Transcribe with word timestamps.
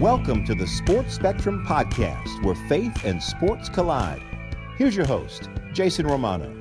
Welcome 0.00 0.46
to 0.46 0.54
the 0.54 0.66
Sports 0.66 1.12
Spectrum 1.12 1.62
Podcast, 1.62 2.42
where 2.42 2.54
faith 2.54 3.04
and 3.04 3.22
sports 3.22 3.68
collide. 3.68 4.22
Here's 4.78 4.96
your 4.96 5.04
host, 5.04 5.50
Jason 5.74 6.06
Romano. 6.06 6.56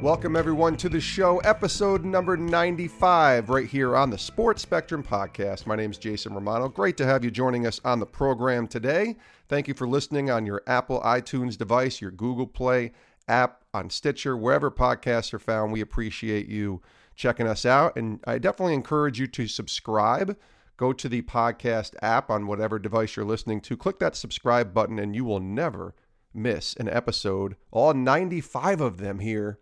Welcome, 0.00 0.36
everyone, 0.36 0.76
to 0.76 0.88
the 0.88 1.00
show, 1.00 1.38
episode 1.38 2.04
number 2.04 2.36
95, 2.36 3.50
right 3.50 3.66
here 3.66 3.96
on 3.96 4.08
the 4.08 4.18
Sports 4.18 4.62
Spectrum 4.62 5.02
Podcast. 5.02 5.66
My 5.66 5.74
name 5.74 5.90
is 5.90 5.98
Jason 5.98 6.32
Romano. 6.32 6.68
Great 6.68 6.96
to 6.98 7.06
have 7.06 7.24
you 7.24 7.30
joining 7.32 7.66
us 7.66 7.80
on 7.84 7.98
the 7.98 8.06
program 8.06 8.68
today. 8.68 9.16
Thank 9.48 9.66
you 9.66 9.74
for 9.74 9.88
listening 9.88 10.30
on 10.30 10.46
your 10.46 10.62
Apple 10.68 11.00
iTunes 11.00 11.58
device, 11.58 12.00
your 12.00 12.12
Google 12.12 12.46
Play 12.46 12.92
app, 13.26 13.64
on 13.74 13.90
Stitcher, 13.90 14.36
wherever 14.36 14.70
podcasts 14.70 15.34
are 15.34 15.40
found. 15.40 15.72
We 15.72 15.80
appreciate 15.80 16.46
you 16.46 16.82
checking 17.16 17.48
us 17.48 17.66
out. 17.66 17.96
And 17.96 18.20
I 18.28 18.38
definitely 18.38 18.74
encourage 18.74 19.18
you 19.18 19.26
to 19.26 19.48
subscribe 19.48 20.36
go 20.82 20.92
to 20.92 21.08
the 21.08 21.22
podcast 21.22 21.94
app 22.02 22.28
on 22.28 22.48
whatever 22.48 22.76
device 22.76 23.14
you're 23.14 23.24
listening 23.24 23.60
to, 23.60 23.76
click 23.76 24.00
that 24.00 24.16
subscribe 24.16 24.74
button, 24.74 24.98
and 24.98 25.14
you 25.14 25.24
will 25.24 25.38
never 25.38 25.94
miss 26.34 26.74
an 26.74 26.88
episode. 26.88 27.54
All 27.70 27.94
95 27.94 28.80
of 28.80 28.96
them 28.96 29.20
here 29.20 29.60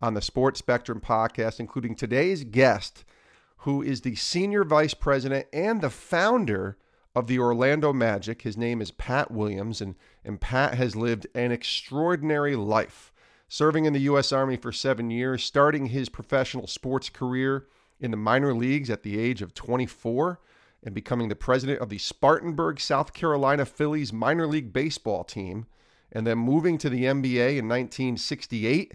on 0.00 0.14
the 0.14 0.22
Sports 0.22 0.60
Spectrum 0.60 0.98
podcast, 0.98 1.60
including 1.60 1.94
today's 1.94 2.42
guest, 2.44 3.04
who 3.58 3.82
is 3.82 4.00
the 4.00 4.14
senior 4.14 4.64
vice 4.64 4.94
president 4.94 5.46
and 5.52 5.82
the 5.82 5.90
founder 5.90 6.78
of 7.14 7.26
the 7.26 7.38
Orlando 7.38 7.92
Magic. 7.92 8.40
His 8.40 8.56
name 8.56 8.80
is 8.80 8.92
Pat 8.92 9.30
Williams, 9.30 9.82
and, 9.82 9.94
and 10.24 10.40
Pat 10.40 10.76
has 10.76 10.96
lived 10.96 11.26
an 11.34 11.52
extraordinary 11.52 12.56
life, 12.56 13.12
serving 13.46 13.84
in 13.84 13.92
the 13.92 14.00
U.S. 14.00 14.32
Army 14.32 14.56
for 14.56 14.72
seven 14.72 15.10
years, 15.10 15.44
starting 15.44 15.84
his 15.84 16.08
professional 16.08 16.66
sports 16.66 17.10
career 17.10 17.66
in 18.00 18.10
the 18.10 18.16
minor 18.16 18.54
leagues 18.54 18.88
at 18.88 19.02
the 19.02 19.18
age 19.18 19.42
of 19.42 19.52
24 19.52 20.40
and 20.84 20.94
becoming 20.94 21.28
the 21.28 21.36
president 21.36 21.80
of 21.80 21.88
the 21.88 21.98
Spartanburg, 21.98 22.80
South 22.80 23.12
Carolina 23.12 23.64
Phillies 23.64 24.12
minor 24.12 24.46
league 24.46 24.72
baseball 24.72 25.24
team, 25.24 25.66
and 26.10 26.26
then 26.26 26.38
moving 26.38 26.78
to 26.78 26.90
the 26.90 27.04
NBA 27.04 27.56
in 27.56 27.68
1968 27.68 28.94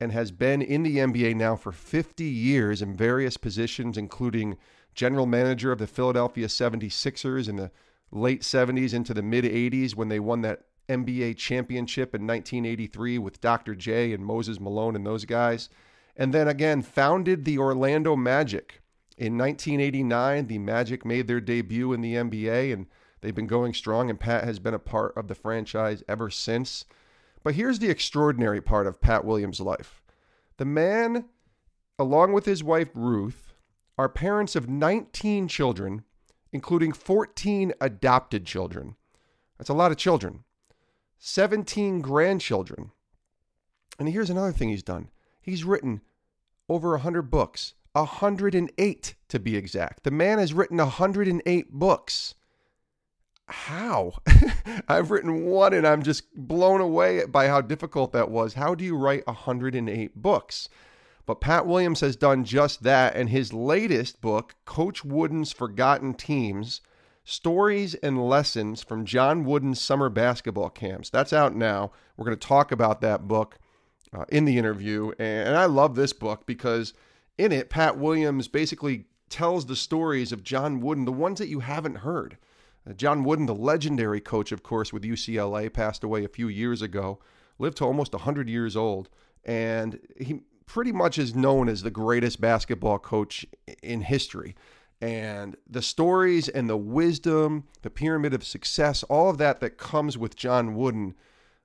and 0.00 0.12
has 0.12 0.30
been 0.30 0.62
in 0.62 0.82
the 0.82 0.98
NBA 0.98 1.34
now 1.36 1.56
for 1.56 1.72
50 1.72 2.24
years 2.24 2.82
in 2.82 2.96
various 2.96 3.36
positions, 3.36 3.96
including 3.96 4.56
general 4.94 5.26
manager 5.26 5.72
of 5.72 5.78
the 5.78 5.86
Philadelphia 5.86 6.46
76ers 6.46 7.48
in 7.48 7.56
the 7.56 7.70
late 8.10 8.42
70s 8.42 8.94
into 8.94 9.12
the 9.12 9.22
mid 9.22 9.44
80s 9.44 9.94
when 9.94 10.08
they 10.08 10.20
won 10.20 10.42
that 10.42 10.64
NBA 10.88 11.36
championship 11.36 12.14
in 12.14 12.26
1983 12.26 13.18
with 13.18 13.40
Dr. 13.40 13.74
J 13.74 14.12
and 14.12 14.24
Moses 14.24 14.60
Malone 14.60 14.94
and 14.94 15.06
those 15.06 15.24
guys. 15.24 15.68
And 16.16 16.32
then 16.32 16.46
again, 16.46 16.82
founded 16.82 17.44
the 17.44 17.58
Orlando 17.58 18.14
Magic 18.14 18.82
in 19.16 19.38
1989, 19.38 20.48
the 20.48 20.58
Magic 20.58 21.04
made 21.04 21.28
their 21.28 21.40
debut 21.40 21.92
in 21.92 22.00
the 22.00 22.14
NBA, 22.14 22.72
and 22.72 22.86
they've 23.20 23.34
been 23.34 23.46
going 23.46 23.72
strong, 23.72 24.10
and 24.10 24.18
Pat 24.18 24.44
has 24.44 24.58
been 24.58 24.74
a 24.74 24.78
part 24.78 25.16
of 25.16 25.28
the 25.28 25.36
franchise 25.36 26.02
ever 26.08 26.30
since. 26.30 26.84
But 27.44 27.54
here's 27.54 27.78
the 27.78 27.90
extraordinary 27.90 28.60
part 28.60 28.86
of 28.86 29.00
Pat 29.00 29.24
Williams' 29.24 29.60
life 29.60 30.02
the 30.56 30.64
man, 30.64 31.26
along 31.98 32.32
with 32.32 32.44
his 32.44 32.64
wife 32.64 32.90
Ruth, 32.94 33.54
are 33.96 34.08
parents 34.08 34.56
of 34.56 34.68
19 34.68 35.46
children, 35.46 36.04
including 36.52 36.92
14 36.92 37.72
adopted 37.80 38.44
children. 38.44 38.96
That's 39.58 39.70
a 39.70 39.74
lot 39.74 39.92
of 39.92 39.96
children. 39.96 40.44
17 41.18 42.00
grandchildren. 42.00 42.90
And 43.98 44.08
here's 44.08 44.30
another 44.30 44.52
thing 44.52 44.70
he's 44.70 44.82
done 44.82 45.10
he's 45.40 45.62
written 45.62 46.00
over 46.68 46.90
100 46.90 47.22
books 47.30 47.74
108 47.94 49.14
to 49.28 49.38
be 49.38 49.56
exact. 49.56 50.04
The 50.04 50.10
man 50.10 50.38
has 50.38 50.52
written 50.52 50.78
108 50.78 51.72
books. 51.72 52.34
How? 53.46 54.14
I've 54.88 55.10
written 55.10 55.44
one 55.44 55.72
and 55.72 55.86
I'm 55.86 56.02
just 56.02 56.24
blown 56.34 56.80
away 56.80 57.24
by 57.26 57.48
how 57.48 57.60
difficult 57.60 58.12
that 58.12 58.30
was. 58.30 58.54
How 58.54 58.74
do 58.74 58.84
you 58.84 58.96
write 58.96 59.26
108 59.26 60.16
books? 60.16 60.68
But 61.26 61.40
Pat 61.40 61.66
Williams 61.66 62.00
has 62.00 62.16
done 62.16 62.44
just 62.44 62.82
that, 62.82 63.16
and 63.16 63.30
his 63.30 63.52
latest 63.52 64.20
book, 64.20 64.56
Coach 64.66 65.04
Wooden's 65.04 65.52
Forgotten 65.52 66.14
Teams 66.14 66.82
Stories 67.24 67.94
and 67.94 68.28
Lessons 68.28 68.82
from 68.82 69.06
John 69.06 69.44
Wooden's 69.44 69.80
Summer 69.80 70.10
Basketball 70.10 70.68
Camps. 70.68 71.08
That's 71.08 71.32
out 71.32 71.56
now. 71.56 71.92
We're 72.16 72.26
going 72.26 72.38
to 72.38 72.46
talk 72.46 72.70
about 72.70 73.00
that 73.00 73.26
book 73.26 73.58
uh, 74.14 74.26
in 74.28 74.44
the 74.44 74.58
interview. 74.58 75.12
And 75.18 75.56
I 75.56 75.64
love 75.64 75.94
this 75.94 76.12
book 76.12 76.44
because 76.44 76.92
in 77.38 77.52
it, 77.52 77.70
Pat 77.70 77.98
Williams 77.98 78.48
basically 78.48 79.06
tells 79.28 79.66
the 79.66 79.76
stories 79.76 80.32
of 80.32 80.44
John 80.44 80.80
Wooden, 80.80 81.04
the 81.04 81.12
ones 81.12 81.38
that 81.38 81.48
you 81.48 81.60
haven't 81.60 81.96
heard. 81.96 82.36
Uh, 82.88 82.92
John 82.92 83.24
Wooden, 83.24 83.46
the 83.46 83.54
legendary 83.54 84.20
coach, 84.20 84.52
of 84.52 84.62
course, 84.62 84.92
with 84.92 85.02
UCLA, 85.02 85.72
passed 85.72 86.04
away 86.04 86.24
a 86.24 86.28
few 86.28 86.48
years 86.48 86.82
ago, 86.82 87.18
lived 87.58 87.78
to 87.78 87.84
almost 87.84 88.12
100 88.12 88.48
years 88.48 88.76
old, 88.76 89.08
and 89.44 89.98
he 90.18 90.40
pretty 90.66 90.92
much 90.92 91.18
is 91.18 91.34
known 91.34 91.68
as 91.68 91.82
the 91.82 91.90
greatest 91.90 92.40
basketball 92.40 92.98
coach 92.98 93.44
in 93.82 94.02
history. 94.02 94.54
And 95.00 95.56
the 95.68 95.82
stories 95.82 96.48
and 96.48 96.70
the 96.70 96.76
wisdom, 96.76 97.64
the 97.82 97.90
pyramid 97.90 98.32
of 98.32 98.44
success, 98.44 99.02
all 99.04 99.28
of 99.28 99.38
that 99.38 99.60
that 99.60 99.76
comes 99.76 100.16
with 100.16 100.36
John 100.36 100.74
Wooden 100.74 101.14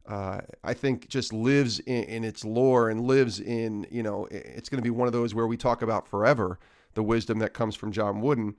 uh, 0.10 0.42
I 0.64 0.74
think 0.74 1.08
just 1.08 1.32
lives 1.32 1.80
in, 1.82 2.04
in, 2.06 2.24
its 2.24 2.44
lore 2.44 2.90
and 2.90 3.02
lives 3.02 3.40
in, 3.40 3.86
you 3.92 4.02
know, 4.02 4.28
it's 4.32 4.68
going 4.68 4.80
to 4.80 4.84
be 4.84 4.90
one 4.90 5.08
of 5.08 5.14
those 5.14 5.36
where 5.36 5.46
we 5.46 5.56
talk 5.56 5.84
about 5.84 6.08
forever 6.08 6.58
the 6.96 7.04
wisdom 7.04 7.38
that 7.40 7.54
comes 7.54 7.76
from 7.76 7.92
John 7.92 8.20
Wooden. 8.20 8.56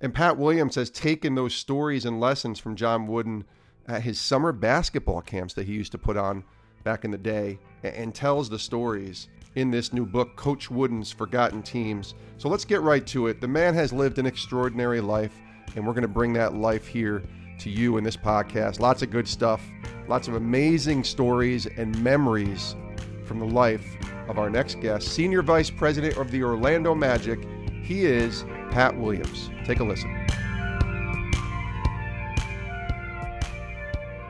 And 0.00 0.14
Pat 0.14 0.38
Williams 0.38 0.76
has 0.76 0.90
taken 0.90 1.34
those 1.34 1.54
stories 1.54 2.04
and 2.04 2.20
lessons 2.20 2.60
from 2.60 2.76
John 2.76 3.08
Wooden 3.08 3.44
at 3.88 4.02
his 4.02 4.20
summer 4.20 4.52
basketball 4.52 5.22
camps 5.22 5.54
that 5.54 5.66
he 5.66 5.72
used 5.72 5.90
to 5.90 5.98
put 5.98 6.16
on 6.16 6.44
back 6.84 7.04
in 7.04 7.10
the 7.10 7.18
day 7.18 7.58
and, 7.82 7.94
and 7.94 8.14
tells 8.14 8.48
the 8.48 8.58
stories 8.58 9.26
in 9.56 9.72
this 9.72 9.92
new 9.92 10.06
book, 10.06 10.36
Coach 10.36 10.70
Wooden's 10.70 11.10
Forgotten 11.10 11.64
Teams. 11.64 12.14
So 12.38 12.48
let's 12.48 12.64
get 12.64 12.80
right 12.80 13.06
to 13.08 13.26
it. 13.26 13.40
The 13.40 13.48
man 13.48 13.74
has 13.74 13.92
lived 13.92 14.18
an 14.18 14.26
extraordinary 14.26 15.00
life, 15.00 15.34
and 15.74 15.84
we're 15.84 15.94
going 15.94 16.02
to 16.02 16.08
bring 16.08 16.32
that 16.34 16.54
life 16.54 16.86
here 16.86 17.24
to 17.58 17.70
you 17.70 17.96
in 17.96 18.04
this 18.04 18.16
podcast. 18.16 18.80
Lots 18.80 19.02
of 19.02 19.10
good 19.10 19.28
stuff, 19.28 19.60
lots 20.08 20.28
of 20.28 20.34
amazing 20.34 21.04
stories 21.04 21.66
and 21.66 22.02
memories 22.02 22.76
from 23.24 23.38
the 23.38 23.46
life 23.46 23.96
of 24.28 24.38
our 24.38 24.50
next 24.50 24.80
guest, 24.80 25.08
Senior 25.08 25.42
Vice 25.42 25.70
President 25.70 26.16
of 26.16 26.30
the 26.30 26.42
Orlando 26.42 26.94
Magic. 26.94 27.40
He 27.82 28.04
is 28.04 28.44
Pat 28.70 28.96
Williams. 28.98 29.50
Take 29.64 29.80
a 29.80 29.84
listen. 29.84 30.10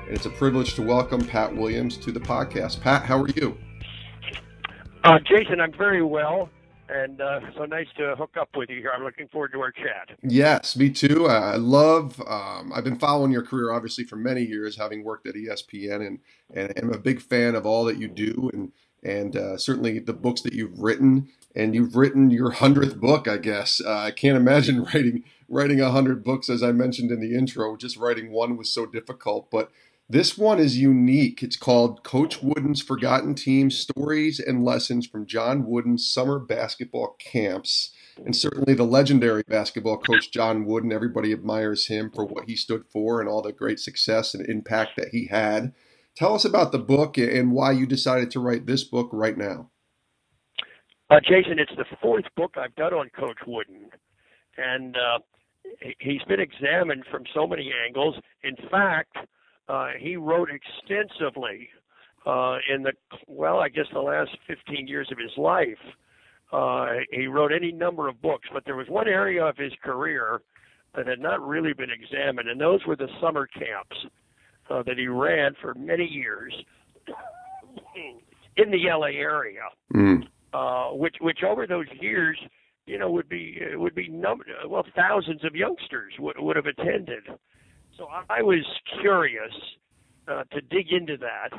It's 0.09 0.27
a 0.27 0.31
privilege 0.31 0.75
to 0.75 0.83
welcome 0.83 1.25
Pat 1.25 1.55
Williams 1.55 1.97
to 1.99 2.13
the 2.13 2.21
podcast. 2.21 2.81
Pat, 2.81 3.03
how 3.05 3.23
are 3.23 3.29
you? 3.29 3.57
Uh, 5.05 5.19
Jason, 5.21 5.61
I'm 5.61 5.73
very 5.73 6.03
well 6.03 6.49
and 6.89 7.21
uh, 7.21 7.41
so 7.57 7.65
nice 7.65 7.87
to 7.97 8.15
hook 8.17 8.37
up 8.41 8.51
with 8.57 8.69
you 8.71 8.79
here. 8.79 8.93
I'm 8.95 9.05
looking 9.05 9.29
forward 9.29 9.53
to 9.53 9.61
our 9.61 9.73
chat. 9.73 10.17
Yes, 10.23 10.77
me 10.77 10.91
too. 10.91 11.27
I 11.27 11.57
love. 11.57 12.21
Um, 12.27 12.73
I've 12.75 12.85
been 12.85 12.99
following 12.99 13.33
your 13.33 13.43
career 13.43 13.73
obviously 13.73 14.05
for 14.05 14.17
many 14.17 14.43
years, 14.43 14.77
having 14.77 15.05
worked 15.05 15.27
at 15.27 15.35
ESPN, 15.35 16.07
and 16.07 16.19
and 16.53 16.79
am 16.79 16.93
a 16.93 16.99
big 16.99 17.21
fan 17.21 17.55
of 17.55 17.67
all 17.67 17.85
that 17.85 17.99
you 17.99 18.09
do, 18.09 18.51
and 18.53 18.73
and 19.03 19.37
uh, 19.37 19.57
certainly 19.57 19.99
the 19.99 20.13
books 20.13 20.41
that 20.43 20.53
you've 20.55 20.79
written. 20.79 21.29
And 21.55 21.75
you've 21.75 21.97
written 21.97 22.31
your 22.31 22.53
hundredth 22.53 22.99
book, 22.99 23.29
I 23.29 23.37
guess. 23.37 23.79
Uh, 23.79 23.99
I 23.99 24.11
can't 24.11 24.39
imagine 24.39 24.85
writing 24.95 25.25
writing 25.49 25.81
a 25.81 25.91
hundred 25.91 26.25
books, 26.25 26.49
as 26.49 26.63
I 26.63 26.73
mentioned 26.73 27.11
in 27.11 27.21
the 27.21 27.35
intro. 27.35 27.77
Just 27.77 27.99
writing 27.99 28.33
one 28.33 28.57
was 28.57 28.71
so 28.71 28.87
difficult, 28.87 29.51
but 29.51 29.71
this 30.09 30.37
one 30.37 30.59
is 30.59 30.79
unique. 30.79 31.43
It's 31.43 31.57
called 31.57 32.03
Coach 32.03 32.43
Wooden's 32.43 32.83
Forgotten 32.83 33.35
Teams 33.35 33.79
Stories 33.79 34.39
and 34.41 34.65
Lessons 34.65 35.07
from 35.07 35.27
John 35.27 35.67
Wooden's 35.67 36.07
Summer 36.07 36.39
Basketball 36.39 37.17
Camps. 37.19 37.93
And 38.25 38.37
certainly 38.37 38.75
the 38.75 38.85
legendary 38.85 39.43
basketball 39.49 39.99
coach 39.99 40.31
John 40.31 40.67
Wooden, 40.67 40.93
everybody 40.93 41.33
admires 41.33 41.87
him 41.87 42.11
for 42.11 42.27
what 42.27 42.45
he 42.47 42.57
stood 42.57 42.85
for 42.93 43.21
and 43.21 43.29
all 43.29 43.41
the 43.41 43.53
great 43.53 43.81
success 43.81 44.35
and 44.35 44.47
impact 44.47 44.93
that 44.97 45.09
he 45.13 45.29
had. 45.29 45.73
Tell 46.15 46.35
us 46.35 46.45
about 46.45 46.73
the 46.73 46.79
book 46.79 47.17
and 47.17 47.53
why 47.53 47.73
you 47.73 47.87
decided 47.87 48.31
to 48.33 48.41
write 48.41 48.67
this 48.67 48.85
book 48.85 49.09
right 49.13 49.39
now. 49.39 49.71
Uh, 51.09 51.21
Jason, 51.21 51.59
it's 51.59 51.75
the 51.77 51.87
fourth 52.03 52.25
book 52.37 52.57
I've 52.57 52.75
done 52.75 52.93
on 52.93 53.09
Coach 53.19 53.39
Wooden. 53.47 53.89
And 54.59 54.97
uh, 54.97 55.19
he's 56.01 56.23
been 56.29 56.41
examined 56.41 57.05
from 57.11 57.25
so 57.35 57.47
many 57.47 57.73
angles. 57.87 58.17
In 58.43 58.57
fact, 58.71 59.17
uh, 59.69 59.89
he 59.99 60.17
wrote 60.17 60.49
extensively 60.51 61.69
uh, 62.27 62.59
in 62.73 62.83
the 62.83 62.93
well, 63.27 63.59
I 63.59 63.69
guess 63.69 63.87
the 63.93 64.01
last 64.01 64.31
15 64.47 64.87
years 64.87 65.09
of 65.11 65.19
his 65.19 65.37
life. 65.37 65.79
Uh, 66.53 66.99
he 67.11 67.27
wrote 67.27 67.51
any 67.51 67.73
number 67.73 68.09
of 68.09 68.21
books, 68.21 68.47
but 68.53 68.63
there 68.67 68.77
was 68.77 68.87
one 68.89 69.09
area 69.09 69.43
of 69.43 69.57
his 69.57 69.73
career 69.83 70.43
that 70.95 71.07
had 71.07 71.19
not 71.19 71.41
really 71.41 71.73
been 71.73 71.89
examined, 71.91 72.47
and 72.49 72.61
those 72.61 72.85
were 72.87 72.95
the 72.95 73.09
summer 73.23 73.47
camps 73.47 73.97
uh, 74.69 74.83
that 74.83 74.99
he 74.99 75.07
ran 75.07 75.55
for 75.63 75.73
many 75.75 76.05
years 76.05 76.53
in 78.57 78.71
the 78.71 78.85
LA 78.91 79.07
area, 79.07 79.63
mm. 79.95 80.23
uh, 80.53 80.95
which 80.95 81.17
which 81.21 81.43
over 81.43 81.67
those 81.67 81.87
years, 82.01 82.39
you 82.87 82.99
know, 82.99 83.11
would 83.11 83.29
be 83.29 83.59
would 83.75 83.95
be 83.95 84.09
num- 84.09 84.43
well 84.69 84.85
thousands 84.95 85.45
of 85.45 85.55
youngsters 85.55 86.13
would 86.19 86.37
would 86.39 86.57
have 86.57 86.67
attended 86.67 87.23
I 88.31 88.43
was 88.43 88.65
curious 89.01 89.53
uh, 90.29 90.45
to 90.53 90.61
dig 90.61 90.93
into 90.93 91.17
that 91.19 91.51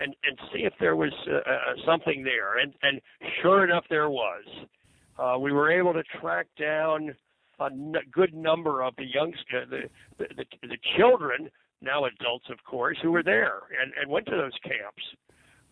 and 0.00 0.14
and 0.24 0.38
see 0.52 0.60
if 0.60 0.72
there 0.80 0.96
was 0.96 1.12
uh, 1.28 1.36
uh, 1.36 1.86
something 1.86 2.24
there. 2.24 2.58
And 2.58 2.74
and 2.82 3.00
sure 3.42 3.64
enough, 3.64 3.84
there 3.88 4.10
was. 4.10 4.44
Uh, 5.18 5.38
we 5.38 5.52
were 5.52 5.70
able 5.70 5.92
to 5.92 6.02
track 6.20 6.46
down 6.58 7.14
a 7.60 7.66
n- 7.66 7.94
good 8.10 8.34
number 8.34 8.82
of 8.82 8.94
the 8.96 9.04
youngsters, 9.04 9.68
the, 9.70 9.82
the 10.18 10.34
the 10.34 10.68
the 10.68 10.78
children, 10.96 11.50
now 11.80 12.04
adults, 12.04 12.46
of 12.50 12.58
course, 12.64 12.96
who 13.02 13.12
were 13.12 13.22
there 13.22 13.60
and 13.80 13.92
and 14.00 14.10
went 14.10 14.26
to 14.26 14.32
those 14.32 14.56
camps. 14.62 15.02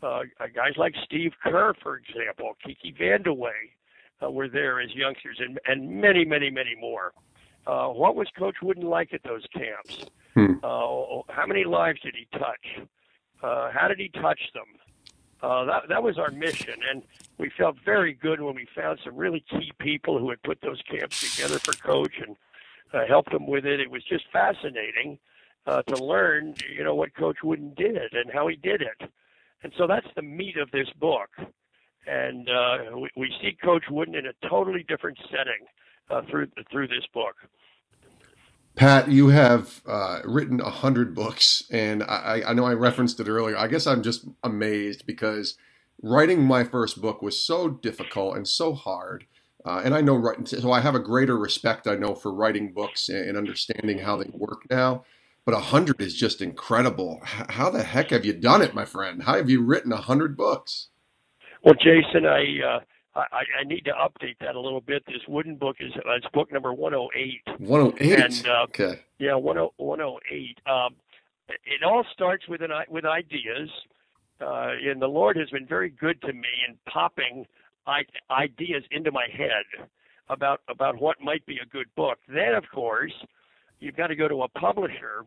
Uh, 0.02 0.20
guys 0.54 0.72
like 0.76 0.94
Steve 1.04 1.32
Kerr, 1.42 1.74
for 1.82 1.96
example, 1.98 2.56
Kiki 2.64 2.94
Vandeweghe, 2.98 3.68
uh, 4.22 4.30
were 4.30 4.48
there 4.48 4.80
as 4.80 4.88
youngsters, 4.94 5.38
and 5.40 5.58
and 5.66 6.00
many, 6.00 6.24
many, 6.24 6.50
many 6.50 6.74
more. 6.80 7.12
Uh, 7.66 7.88
what 7.88 8.16
was 8.16 8.28
Coach 8.38 8.56
Wooden 8.62 8.84
like 8.84 9.12
at 9.12 9.22
those 9.22 9.44
camps? 9.52 10.06
Hmm. 10.34 10.54
Uh, 10.62 11.22
how 11.28 11.46
many 11.46 11.64
lives 11.64 12.00
did 12.00 12.14
he 12.14 12.26
touch? 12.38 12.86
Uh, 13.42 13.70
how 13.72 13.88
did 13.88 13.98
he 13.98 14.08
touch 14.08 14.40
them? 14.54 14.64
Uh, 15.42 15.64
that 15.64 15.88
that 15.88 16.02
was 16.02 16.18
our 16.18 16.30
mission, 16.30 16.74
and 16.90 17.02
we 17.38 17.50
felt 17.56 17.76
very 17.82 18.12
good 18.12 18.42
when 18.42 18.54
we 18.54 18.66
found 18.74 18.98
some 19.02 19.16
really 19.16 19.42
key 19.50 19.72
people 19.78 20.18
who 20.18 20.28
had 20.28 20.42
put 20.42 20.60
those 20.60 20.82
camps 20.82 21.34
together 21.34 21.58
for 21.58 21.72
Coach 21.72 22.12
and 22.26 22.36
uh, 22.92 23.06
helped 23.08 23.32
him 23.32 23.46
with 23.46 23.64
it. 23.64 23.80
It 23.80 23.90
was 23.90 24.04
just 24.04 24.24
fascinating 24.30 25.18
uh, 25.66 25.80
to 25.82 26.04
learn, 26.04 26.54
you 26.70 26.84
know, 26.84 26.94
what 26.94 27.14
Coach 27.14 27.38
Wooden 27.42 27.72
did 27.74 28.12
and 28.12 28.30
how 28.30 28.48
he 28.48 28.56
did 28.56 28.82
it, 28.82 29.10
and 29.62 29.72
so 29.78 29.86
that's 29.86 30.08
the 30.14 30.22
meat 30.22 30.58
of 30.58 30.70
this 30.72 30.88
book. 30.98 31.30
And 32.06 32.48
uh, 32.50 32.78
we, 32.96 33.08
we 33.16 33.34
see 33.40 33.56
Coach 33.62 33.84
Wooden 33.90 34.14
in 34.14 34.26
a 34.26 34.48
totally 34.48 34.84
different 34.86 35.18
setting 35.30 35.66
uh, 36.10 36.22
through 36.30 36.48
through 36.70 36.88
this 36.88 37.06
book. 37.12 37.36
Pat, 38.76 39.10
you 39.10 39.28
have 39.28 39.82
uh, 39.86 40.20
written 40.24 40.60
a 40.60 40.70
hundred 40.70 41.14
books, 41.14 41.64
and 41.70 42.02
I, 42.02 42.42
I 42.46 42.52
know 42.54 42.64
I 42.64 42.72
referenced 42.72 43.20
it 43.20 43.28
earlier. 43.28 43.56
I 43.56 43.66
guess 43.66 43.86
I'm 43.86 44.02
just 44.02 44.26
amazed 44.42 45.06
because 45.06 45.56
writing 46.02 46.42
my 46.42 46.64
first 46.64 47.00
book 47.00 47.20
was 47.20 47.44
so 47.44 47.68
difficult 47.68 48.36
and 48.36 48.48
so 48.48 48.72
hard. 48.72 49.26
Uh, 49.64 49.82
and 49.84 49.94
I 49.94 50.00
know, 50.00 50.34
so 50.44 50.72
I 50.72 50.80
have 50.80 50.94
a 50.94 51.00
greater 51.00 51.36
respect, 51.36 51.86
I 51.86 51.96
know, 51.96 52.14
for 52.14 52.32
writing 52.32 52.72
books 52.72 53.10
and 53.10 53.36
understanding 53.36 53.98
how 53.98 54.16
they 54.16 54.30
work 54.32 54.62
now. 54.70 55.04
But 55.44 55.54
a 55.54 55.60
hundred 55.60 56.00
is 56.00 56.14
just 56.14 56.40
incredible. 56.40 57.20
How 57.24 57.70
the 57.70 57.82
heck 57.82 58.10
have 58.10 58.24
you 58.24 58.32
done 58.32 58.62
it, 58.62 58.74
my 58.74 58.84
friend? 58.84 59.24
How 59.24 59.36
have 59.36 59.50
you 59.50 59.62
written 59.62 59.92
a 59.92 60.00
hundred 60.00 60.36
books? 60.36 60.88
Well, 61.62 61.74
Jason, 61.74 62.24
I 62.24 62.76
uh, 62.76 62.80
I, 63.14 63.42
I 63.60 63.64
need 63.66 63.84
to 63.86 63.92
update 63.92 64.38
that 64.40 64.54
a 64.54 64.60
little 64.60 64.80
bit. 64.80 65.04
This 65.06 65.22
wooden 65.26 65.56
book 65.56 65.76
is 65.80 65.92
uh, 65.96 66.12
it's 66.16 66.26
book 66.32 66.52
number 66.52 66.72
108. 66.72 67.58
108. 67.58 68.20
And, 68.20 68.46
uh, 68.46 68.62
okay. 68.64 69.00
Yeah, 69.18 69.34
108. 69.34 70.58
Um, 70.66 70.94
it 71.48 71.82
all 71.84 72.04
starts 72.12 72.46
with 72.48 72.62
an 72.62 72.70
with 72.88 73.04
ideas, 73.04 73.68
uh, 74.40 74.70
and 74.84 75.02
the 75.02 75.08
Lord 75.08 75.36
has 75.36 75.50
been 75.50 75.66
very 75.66 75.90
good 75.90 76.20
to 76.22 76.32
me 76.32 76.48
in 76.68 76.76
popping 76.88 77.46
ideas 78.30 78.84
into 78.92 79.10
my 79.10 79.26
head 79.32 79.88
about 80.28 80.60
about 80.68 81.00
what 81.00 81.20
might 81.20 81.44
be 81.46 81.58
a 81.62 81.66
good 81.66 81.86
book. 81.96 82.18
Then, 82.28 82.54
of 82.54 82.64
course, 82.72 83.12
you've 83.80 83.96
got 83.96 84.08
to 84.08 84.16
go 84.16 84.28
to 84.28 84.42
a 84.42 84.48
publisher 84.48 85.24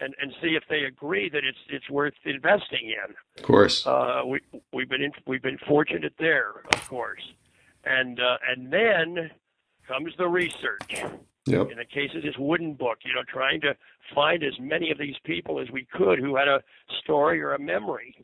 and, 0.00 0.14
and 0.20 0.32
see 0.40 0.56
if 0.56 0.62
they 0.68 0.84
agree 0.84 1.28
that 1.28 1.44
it's 1.44 1.58
it's 1.68 1.88
worth 1.90 2.14
investing 2.24 2.90
in. 2.90 3.14
Of 3.36 3.42
course. 3.42 3.86
Uh, 3.86 4.22
we 4.26 4.40
we've 4.72 4.88
been 4.88 5.02
in, 5.02 5.12
we've 5.26 5.42
been 5.42 5.58
fortunate 5.66 6.14
there, 6.18 6.62
of 6.72 6.88
course, 6.88 7.22
and 7.84 8.20
uh, 8.20 8.36
and 8.48 8.72
then 8.72 9.30
comes 9.86 10.12
the 10.18 10.28
research. 10.28 11.04
Yep. 11.46 11.70
In 11.70 11.78
the 11.78 11.84
case 11.86 12.10
of 12.14 12.22
this 12.22 12.36
wooden 12.38 12.74
book, 12.74 12.98
you 13.06 13.14
know, 13.14 13.22
trying 13.26 13.62
to 13.62 13.74
find 14.14 14.42
as 14.42 14.52
many 14.60 14.90
of 14.90 14.98
these 14.98 15.16
people 15.24 15.60
as 15.60 15.70
we 15.70 15.86
could 15.90 16.18
who 16.18 16.36
had 16.36 16.46
a 16.46 16.62
story 17.02 17.40
or 17.40 17.54
a 17.54 17.58
memory. 17.58 18.14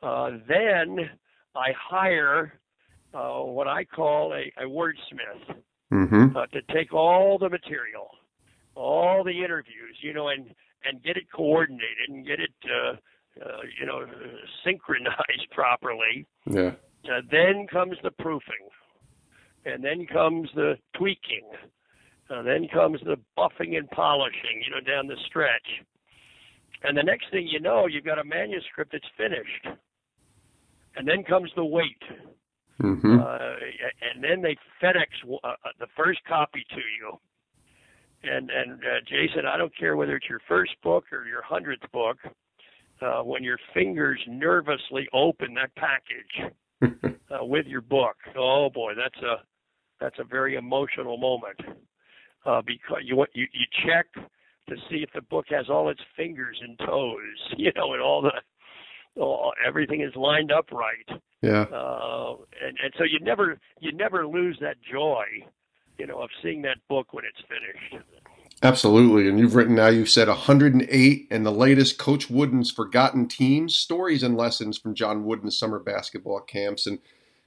Uh, 0.00 0.30
then 0.46 1.10
I 1.56 1.72
hire 1.76 2.52
uh, 3.12 3.40
what 3.40 3.66
I 3.66 3.84
call 3.84 4.32
a, 4.32 4.52
a 4.62 4.68
wordsmith 4.68 5.56
mm-hmm. 5.92 6.36
uh, 6.36 6.46
to 6.46 6.62
take 6.72 6.92
all 6.92 7.36
the 7.36 7.48
material, 7.48 8.10
all 8.76 9.24
the 9.24 9.44
interviews, 9.44 9.96
you 10.00 10.12
know, 10.12 10.28
and 10.28 10.54
and 10.84 11.02
get 11.02 11.16
it 11.16 11.30
coordinated 11.34 12.08
and 12.08 12.26
get 12.26 12.40
it, 12.40 12.54
uh, 12.64 12.96
uh, 13.44 13.60
you 13.78 13.86
know, 13.86 14.04
synchronized 14.64 15.50
properly. 15.52 16.26
Yeah. 16.46 16.72
Uh, 17.04 17.20
then 17.30 17.66
comes 17.70 17.96
the 18.02 18.10
proofing, 18.10 18.68
and 19.64 19.82
then 19.82 20.06
comes 20.06 20.48
the 20.54 20.76
tweaking, 20.96 21.46
and 22.28 22.46
then 22.46 22.68
comes 22.68 23.00
the 23.04 23.16
buffing 23.36 23.78
and 23.78 23.88
polishing, 23.90 24.62
you 24.64 24.70
know, 24.70 24.80
down 24.80 25.06
the 25.06 25.16
stretch. 25.26 25.84
And 26.82 26.96
the 26.96 27.02
next 27.02 27.30
thing 27.30 27.46
you 27.46 27.60
know, 27.60 27.86
you've 27.86 28.04
got 28.04 28.18
a 28.18 28.24
manuscript 28.24 28.92
that's 28.92 29.08
finished. 29.16 29.80
And 30.96 31.06
then 31.06 31.22
comes 31.24 31.50
the 31.54 31.64
weight. 31.64 32.02
Mm-hmm. 32.82 33.20
Uh, 33.20 33.54
and 34.14 34.22
then 34.22 34.42
they 34.42 34.56
FedEx 34.82 35.06
uh, 35.42 35.52
the 35.80 35.86
first 35.96 36.20
copy 36.28 36.64
to 36.70 36.76
you 36.76 37.18
and 38.22 38.50
and 38.50 38.72
uh, 38.72 39.00
Jason, 39.08 39.46
I 39.46 39.56
don't 39.56 39.76
care 39.76 39.96
whether 39.96 40.16
it's 40.16 40.28
your 40.28 40.40
first 40.48 40.72
book 40.82 41.04
or 41.12 41.26
your 41.26 41.42
hundredth 41.42 41.90
book, 41.92 42.18
uh, 43.00 43.22
when 43.22 43.44
your 43.44 43.58
fingers 43.74 44.20
nervously 44.26 45.08
open 45.12 45.54
that 45.54 45.74
package 45.76 46.52
uh, 47.30 47.44
with 47.44 47.66
your 47.66 47.80
book, 47.80 48.16
oh 48.36 48.70
boy, 48.72 48.92
that's 48.96 49.22
a 49.22 49.36
that's 50.00 50.18
a 50.18 50.24
very 50.24 50.56
emotional 50.56 51.16
moment 51.16 51.60
uh, 52.46 52.62
because 52.66 52.98
you 53.04 53.24
you 53.34 53.46
you 53.52 53.66
check 53.86 54.06
to 54.68 54.76
see 54.90 54.96
if 54.96 55.10
the 55.14 55.22
book 55.22 55.46
has 55.48 55.66
all 55.70 55.88
its 55.88 56.00
fingers 56.16 56.58
and 56.62 56.78
toes, 56.78 57.20
you 57.56 57.72
know, 57.76 57.92
and 57.92 58.02
all 58.02 58.22
the 58.22 58.32
all, 59.20 59.52
everything 59.66 60.00
is 60.00 60.14
lined 60.14 60.52
up 60.52 60.70
right. 60.70 61.20
Yeah. 61.42 61.62
Uh, 61.62 62.36
and 62.62 62.76
and 62.82 62.92
so 62.98 63.04
you 63.04 63.20
never 63.20 63.58
you 63.80 63.92
never 63.92 64.26
lose 64.26 64.58
that 64.60 64.76
joy 64.90 65.24
you 65.98 66.06
know, 66.06 66.20
of 66.20 66.30
seeing 66.42 66.62
that 66.62 66.78
book 66.88 67.12
when 67.12 67.24
it's 67.24 67.42
finished. 67.48 68.04
Absolutely. 68.62 69.28
And 69.28 69.38
you've 69.38 69.54
written 69.54 69.76
now, 69.76 69.88
you've 69.88 70.08
said 70.08 70.28
108 70.28 71.28
and 71.30 71.46
the 71.46 71.52
latest 71.52 71.98
Coach 71.98 72.28
Wooden's 72.28 72.70
Forgotten 72.70 73.28
Teams 73.28 73.76
Stories 73.76 74.22
and 74.22 74.36
Lessons 74.36 74.76
from 74.78 74.94
John 74.94 75.24
Wooden's 75.24 75.58
Summer 75.58 75.78
Basketball 75.78 76.40
Camps. 76.40 76.86
And 76.86 76.98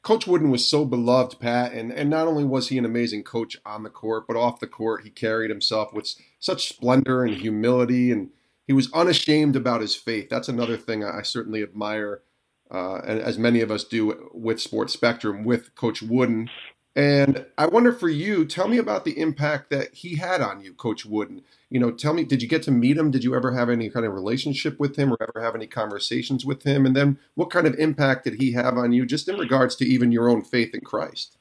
Coach 0.04 0.26
Wooden 0.26 0.50
was 0.50 0.68
so 0.68 0.86
beloved, 0.86 1.40
Pat. 1.40 1.74
And, 1.74 1.92
and 1.92 2.10
not 2.10 2.28
only 2.28 2.46
was 2.46 2.70
he 2.70 2.78
an 2.78 2.86
amazing 2.86 3.24
coach 3.24 3.58
on 3.66 3.84
the 3.84 3.90
court, 3.90 4.26
but 4.26 4.38
off 4.38 4.62
the 4.62 4.68
court, 4.68 5.04
he 5.04 5.10
carried 5.10 5.50
himself 5.50 5.94
with 5.94 6.14
such 6.40 6.70
splendor 6.70 7.26
and 7.26 7.36
humility. 7.36 8.10
And 8.10 8.30
he 8.66 8.74
was 8.74 8.92
unashamed 8.94 9.58
about 9.58 9.82
his 9.82 9.96
faith. 9.96 10.30
That's 10.30 10.50
another 10.50 10.78
thing 10.78 11.04
I 11.04 11.24
certainly 11.24 11.62
admire, 11.62 12.22
uh, 12.70 13.00
as 13.00 13.38
many 13.38 13.60
of 13.60 13.70
us 13.70 13.84
do 13.84 14.30
with 14.34 14.62
Sports 14.62 14.94
Spectrum, 14.94 15.44
with 15.44 15.76
Coach 15.76 16.02
Wooden. 16.02 16.50
And 16.96 17.46
I 17.58 17.68
wonder 17.68 17.94
for 17.94 18.10
you, 18.10 18.44
tell 18.46 18.68
me 18.68 18.78
about 18.78 19.06
the 19.06 19.18
impact 19.18 19.70
that 19.70 19.94
he 19.94 20.18
had 20.18 20.42
on 20.42 20.62
you, 20.62 20.74
Coach 20.74 21.06
Wooden. 21.06 21.42
You 21.70 21.80
know, 21.80 21.92
tell 21.92 22.14
me, 22.14 22.26
did 22.26 22.42
you 22.42 22.50
get 22.50 22.64
to 22.64 22.72
meet 22.72 22.98
him? 22.98 23.12
Did 23.12 23.24
you 23.24 23.34
ever 23.34 23.54
have 23.54 23.70
any 23.70 23.90
kind 23.90 24.06
of 24.06 24.14
relationship 24.14 24.78
with 24.78 24.98
him 24.98 25.14
or 25.14 25.18
ever 25.22 25.44
have 25.44 25.56
any 25.56 25.68
conversations 25.68 26.46
with 26.46 26.64
him? 26.64 26.86
And 26.86 26.94
then 26.94 27.18
what 27.36 27.50
kind 27.50 27.66
of 27.66 27.76
impact 27.76 28.26
did 28.26 28.42
he 28.42 28.52
have 28.54 28.78
on 28.78 28.92
you 28.92 29.06
just 29.06 29.30
in 29.30 29.38
regards 29.38 29.78
to 29.78 29.86
even 29.86 30.12
your 30.12 30.28
own 30.28 30.44
faith 30.44 30.74
in 30.74 30.82
Christ? 30.82 31.38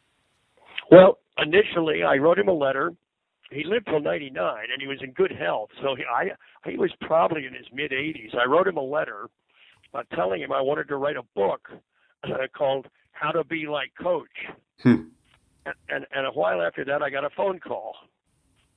Well, 0.89 1.19
initially, 1.37 2.05
I 2.05 2.17
wrote 2.17 2.39
him 2.39 2.49
a 2.49 2.55
letter. 2.55 2.93
He 3.51 3.65
lived 3.65 3.87
till 3.87 4.01
99 4.01 4.37
and 4.73 4.81
he 4.81 4.87
was 4.87 4.99
in 5.03 5.11
good 5.11 5.33
health. 5.33 5.71
So 5.83 5.97
he, 5.97 6.05
I, 6.05 6.31
he 6.71 6.77
was 6.77 6.93
probably 7.01 7.47
in 7.47 7.55
his 7.55 7.67
mid 7.73 7.91
80s. 7.91 8.37
I 8.39 8.49
wrote 8.49 8.69
him 8.69 8.77
a 8.77 8.83
letter 8.83 9.29
uh, 9.95 10.05
telling 10.15 10.43
him 10.43 10.53
I 10.53 10.61
wanted 10.61 10.87
to 10.89 10.97
write 10.97 11.17
a 11.17 11.25
book 11.35 11.69
uh, 12.23 12.29
called 12.57 12.87
How 13.11 13.33
to 13.33 13.43
Be 13.43 13.67
Like 13.67 13.91
Coach. 14.01 14.29
Hmm 14.85 15.09
and, 15.67 16.07
and 16.13 16.27
a 16.27 16.31
while 16.31 16.63
after 16.63 16.85
that, 16.85 17.03
I 17.03 17.11
got 17.11 17.25
a 17.25 17.31
phone 17.31 17.59
call. 17.61 17.95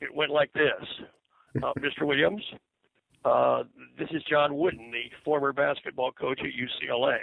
It 0.01 0.13
went 0.13 0.31
like 0.31 0.51
this 0.53 1.05
uh, 1.63 1.73
Mr. 1.79 2.05
Williams, 2.05 2.43
uh, 3.25 3.63
this 3.97 4.09
is 4.11 4.21
John 4.29 4.57
Wooden, 4.57 4.91
the 4.91 5.03
former 5.23 5.53
basketball 5.53 6.11
coach 6.11 6.41
at 6.41 6.49
UCLA. 6.51 7.17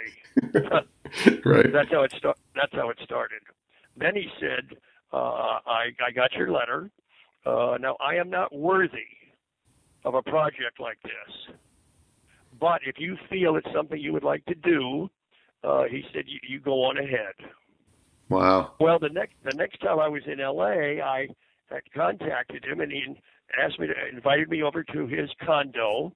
right. 1.45 1.71
That's 1.71 1.91
how 1.91 2.03
it 2.03 2.13
sta- 2.17 2.33
That's 2.55 2.73
how 2.73 2.89
it 2.89 2.97
started. 3.03 3.41
Then 3.95 4.15
he 4.15 4.27
said, 4.39 4.77
uh, 5.13 5.59
I, 5.65 5.89
I 6.05 6.11
got 6.15 6.33
your 6.33 6.51
letter. 6.51 6.89
Uh, 7.45 7.77
now, 7.79 7.97
I 7.99 8.15
am 8.15 8.29
not 8.29 8.55
worthy 8.55 8.97
of 10.03 10.15
a 10.15 10.23
project 10.23 10.79
like 10.79 10.97
this. 11.03 11.55
But 12.59 12.81
if 12.85 12.95
you 12.97 13.17
feel 13.29 13.55
it's 13.55 13.67
something 13.73 13.99
you 13.99 14.13
would 14.13 14.23
like 14.23 14.45
to 14.45 14.55
do, 14.55 15.09
uh, 15.63 15.83
he 15.83 16.03
said, 16.13 16.23
you, 16.27 16.39
you 16.47 16.59
go 16.59 16.83
on 16.83 16.97
ahead. 16.97 17.33
Wow. 18.31 18.71
Well, 18.79 18.97
the 18.97 19.09
next 19.09 19.33
the 19.43 19.53
next 19.57 19.81
time 19.81 19.99
I 19.99 20.07
was 20.07 20.21
in 20.25 20.39
L.A., 20.39 21.01
I 21.01 21.27
had 21.69 21.81
contacted 21.93 22.63
him, 22.63 22.79
and 22.79 22.89
he 22.89 23.03
asked 23.61 23.77
me 23.77 23.87
to 23.87 23.93
invited 24.09 24.49
me 24.49 24.63
over 24.63 24.85
to 24.85 25.05
his 25.05 25.29
condo, 25.45 26.13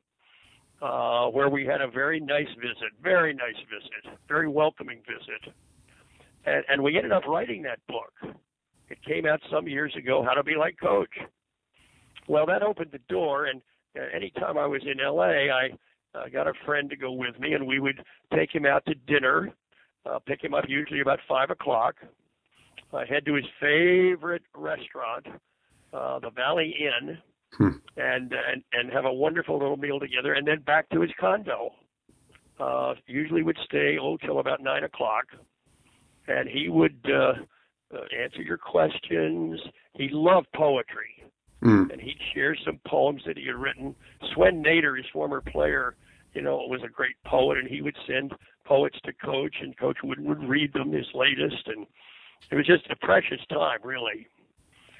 uh, 0.82 1.28
where 1.28 1.50
we 1.50 1.66
had 1.66 1.82
a 1.82 1.90
very 1.90 2.22
nice 2.22 2.48
visit, 2.56 2.94
very 3.04 3.34
nice 3.34 3.58
visit, 3.70 4.18
very 4.30 4.48
welcoming 4.48 5.02
visit, 5.06 5.54
and, 6.46 6.64
and 6.70 6.82
we 6.82 6.96
ended 6.96 7.12
up 7.12 7.26
writing 7.28 7.64
that 7.64 7.80
book. 7.88 8.14
It 8.90 9.04
came 9.04 9.26
out 9.26 9.42
some 9.52 9.68
years 9.68 9.94
ago, 9.98 10.24
How 10.24 10.36
to 10.36 10.44
Be 10.44 10.56
Like 10.56 10.78
Coach. 10.82 11.18
Well, 12.30 12.46
that 12.46 12.64
opened 12.64 12.92
the 12.94 13.02
door, 13.10 13.48
and 13.48 13.62
anytime 14.14 14.58
I 14.58 14.68
was 14.68 14.82
in 14.84 15.06
LA, 15.06 15.52
I 15.52 15.70
uh, 16.14 16.30
got 16.32 16.48
a 16.48 16.54
friend 16.66 16.90
to 16.92 16.96
go 16.96 17.12
with 17.12 17.38
me, 17.42 17.54
and 17.54 17.68
we 17.68 17.82
would 17.82 18.02
take 18.34 18.56
him 18.56 18.66
out 18.66 18.86
to 18.86 18.96
dinner, 19.06 19.52
uh, 20.06 20.20
pick 20.20 20.44
him 20.44 20.54
up 20.54 20.66
usually 20.68 21.02
about 21.02 21.20
five 21.28 21.50
o'clock. 21.50 21.96
I 22.94 23.06
head 23.06 23.26
to 23.26 23.34
his 23.34 23.46
favorite 23.60 24.44
restaurant, 24.56 25.28
uh, 25.94 26.20
the 26.20 26.30
Valley 26.30 26.74
Inn, 26.80 27.18
hmm. 27.58 27.78
and 27.98 28.34
and 28.34 28.64
and 28.74 28.92
have 28.94 29.06
a 29.06 29.14
wonderful 29.14 29.58
little 29.58 29.78
meal 29.78 30.00
together, 30.00 30.34
and 30.34 30.48
then 30.48 30.62
back 30.62 30.90
to 30.90 31.02
his 31.02 31.12
condo. 31.20 31.72
Uh, 32.58 32.94
usually 33.06 33.44
would 33.44 33.58
stay 33.66 33.98
oh 34.02 34.16
till 34.18 34.40
about 34.40 34.64
nine 34.64 34.86
o'clock, 34.86 35.26
and 36.28 36.48
he 36.48 36.70
would 36.70 37.00
uh, 37.06 37.34
uh, 37.94 38.02
answer 38.18 38.42
your 38.42 38.58
questions. 38.58 39.60
He 39.94 40.08
loved 40.10 40.48
poetry, 40.56 41.22
mm. 41.62 41.92
and 41.92 42.00
he'd 42.00 42.18
share 42.34 42.56
some 42.66 42.80
poems 42.88 43.22
that 43.26 43.38
he 43.38 43.48
had 43.48 43.56
written. 43.56 43.94
Swen 44.34 44.62
Nater, 44.62 44.96
his 44.96 45.06
former 45.12 45.42
player, 45.42 45.96
you 46.36 46.42
know, 46.42 46.62
it 46.62 46.70
was 46.70 46.82
a 46.86 46.90
great 46.90 47.16
poet, 47.26 47.58
and 47.58 47.68
he 47.68 47.82
would 47.82 47.96
send 48.06 48.34
poets 48.66 48.98
to 49.06 49.14
Coach, 49.14 49.56
and 49.62 49.78
Coach 49.78 49.98
would 50.04 50.20
would 50.20 50.44
read 50.44 50.74
them 50.74 50.92
his 50.92 51.08
latest, 51.16 51.68
and 51.68 51.88
it 52.52 52.56
was 52.56 52.68
just 52.68 52.86
a 52.92 52.96
precious 52.98 53.40
time, 53.50 53.80
really. 53.84 54.28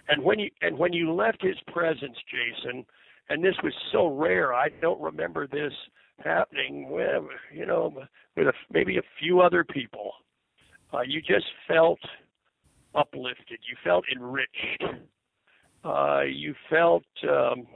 And 0.08 0.24
when 0.24 0.40
you 0.40 0.50
and 0.62 0.78
when 0.78 0.94
you 0.94 1.14
left 1.14 1.44
his 1.44 1.58
presence, 1.68 2.18
Jason, 2.32 2.86
and 3.30 3.44
this 3.44 3.56
was 3.64 3.74
so 3.92 4.08
rare, 4.08 4.54
I 4.54 4.70
don't 4.82 5.02
remember 5.02 5.46
this 5.46 5.74
happening 6.24 6.90
with 6.90 7.24
you 7.54 7.66
know 7.66 7.94
with 8.38 8.48
a, 8.48 8.54
maybe 8.72 8.98
a 8.98 9.04
few 9.20 9.42
other 9.42 9.64
people. 9.64 10.12
Uh, 10.94 11.02
you 11.02 11.22
just 11.22 11.48
felt 11.68 12.00
uplifted. 12.94 13.60
You 13.68 13.76
felt 13.84 14.06
enriched. 14.16 14.84
Uh, 15.84 16.22
you 16.22 16.56
felt 16.70 17.04
um, 17.30 17.68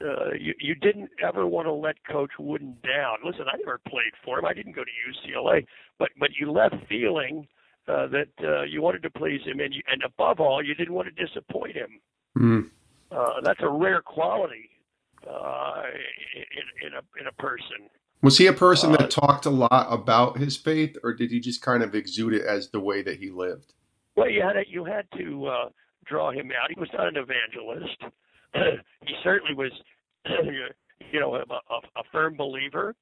uh, 0.00 0.32
you 0.38 0.54
you 0.60 0.74
didn't 0.74 1.10
ever 1.26 1.46
want 1.46 1.66
to 1.66 1.72
let 1.72 1.96
Coach 2.04 2.32
Wooden 2.38 2.76
down. 2.82 3.18
Listen, 3.24 3.46
I 3.52 3.56
never 3.58 3.80
played 3.88 4.12
for 4.24 4.38
him. 4.38 4.44
I 4.44 4.52
didn't 4.52 4.72
go 4.72 4.82
to 4.84 5.30
UCLA, 5.30 5.66
but 5.98 6.10
but 6.18 6.30
you 6.38 6.50
left 6.50 6.74
feeling 6.88 7.46
uh, 7.88 8.06
that 8.08 8.28
uh, 8.42 8.62
you 8.62 8.82
wanted 8.82 9.02
to 9.04 9.10
please 9.10 9.40
him, 9.44 9.60
and 9.60 9.74
you, 9.74 9.82
and 9.90 10.02
above 10.04 10.40
all, 10.40 10.62
you 10.62 10.74
didn't 10.74 10.94
want 10.94 11.08
to 11.14 11.26
disappoint 11.26 11.76
him. 11.76 12.00
Mm. 12.36 12.70
Uh, 13.10 13.40
that's 13.42 13.60
a 13.62 13.68
rare 13.68 14.02
quality 14.02 14.68
uh, 15.28 15.82
in, 16.34 16.88
in 16.88 16.92
a 16.94 17.20
in 17.20 17.26
a 17.26 17.32
person. 17.32 17.88
Was 18.22 18.38
he 18.38 18.46
a 18.46 18.52
person 18.52 18.92
that 18.92 19.02
uh, 19.02 19.08
talked 19.08 19.46
a 19.46 19.50
lot 19.50 19.86
about 19.90 20.38
his 20.38 20.56
faith, 20.56 20.96
or 21.02 21.14
did 21.14 21.30
he 21.30 21.38
just 21.40 21.62
kind 21.62 21.82
of 21.82 21.94
exude 21.94 22.34
it 22.34 22.44
as 22.44 22.70
the 22.70 22.80
way 22.80 23.02
that 23.02 23.18
he 23.18 23.30
lived? 23.30 23.74
Well, 24.16 24.30
you 24.30 24.42
had 24.42 24.54
to, 24.54 24.62
you 24.68 24.84
had 24.84 25.06
to 25.18 25.46
uh, 25.46 25.68
draw 26.06 26.32
him 26.32 26.50
out. 26.50 26.70
He 26.74 26.80
was 26.80 26.88
not 26.92 27.08
an 27.08 27.16
evangelist. 27.16 28.02
he 29.06 29.14
certainly 29.22 29.54
was, 29.54 29.72
you 31.12 31.20
know, 31.20 31.34
a, 31.34 31.38
a, 31.38 32.00
a 32.00 32.02
firm 32.12 32.36
believer. 32.36 32.94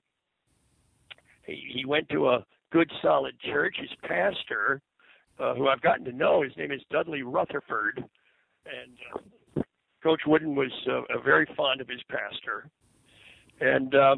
He, 1.46 1.73
he 1.75 1.84
went 1.84 2.08
to 2.11 2.28
a 2.28 2.44
good, 2.73 2.90
solid 3.02 3.38
church. 3.40 3.76
His 3.80 3.90
pastor, 4.02 4.80
uh, 5.38 5.54
who 5.54 5.68
I've 5.68 5.82
gotten 5.82 6.04
to 6.06 6.12
know, 6.12 6.42
his 6.42 6.56
name 6.56 6.73
is 6.73 6.80
Dudley 6.90 7.23
Rutherford, 7.23 8.02
and 8.66 9.25
uh, 9.56 9.62
Coach 10.02 10.20
Wooden 10.26 10.54
was 10.54 10.73
uh, 10.90 11.18
very 11.25 11.46
fond 11.56 11.80
of 11.80 11.88
his 11.88 12.02
pastor. 12.08 12.68
And 13.61 13.94
uh, 13.94 14.16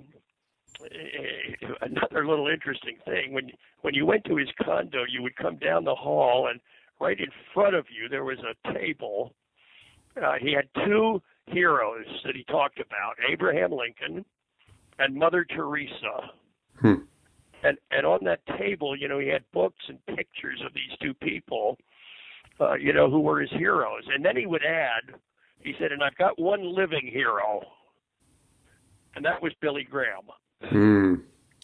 another 1.83 2.27
little 2.27 2.49
interesting 2.49 2.97
thing 3.05 3.33
when 3.33 3.51
when 3.83 3.95
you 3.95 4.05
went 4.05 4.25
to 4.25 4.37
his 4.37 4.49
condo, 4.63 5.05
you 5.09 5.23
would 5.23 5.37
come 5.37 5.57
down 5.59 5.85
the 5.85 5.95
hall, 5.95 6.49
and 6.51 6.61
right 7.01 7.19
in 7.19 7.29
front 7.55 7.75
of 7.75 7.87
you 7.91 8.09
there 8.09 8.25
was 8.25 8.39
a 8.39 8.73
table. 8.73 9.35
Uh, 10.23 10.35
he 10.41 10.53
had 10.53 10.69
two 10.85 11.23
heroes 11.47 12.07
that 12.25 12.35
he 12.35 12.45
talked 12.45 12.81
about: 12.81 13.15
Abraham 13.31 13.73
Lincoln 13.73 14.25
and 14.99 15.15
Mother 15.15 15.45
Teresa. 15.45 16.31
Hmm. 16.81 16.95
And 17.63 17.79
and 17.91 18.07
on 18.07 18.21
that 18.25 18.41
table, 18.59 18.97
you 18.97 19.09
know, 19.09 19.19
he 19.19 19.29
had 19.29 19.43
books 19.53 19.83
and 19.89 20.05
pictures 20.07 20.63
of 20.65 20.73
these 20.75 20.97
two 21.01 21.15
people, 21.15 21.79
uh, 22.61 22.75
you 22.75 22.93
know, 22.93 23.11
who 23.11 23.21
were 23.21 23.41
his 23.41 23.51
heroes. 23.51 24.05
And 24.15 24.25
then 24.25 24.37
he 24.37 24.47
would 24.47 24.65
add, 24.65 25.15
he 25.61 25.75
said, 25.79 25.93
"And 25.93 26.03
I've 26.03 26.17
got 26.17 26.39
one 26.39 26.75
living 26.75 27.09
hero." 27.13 27.63
And 29.15 29.25
that 29.25 29.43
was 29.43 29.53
Billy 29.61 29.85
Graham. 29.85 30.29
Hmm. 30.63 31.15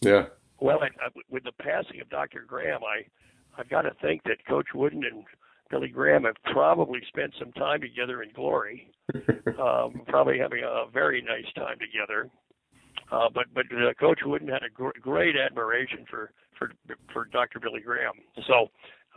Yeah. 0.00 0.26
Well, 0.60 0.78
I, 0.80 0.86
I, 0.86 1.08
with 1.28 1.44
the 1.44 1.52
passing 1.52 2.00
of 2.00 2.08
Dr. 2.08 2.44
Graham, 2.46 2.80
I 2.82 3.04
I've 3.58 3.68
got 3.68 3.82
to 3.82 3.92
think 4.00 4.22
that 4.24 4.44
Coach 4.46 4.68
Wooden 4.74 5.04
and 5.04 5.24
Billy 5.72 5.88
Graham 5.88 6.24
have 6.24 6.36
probably 6.52 7.00
spent 7.08 7.32
some 7.38 7.50
time 7.52 7.80
together 7.80 8.22
in 8.22 8.30
glory. 8.34 8.92
um, 9.58 10.02
probably 10.06 10.38
having 10.38 10.62
a 10.62 10.84
very 10.92 11.22
nice 11.22 11.50
time 11.54 11.78
together. 11.80 12.30
Uh, 13.10 13.28
but 13.34 13.46
but 13.54 13.64
uh, 13.72 13.92
Coach 13.98 14.20
Wooden 14.24 14.48
had 14.48 14.62
a 14.62 14.70
gr- 14.70 14.90
great 15.00 15.34
admiration 15.34 16.04
for 16.08 16.30
for 16.58 16.72
for 17.12 17.24
Dr. 17.24 17.58
Billy 17.58 17.80
Graham. 17.80 18.12
So 18.46 18.68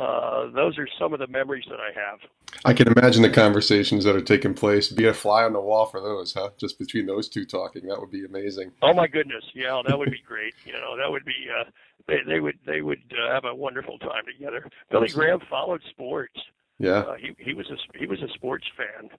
uh, 0.01 0.49
those 0.51 0.77
are 0.77 0.87
some 0.97 1.13
of 1.13 1.19
the 1.19 1.27
memories 1.27 1.65
that 1.69 1.79
I 1.79 1.91
have. 1.93 2.19
I 2.63 2.73
can 2.73 2.87
imagine 2.87 3.21
the 3.21 3.29
conversations 3.29 4.05
that 4.05 4.15
are 4.15 4.21
taking 4.21 4.53
place. 4.53 4.87
Be 4.87 5.07
a 5.07 5.13
fly 5.13 5.43
on 5.43 5.51
the 5.51 5.59
wall 5.59 5.85
for 5.85 5.99
those, 5.99 6.33
huh? 6.33 6.51
Just 6.57 6.79
between 6.79 7.05
those 7.05 7.27
two 7.27 7.45
talking, 7.45 7.85
that 7.87 7.99
would 7.99 8.11
be 8.11 8.23
amazing. 8.23 8.71
Oh 8.81 8.93
my 8.93 9.07
goodness, 9.07 9.43
yeah, 9.53 9.81
that 9.85 9.99
would 9.99 10.11
be 10.11 10.23
great. 10.25 10.53
You 10.65 10.73
know, 10.73 10.95
that 10.97 11.11
would 11.11 11.25
be. 11.25 11.47
Uh, 11.59 11.65
they, 12.07 12.17
they 12.27 12.39
would 12.39 12.57
they 12.65 12.81
would 12.81 13.01
uh, 13.11 13.33
have 13.33 13.45
a 13.45 13.53
wonderful 13.53 13.97
time 13.99 14.23
together. 14.25 14.69
Billy 14.91 15.09
Graham 15.09 15.39
followed 15.49 15.81
sports. 15.89 16.39
Yeah, 16.79 16.99
uh, 16.99 17.15
he 17.15 17.35
he 17.37 17.53
was 17.53 17.69
a 17.69 17.97
he 17.97 18.05
was 18.05 18.21
a 18.21 18.27
sports 18.33 18.65
fan. 18.75 19.09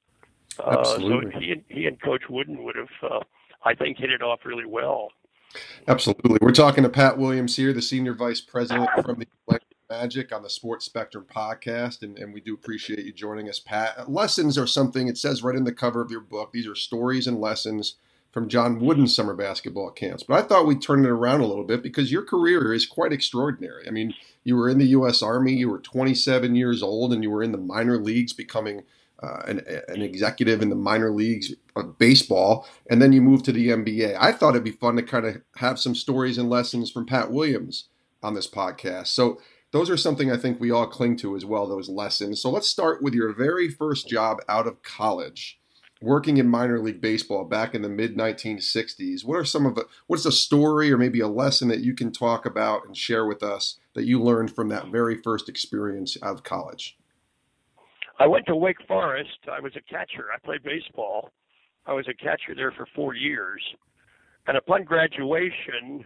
Uh, 0.58 0.78
Absolutely. 0.78 1.32
So 1.32 1.40
he 1.40 1.52
and 1.52 1.64
he 1.68 1.86
and 1.86 2.00
Coach 2.00 2.22
Wooden 2.28 2.64
would 2.64 2.76
have, 2.76 3.10
uh, 3.10 3.20
I 3.64 3.74
think, 3.74 3.98
hit 3.98 4.10
it 4.10 4.22
off 4.22 4.40
really 4.44 4.66
well. 4.66 5.10
Absolutely. 5.88 6.38
We're 6.40 6.52
talking 6.52 6.82
to 6.82 6.88
Pat 6.88 7.18
Williams 7.18 7.56
here, 7.56 7.72
the 7.72 7.80
senior 7.80 8.14
vice 8.14 8.40
president 8.40 8.90
from 9.02 9.18
the 9.18 9.26
Magic 9.88 10.32
on 10.34 10.42
the 10.42 10.50
Sports 10.50 10.84
Spectrum 10.84 11.24
podcast, 11.32 12.02
and, 12.02 12.18
and 12.18 12.34
we 12.34 12.40
do 12.40 12.54
appreciate 12.54 13.04
you 13.04 13.12
joining 13.12 13.48
us, 13.48 13.60
Pat. 13.60 14.10
Lessons 14.10 14.58
are 14.58 14.66
something, 14.66 15.06
it 15.06 15.16
says 15.16 15.44
right 15.44 15.54
in 15.54 15.62
the 15.62 15.72
cover 15.72 16.02
of 16.02 16.10
your 16.10 16.20
book, 16.20 16.52
these 16.52 16.66
are 16.66 16.74
stories 16.74 17.28
and 17.28 17.40
lessons 17.40 17.94
from 18.36 18.50
John 18.50 18.80
Wooden's 18.80 19.16
summer 19.16 19.32
basketball 19.32 19.90
camps. 19.90 20.22
But 20.22 20.44
I 20.44 20.46
thought 20.46 20.66
we'd 20.66 20.82
turn 20.82 21.06
it 21.06 21.08
around 21.08 21.40
a 21.40 21.46
little 21.46 21.64
bit 21.64 21.82
because 21.82 22.12
your 22.12 22.20
career 22.20 22.74
is 22.74 22.84
quite 22.84 23.10
extraordinary. 23.10 23.88
I 23.88 23.90
mean, 23.90 24.12
you 24.44 24.56
were 24.56 24.68
in 24.68 24.76
the 24.76 24.88
U.S. 24.88 25.22
Army, 25.22 25.54
you 25.54 25.70
were 25.70 25.78
27 25.78 26.54
years 26.54 26.82
old, 26.82 27.14
and 27.14 27.22
you 27.22 27.30
were 27.30 27.42
in 27.42 27.52
the 27.52 27.56
minor 27.56 27.96
leagues 27.96 28.34
becoming 28.34 28.82
uh, 29.22 29.40
an, 29.46 29.62
an, 29.88 30.02
executive 30.02 30.60
in 30.60 30.68
the 30.68 30.76
minor 30.76 31.10
leagues 31.10 31.54
of 31.76 31.96
baseball, 31.96 32.68
and 32.90 33.00
then 33.00 33.14
you 33.14 33.22
moved 33.22 33.46
to 33.46 33.52
the 33.52 33.70
NBA. 33.70 34.18
I 34.20 34.32
thought 34.32 34.50
it'd 34.50 34.64
be 34.64 34.70
fun 34.70 34.96
to 34.96 35.02
kind 35.02 35.24
of 35.24 35.40
have 35.56 35.78
some 35.78 35.94
stories 35.94 36.36
and 36.36 36.50
lessons 36.50 36.90
from 36.90 37.06
Pat 37.06 37.30
Williams 37.30 37.88
on 38.22 38.34
this 38.34 38.46
podcast. 38.46 39.06
So 39.06 39.40
those 39.72 39.88
are 39.88 39.96
something 39.96 40.30
I 40.30 40.36
think 40.36 40.60
we 40.60 40.70
all 40.70 40.86
cling 40.86 41.16
to 41.18 41.36
as 41.36 41.46
well, 41.46 41.66
those 41.66 41.88
lessons. 41.88 42.42
So 42.42 42.50
let's 42.50 42.68
start 42.68 43.02
with 43.02 43.14
your 43.14 43.32
very 43.32 43.70
first 43.70 44.10
job 44.10 44.42
out 44.46 44.66
of 44.66 44.82
college, 44.82 45.58
working 46.00 46.36
in 46.36 46.48
minor 46.48 46.78
league 46.78 47.00
baseball 47.00 47.44
back 47.44 47.74
in 47.74 47.82
the 47.82 47.88
mid 47.88 48.16
1960s. 48.16 49.24
What 49.24 49.36
are 49.36 49.44
some 49.44 49.66
of 49.66 49.74
the, 49.74 49.86
what's 50.06 50.26
a 50.26 50.32
story 50.32 50.92
or 50.92 50.98
maybe 50.98 51.20
a 51.20 51.28
lesson 51.28 51.68
that 51.68 51.80
you 51.80 51.94
can 51.94 52.12
talk 52.12 52.46
about 52.46 52.86
and 52.86 52.96
share 52.96 53.26
with 53.26 53.42
us 53.42 53.78
that 53.94 54.04
you 54.04 54.22
learned 54.22 54.54
from 54.54 54.68
that 54.68 54.88
very 54.88 55.16
first 55.16 55.48
experience 55.48 56.16
out 56.22 56.34
of 56.34 56.42
college? 56.42 56.96
I 58.18 58.26
went 58.26 58.46
to 58.46 58.56
Wake 58.56 58.78
Forest. 58.86 59.38
I 59.50 59.60
was 59.60 59.72
a 59.76 59.80
catcher. 59.80 60.26
I 60.34 60.38
played 60.44 60.62
baseball. 60.62 61.30
I 61.86 61.92
was 61.92 62.06
a 62.08 62.14
catcher 62.14 62.54
there 62.54 62.72
for 62.72 62.86
four 62.94 63.14
years. 63.14 63.62
And 64.46 64.56
upon 64.56 64.84
graduation, 64.84 66.04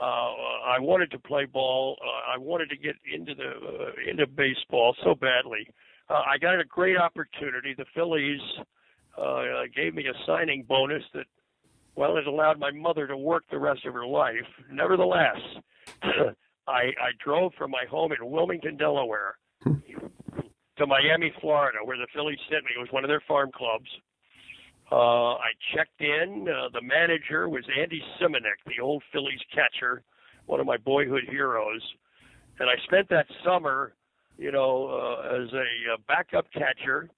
uh, 0.00 0.04
I 0.04 0.78
wanted 0.78 1.10
to 1.10 1.18
play 1.18 1.46
ball. 1.46 1.96
Uh, 2.00 2.34
I 2.34 2.38
wanted 2.38 2.70
to 2.70 2.76
get 2.76 2.94
into 3.12 3.34
the 3.34 3.48
uh, 3.48 4.10
into 4.10 4.26
baseball 4.26 4.94
so 5.02 5.14
badly. 5.14 5.68
Uh, 6.08 6.22
I 6.30 6.38
got 6.38 6.60
a 6.60 6.64
great 6.64 6.96
opportunity. 6.96 7.74
The 7.76 7.86
Phillies 7.94 8.40
uh, 9.18 9.62
gave 9.74 9.94
me 9.94 10.06
a 10.06 10.26
signing 10.26 10.64
bonus 10.68 11.02
that, 11.14 11.26
well, 11.96 12.16
it 12.16 12.26
allowed 12.26 12.58
my 12.58 12.70
mother 12.70 13.06
to 13.06 13.16
work 13.16 13.44
the 13.50 13.58
rest 13.58 13.84
of 13.86 13.94
her 13.94 14.06
life. 14.06 14.46
Nevertheless, 14.70 15.36
I, 16.02 16.70
I 16.70 17.10
drove 17.24 17.52
from 17.58 17.70
my 17.70 17.84
home 17.90 18.12
in 18.12 18.30
Wilmington, 18.30 18.76
Delaware, 18.76 19.36
to 19.64 20.86
Miami, 20.86 21.32
Florida, 21.40 21.78
where 21.84 21.96
the 21.96 22.06
Phillies 22.14 22.38
sent 22.48 22.64
me. 22.64 22.70
It 22.76 22.80
was 22.80 22.88
one 22.90 23.04
of 23.04 23.08
their 23.08 23.22
farm 23.26 23.50
clubs. 23.52 23.88
Uh, 24.90 25.34
I 25.34 25.50
checked 25.74 26.00
in. 26.00 26.46
Uh, 26.48 26.68
the 26.72 26.80
manager 26.80 27.48
was 27.48 27.64
Andy 27.78 28.02
Seminick, 28.20 28.62
the 28.66 28.82
old 28.82 29.02
Phillies 29.12 29.40
catcher, 29.52 30.02
one 30.46 30.60
of 30.60 30.66
my 30.66 30.76
boyhood 30.78 31.24
heroes. 31.28 31.82
And 32.58 32.70
I 32.70 32.74
spent 32.84 33.08
that 33.10 33.26
summer, 33.44 33.92
you 34.38 34.50
know, 34.50 34.86
uh, 34.88 35.42
as 35.42 35.52
a, 35.52 35.94
a 35.94 35.98
backup 36.06 36.46
catcher. 36.52 37.10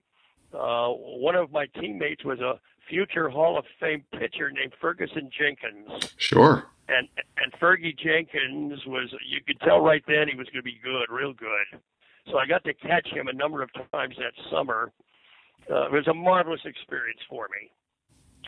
Uh, 0.53 0.89
one 0.91 1.35
of 1.37 1.53
my 1.53 1.67
teammates 1.81 2.25
was 2.25 2.41
a 2.41 2.61
future 2.89 3.29
Hall 3.29 3.57
of 3.59 3.65
Fame 3.79 4.05
pitcher 4.19 4.51
named 4.51 4.73
Ferguson 4.81 5.31
Jenkins. 5.37 6.13
Sure. 6.17 6.67
And 6.89 7.09
and 7.37 7.53
Fergie 7.61 7.97
Jenkins 7.97 8.85
was 8.87 9.15
you 9.29 9.41
could 9.47 9.61
tell 9.61 9.81
right 9.81 10.03
then 10.09 10.27
he 10.29 10.37
was 10.37 10.47
going 10.49 10.59
to 10.59 10.63
be 10.63 10.81
good, 10.83 11.07
real 11.09 11.33
good. 11.33 11.81
So 12.31 12.39
I 12.39 12.47
got 12.47 12.65
to 12.65 12.75
catch 12.75 13.07
him 13.09 13.29
a 13.29 13.33
number 13.33 13.63
of 13.63 13.71
times 13.93 14.17
that 14.19 14.33
summer 14.51 14.93
uh, 15.71 15.87
it 15.87 15.93
was 15.93 16.09
a 16.09 16.15
marvelous 16.15 16.61
experience 16.65 17.21
for 17.29 17.47
me. 17.51 17.71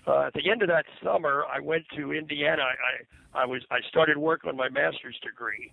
uh, 0.06 0.26
at 0.26 0.34
the 0.34 0.50
end 0.50 0.62
of 0.62 0.68
that 0.68 0.86
summer, 1.02 1.44
I 1.52 1.60
went 1.60 1.84
to 1.96 2.12
Indiana. 2.12 2.62
I, 2.62 3.38
I, 3.38 3.42
I 3.42 3.46
was 3.46 3.62
I 3.70 3.78
started 3.88 4.18
work 4.18 4.44
on 4.46 4.56
my 4.56 4.68
master's 4.68 5.18
degree 5.22 5.72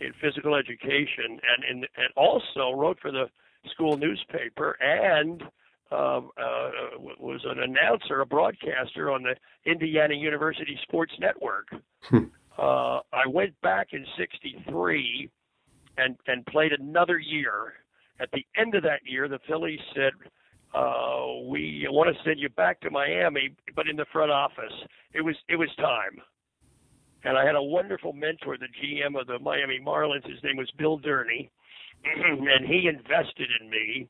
in 0.00 0.12
physical 0.20 0.54
education, 0.54 1.38
and 1.40 1.64
in, 1.70 1.76
and 1.96 2.08
also 2.16 2.72
wrote 2.74 2.98
for 3.00 3.10
the 3.12 3.26
school 3.70 3.96
newspaper 3.96 4.76
and 4.80 5.42
uh, 5.92 6.20
uh, 6.20 6.70
was 7.18 7.40
an 7.44 7.62
announcer, 7.62 8.22
a 8.22 8.26
broadcaster 8.26 9.10
on 9.10 9.22
the 9.22 9.34
Indiana 9.70 10.14
University 10.14 10.78
Sports 10.84 11.12
Network. 11.20 11.68
Hmm. 12.04 12.24
uh, 12.58 13.00
I 13.12 13.26
went 13.28 13.60
back 13.60 13.88
in 13.92 14.04
'63 14.16 15.30
and 15.98 16.16
and 16.26 16.46
played 16.46 16.72
another 16.72 17.18
year. 17.18 17.74
At 18.20 18.30
the 18.32 18.44
end 18.56 18.74
of 18.74 18.82
that 18.84 19.00
year, 19.04 19.28
the 19.28 19.38
Phillies 19.46 19.80
said, 19.94 20.12
uh, 20.74 21.44
"We 21.46 21.86
want 21.90 22.14
to 22.16 22.22
send 22.24 22.40
you 22.40 22.48
back 22.48 22.80
to 22.80 22.90
Miami, 22.90 23.54
but 23.76 23.86
in 23.88 23.96
the 23.96 24.06
front 24.12 24.30
office." 24.30 24.72
It 25.12 25.20
was 25.20 25.36
it 25.48 25.56
was 25.56 25.68
time. 25.76 26.22
And 27.24 27.36
I 27.36 27.44
had 27.44 27.54
a 27.54 27.62
wonderful 27.62 28.12
mentor, 28.12 28.56
the 28.56 28.66
GM 28.66 29.20
of 29.20 29.26
the 29.28 29.38
Miami 29.38 29.78
Marlins. 29.78 30.28
His 30.28 30.42
name 30.42 30.56
was 30.56 30.68
Bill 30.76 30.98
Durney, 30.98 31.50
and 32.14 32.66
he 32.66 32.88
invested 32.88 33.48
in 33.60 33.70
me 33.70 34.08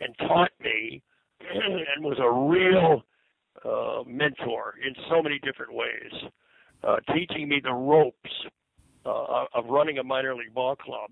and 0.00 0.16
taught 0.18 0.50
me 0.62 1.02
and 1.40 2.04
was 2.04 2.18
a 2.18 2.30
real 2.30 3.02
uh, 3.64 4.02
mentor 4.06 4.74
in 4.86 4.94
so 5.08 5.22
many 5.22 5.38
different 5.40 5.72
ways, 5.72 6.30
uh, 6.84 6.96
teaching 7.14 7.48
me 7.48 7.60
the 7.62 7.72
ropes 7.72 8.30
uh, 9.04 9.44
of 9.54 9.66
running 9.66 9.98
a 9.98 10.04
minor 10.04 10.34
league 10.34 10.54
ball 10.54 10.76
club. 10.76 11.10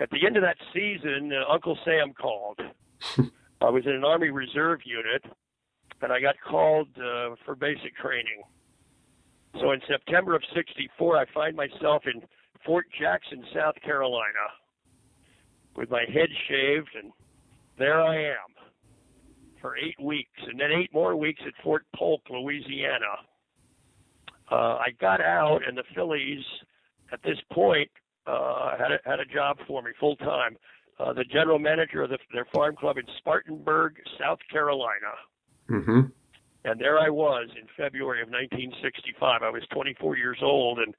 At 0.00 0.10
the 0.10 0.26
end 0.26 0.36
of 0.36 0.42
that 0.42 0.56
season, 0.72 1.32
uh, 1.32 1.52
Uncle 1.52 1.76
Sam 1.84 2.12
called. 2.14 2.60
I 3.60 3.70
was 3.70 3.84
in 3.86 3.92
an 3.92 4.04
Army 4.04 4.30
Reserve 4.30 4.80
unit, 4.84 5.24
and 6.00 6.12
I 6.12 6.20
got 6.20 6.36
called 6.48 6.88
uh, 6.96 7.34
for 7.44 7.56
basic 7.56 7.96
training. 7.96 8.42
So 9.60 9.72
in 9.72 9.80
September 9.88 10.36
of 10.36 10.42
'64, 10.54 11.16
I 11.16 11.24
find 11.34 11.56
myself 11.56 12.04
in 12.06 12.22
Fort 12.64 12.86
Jackson, 13.00 13.44
South 13.54 13.74
Carolina, 13.84 14.46
with 15.78 15.90
my 15.90 16.04
head 16.12 16.28
shaved, 16.48 16.90
and 17.00 17.12
there 17.78 18.02
I 18.02 18.16
am 18.16 18.50
for 19.60 19.76
eight 19.76 19.98
weeks, 20.00 20.40
and 20.46 20.58
then 20.58 20.72
eight 20.72 20.92
more 20.92 21.14
weeks 21.14 21.40
at 21.46 21.52
Fort 21.62 21.84
Polk, 21.94 22.20
Louisiana. 22.28 23.14
Uh, 24.50 24.76
I 24.76 24.88
got 25.00 25.20
out, 25.20 25.60
and 25.66 25.78
the 25.78 25.84
Phillies, 25.94 26.44
at 27.12 27.22
this 27.22 27.38
point, 27.52 27.88
uh, 28.26 28.76
had 28.76 28.92
a, 28.92 28.98
had 29.08 29.20
a 29.20 29.24
job 29.24 29.58
for 29.66 29.82
me 29.82 29.92
full 30.00 30.16
time. 30.16 30.56
Uh, 30.98 31.12
the 31.12 31.24
general 31.24 31.60
manager 31.60 32.02
of 32.02 32.10
the, 32.10 32.18
their 32.32 32.46
farm 32.52 32.74
club 32.74 32.98
in 32.98 33.04
Spartanburg, 33.18 33.94
South 34.18 34.40
Carolina. 34.50 35.14
Mm-hmm. 35.70 36.00
And 36.64 36.80
there 36.80 36.98
I 36.98 37.08
was 37.08 37.48
in 37.54 37.68
February 37.76 38.20
of 38.20 38.28
1965. 38.28 39.42
I 39.42 39.48
was 39.48 39.62
24 39.72 40.16
years 40.16 40.38
old, 40.42 40.80
and 40.80 40.94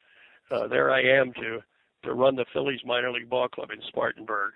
uh, 0.49 0.67
there 0.67 0.91
I 0.91 1.01
am 1.01 1.33
to 1.33 1.59
to 2.03 2.13
run 2.13 2.35
the 2.35 2.45
Phillies 2.53 2.79
minor 2.85 3.11
league 3.11 3.29
ball 3.29 3.47
club 3.47 3.69
in 3.71 3.81
Spartanburg. 3.87 4.53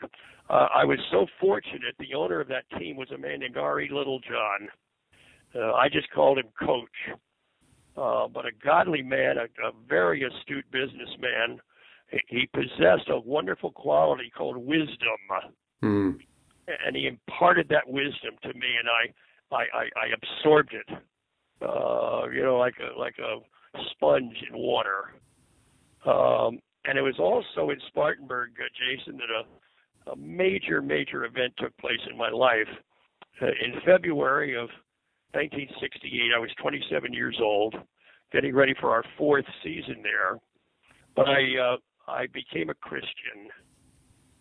Uh, 0.50 0.68
I 0.74 0.84
was 0.86 1.00
so 1.12 1.26
fortunate. 1.40 1.96
The 2.00 2.14
owner 2.16 2.40
of 2.40 2.48
that 2.48 2.64
team 2.78 2.98
was 2.98 3.12
a 3.12 3.18
man 3.18 3.40
named 3.40 3.58
R.E. 3.58 3.90
Littlejohn. 3.92 4.70
Uh, 5.56 5.74
I 5.74 5.88
just 5.90 6.10
called 6.12 6.40
him 6.40 6.48
Coach, 6.60 7.18
uh, 7.98 8.28
but 8.28 8.46
a 8.46 8.52
godly 8.64 9.02
man, 9.02 9.36
a, 9.38 9.68
a 9.68 9.72
very 9.88 10.24
astute 10.24 10.66
businessman. 10.72 11.60
He, 12.10 12.20
he 12.28 12.50
possessed 12.54 13.10
a 13.10 13.20
wonderful 13.20 13.72
quality 13.72 14.32
called 14.36 14.58
wisdom, 14.58 15.20
mm. 15.84 16.18
and 16.68 16.96
he 16.96 17.08
imparted 17.08 17.70
that 17.70 17.88
wisdom 17.88 18.36
to 18.42 18.48
me, 18.50 18.68
and 18.80 18.90
I, 18.90 19.56
I, 19.56 19.62
I, 19.78 19.84
I 19.84 20.08
absorbed 20.16 20.74
it. 20.74 20.98
Uh, 21.62 22.28
you 22.34 22.44
know, 22.44 22.58
like 22.58 22.76
a 22.80 23.00
like 23.00 23.16
a 23.20 23.38
sponge 23.92 24.36
in 24.50 24.58
water. 24.58 25.14
Um, 26.06 26.60
and 26.86 26.98
it 26.98 27.02
was 27.02 27.20
also 27.20 27.70
in 27.70 27.80
Spartanburg, 27.88 28.52
uh, 28.60 28.68
Jason, 28.78 29.18
that 29.18 29.30
a, 29.30 30.12
a 30.12 30.16
major, 30.16 30.82
major 30.82 31.26
event 31.26 31.54
took 31.58 31.76
place 31.78 32.00
in 32.10 32.18
my 32.18 32.30
life. 32.30 32.68
Uh, 33.42 33.48
in 33.48 33.80
February 33.86 34.56
of 34.56 34.70
1968, 35.34 36.32
I 36.36 36.40
was 36.40 36.50
27 36.62 37.14
years 37.14 37.38
old, 37.42 37.76
getting 38.32 38.54
ready 38.54 38.74
for 38.80 38.92
our 38.92 39.04
fourth 39.18 39.46
season 39.64 40.04
there. 40.04 40.40
But 41.16 41.28
I 41.30 41.42
uh, 41.60 41.78
I 42.08 42.28
became 42.28 42.70
a 42.70 42.74
Christian 42.74 43.50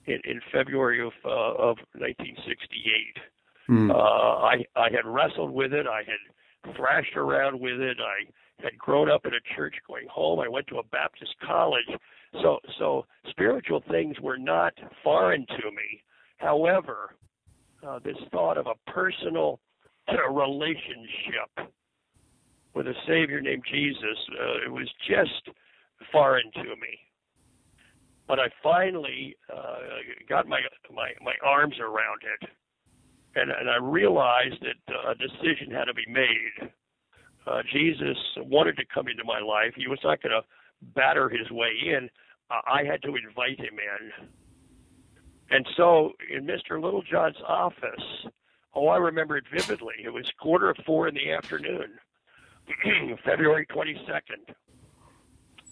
in, 0.06 0.18
in 0.24 0.40
February 0.52 1.00
of 1.00 1.12
uh, 1.24 1.54
of 1.54 1.76
1968. 1.94 3.22
Mm. 3.70 3.90
Uh, 3.90 3.94
I 3.94 4.64
I 4.74 4.88
had 4.90 5.06
wrestled 5.06 5.52
with 5.52 5.72
it. 5.72 5.86
I 5.86 5.98
had 5.98 6.74
thrashed 6.76 7.16
around 7.16 7.60
with 7.60 7.80
it. 7.80 7.98
I 8.00 8.30
had 8.62 8.78
grown 8.78 9.10
up 9.10 9.26
in 9.26 9.32
a 9.34 9.54
church 9.56 9.74
going 9.86 10.06
home. 10.08 10.40
I 10.40 10.48
went 10.48 10.66
to 10.68 10.78
a 10.78 10.84
Baptist 10.84 11.34
college 11.44 11.98
so, 12.40 12.58
so 12.78 13.06
spiritual 13.30 13.82
things 13.90 14.18
were 14.20 14.38
not 14.38 14.72
foreign 15.04 15.46
to 15.46 15.70
me. 15.70 16.02
However, 16.38 17.14
uh, 17.86 17.98
this 17.98 18.16
thought 18.30 18.56
of 18.56 18.66
a 18.66 18.90
personal 18.90 19.60
relationship 20.30 21.72
with 22.74 22.86
a 22.86 22.94
Savior 23.06 23.40
named 23.40 23.64
Jesus, 23.70 24.18
uh, 24.40 24.66
it 24.66 24.72
was 24.72 24.88
just 25.06 25.54
foreign 26.10 26.50
to 26.54 26.62
me. 26.62 26.98
But 28.26 28.38
I 28.38 28.46
finally 28.62 29.36
uh, 29.52 29.76
got 30.28 30.48
my, 30.48 30.60
my 30.90 31.10
my 31.22 31.34
arms 31.44 31.74
around 31.80 32.22
it, 32.22 32.48
and 33.34 33.50
and 33.50 33.68
I 33.68 33.76
realized 33.76 34.62
that 34.62 34.94
uh, 34.94 35.10
a 35.10 35.14
decision 35.16 35.70
had 35.70 35.84
to 35.84 35.94
be 35.94 36.06
made. 36.08 36.70
Uh, 37.46 37.62
Jesus 37.72 38.16
wanted 38.36 38.76
to 38.76 38.84
come 38.92 39.08
into 39.08 39.24
my 39.24 39.40
life. 39.40 39.74
He 39.76 39.88
was 39.88 39.98
not 40.04 40.22
going 40.22 40.32
to 40.32 40.42
batter 40.94 41.28
his 41.28 41.50
way 41.50 41.70
in, 41.86 42.08
uh, 42.50 42.60
I 42.66 42.84
had 42.84 43.02
to 43.02 43.16
invite 43.16 43.58
him 43.58 43.78
in. 43.78 44.28
And 45.50 45.66
so 45.76 46.12
in 46.30 46.46
Mr. 46.46 46.82
Littlejohn's 46.82 47.36
office, 47.46 48.26
oh, 48.74 48.88
I 48.88 48.96
remember 48.96 49.36
it 49.36 49.44
vividly. 49.52 49.94
It 50.04 50.10
was 50.10 50.24
quarter 50.40 50.70
of 50.70 50.76
four 50.86 51.08
in 51.08 51.14
the 51.14 51.30
afternoon, 51.32 51.98
February 53.24 53.66
22nd, 53.66 54.54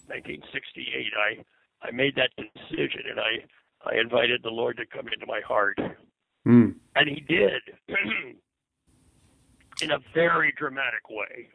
1968. 0.06 1.12
I, 1.16 1.86
I 1.86 1.90
made 1.92 2.14
that 2.16 2.30
decision 2.36 3.02
and 3.10 3.20
I, 3.20 3.90
I 3.90 4.00
invited 4.00 4.42
the 4.42 4.50
Lord 4.50 4.76
to 4.76 4.86
come 4.86 5.08
into 5.08 5.26
my 5.26 5.40
heart. 5.46 5.78
Mm. 6.46 6.74
And 6.96 7.08
he 7.08 7.20
did 7.20 7.62
in 9.82 9.92
a 9.92 9.98
very 10.14 10.52
dramatic 10.58 11.08
way, 11.08 11.48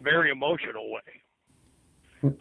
very 0.00 0.30
emotional 0.30 0.90
way. 0.90 1.00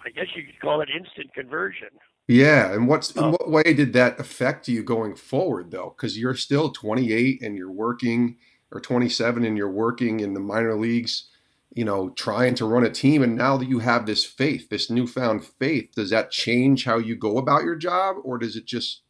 I 0.05 0.09
guess 0.09 0.27
you 0.35 0.43
could 0.43 0.59
call 0.61 0.81
it 0.81 0.89
instant 0.89 1.33
conversion. 1.33 1.89
Yeah, 2.27 2.73
and 2.73 2.87
what's 2.87 3.11
in 3.11 3.23
um, 3.23 3.31
what 3.31 3.51
way 3.51 3.73
did 3.73 3.93
that 3.93 4.19
affect 4.19 4.67
you 4.67 4.81
going 4.83 5.15
forward 5.15 5.71
though? 5.71 5.93
Because 5.95 6.17
you're 6.17 6.35
still 6.35 6.71
28 6.71 7.41
and 7.41 7.55
you're 7.55 7.71
working, 7.71 8.37
or 8.71 8.79
27 8.79 9.43
and 9.43 9.57
you're 9.57 9.69
working 9.69 10.19
in 10.21 10.33
the 10.33 10.39
minor 10.39 10.75
leagues, 10.75 11.29
you 11.71 11.85
know, 11.85 12.09
trying 12.09 12.55
to 12.55 12.65
run 12.65 12.83
a 12.83 12.89
team, 12.89 13.21
and 13.21 13.35
now 13.35 13.57
that 13.57 13.69
you 13.69 13.79
have 13.79 14.05
this 14.05 14.25
faith, 14.25 14.69
this 14.69 14.89
newfound 14.89 15.45
faith, 15.45 15.91
does 15.95 16.09
that 16.09 16.31
change 16.31 16.85
how 16.85 16.97
you 16.97 17.15
go 17.15 17.37
about 17.37 17.63
your 17.63 17.75
job, 17.75 18.15
or 18.23 18.39
does 18.39 18.55
it 18.55 18.65
just 18.65 19.01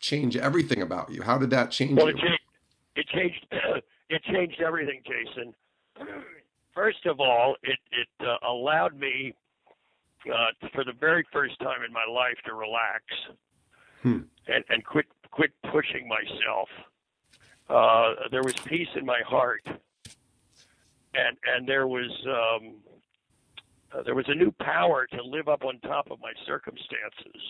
change 0.00 0.36
everything 0.36 0.80
about 0.80 1.10
you? 1.10 1.22
How 1.22 1.36
did 1.36 1.50
that 1.50 1.70
change? 1.70 1.98
Well, 1.98 2.08
it 2.08 2.16
changed. 2.16 2.40
It 2.94 3.06
changed. 3.08 3.46
it 4.08 4.22
changed 4.24 4.62
everything, 4.62 5.02
Jason. 5.04 5.52
First 6.76 7.06
of 7.06 7.20
all, 7.20 7.56
it 7.62 7.78
it 7.90 8.26
uh, 8.28 8.36
allowed 8.46 8.94
me 9.00 9.34
uh, 10.26 10.68
for 10.74 10.84
the 10.84 10.92
very 10.92 11.24
first 11.32 11.58
time 11.58 11.82
in 11.82 11.90
my 11.90 12.04
life 12.04 12.36
to 12.44 12.52
relax 12.52 13.02
hmm. 14.02 14.18
and, 14.46 14.62
and 14.68 14.84
quit 14.84 15.06
quit 15.30 15.52
pushing 15.72 16.06
myself. 16.06 16.68
Uh, 17.70 18.28
there 18.30 18.42
was 18.42 18.52
peace 18.66 18.88
in 18.94 19.06
my 19.06 19.20
heart, 19.26 19.62
and 19.66 21.36
and 21.54 21.66
there 21.66 21.88
was 21.88 22.10
um, 22.26 22.74
uh, 23.94 24.02
there 24.02 24.14
was 24.14 24.26
a 24.28 24.34
new 24.34 24.52
power 24.60 25.06
to 25.06 25.22
live 25.22 25.48
up 25.48 25.64
on 25.64 25.80
top 25.80 26.10
of 26.10 26.20
my 26.20 26.32
circumstances. 26.46 27.42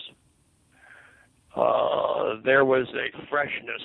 Uh, 1.56 2.36
there 2.44 2.64
was 2.64 2.86
a 2.94 3.26
freshness, 3.28 3.82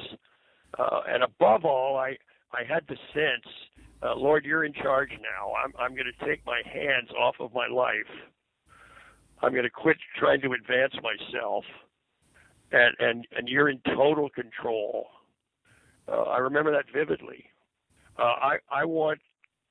uh, 0.77 1.01
and 1.07 1.23
above 1.23 1.65
all, 1.65 1.97
I 1.97 2.15
I 2.53 2.63
had 2.63 2.83
the 2.87 2.97
sense, 3.11 3.47
uh, 4.03 4.15
Lord, 4.15 4.45
you're 4.45 4.65
in 4.65 4.73
charge 4.73 5.11
now. 5.11 5.53
I'm 5.63 5.73
I'm 5.79 5.95
going 5.95 6.11
to 6.11 6.25
take 6.25 6.45
my 6.45 6.61
hands 6.65 7.09
off 7.19 7.35
of 7.39 7.53
my 7.53 7.67
life 7.67 8.09
I'm 9.41 9.51
going 9.51 9.63
to 9.63 9.69
quit 9.69 9.97
trying 10.19 10.41
to 10.41 10.53
advance 10.53 10.93
myself, 11.01 11.63
and 12.71 12.95
and 12.99 13.27
and 13.35 13.47
you're 13.47 13.69
in 13.69 13.79
total 13.95 14.29
control. 14.29 15.07
Uh, 16.07 16.23
I 16.23 16.37
remember 16.37 16.71
that 16.71 16.85
vividly. 16.93 17.45
Uh, 18.19 18.23
I 18.23 18.57
I 18.71 18.85
want 18.85 19.19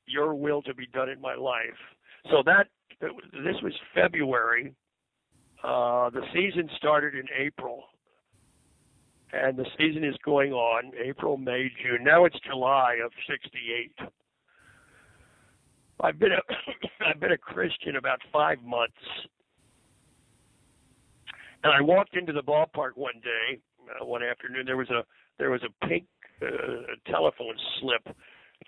your 0.07 0.35
will 0.35 0.63
to 0.63 0.75
be 0.75 0.87
done 0.87 1.09
in 1.09 1.21
my 1.21 1.35
life. 1.35 1.79
So 2.31 2.43
that 2.47 2.67
this 3.01 3.57
was 3.63 3.73
February. 3.95 4.75
Uh, 5.63 6.11
the 6.11 6.23
season 6.33 6.69
started 6.77 7.15
in 7.15 7.27
April, 7.39 7.85
and 9.33 9.57
the 9.57 9.67
season 9.79 10.05
is 10.05 10.17
going 10.25 10.53
on 10.53 10.91
April, 11.03 11.37
May, 11.37 11.71
June. 11.83 12.03
Now 12.03 12.25
it's 12.25 12.37
July 12.45 12.97
of 13.05 13.13
'68. 13.29 14.11
I've 16.03 16.19
been 16.19 16.33
a 16.33 16.41
I've 17.07 17.21
been 17.21 17.33
a 17.33 17.39
Christian 17.39 17.97
about 17.97 18.21
five 18.33 18.63
months, 18.63 18.95
and 21.63 21.73
I 21.73 21.81
walked 21.81 22.17
into 22.17 22.33
the 22.33 22.43
ballpark 22.43 22.93
one 22.97 23.21
day, 23.23 23.59
uh, 24.01 24.05
one 24.05 24.23
afternoon. 24.23 24.67
There 24.67 24.77
was 24.77 24.91
a 24.91 25.05
there 25.39 25.51
was 25.51 25.63
a 25.63 25.87
pink 25.87 26.05
uh, 26.43 27.11
telephone 27.11 27.55
slip 27.81 28.17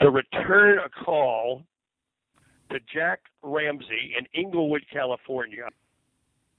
to 0.01 0.11
return 0.11 0.79
a 0.79 1.05
call 1.05 1.63
to 2.71 2.79
Jack 2.93 3.21
Ramsay 3.43 4.15
in 4.19 4.27
Inglewood, 4.41 4.83
California. 4.93 5.65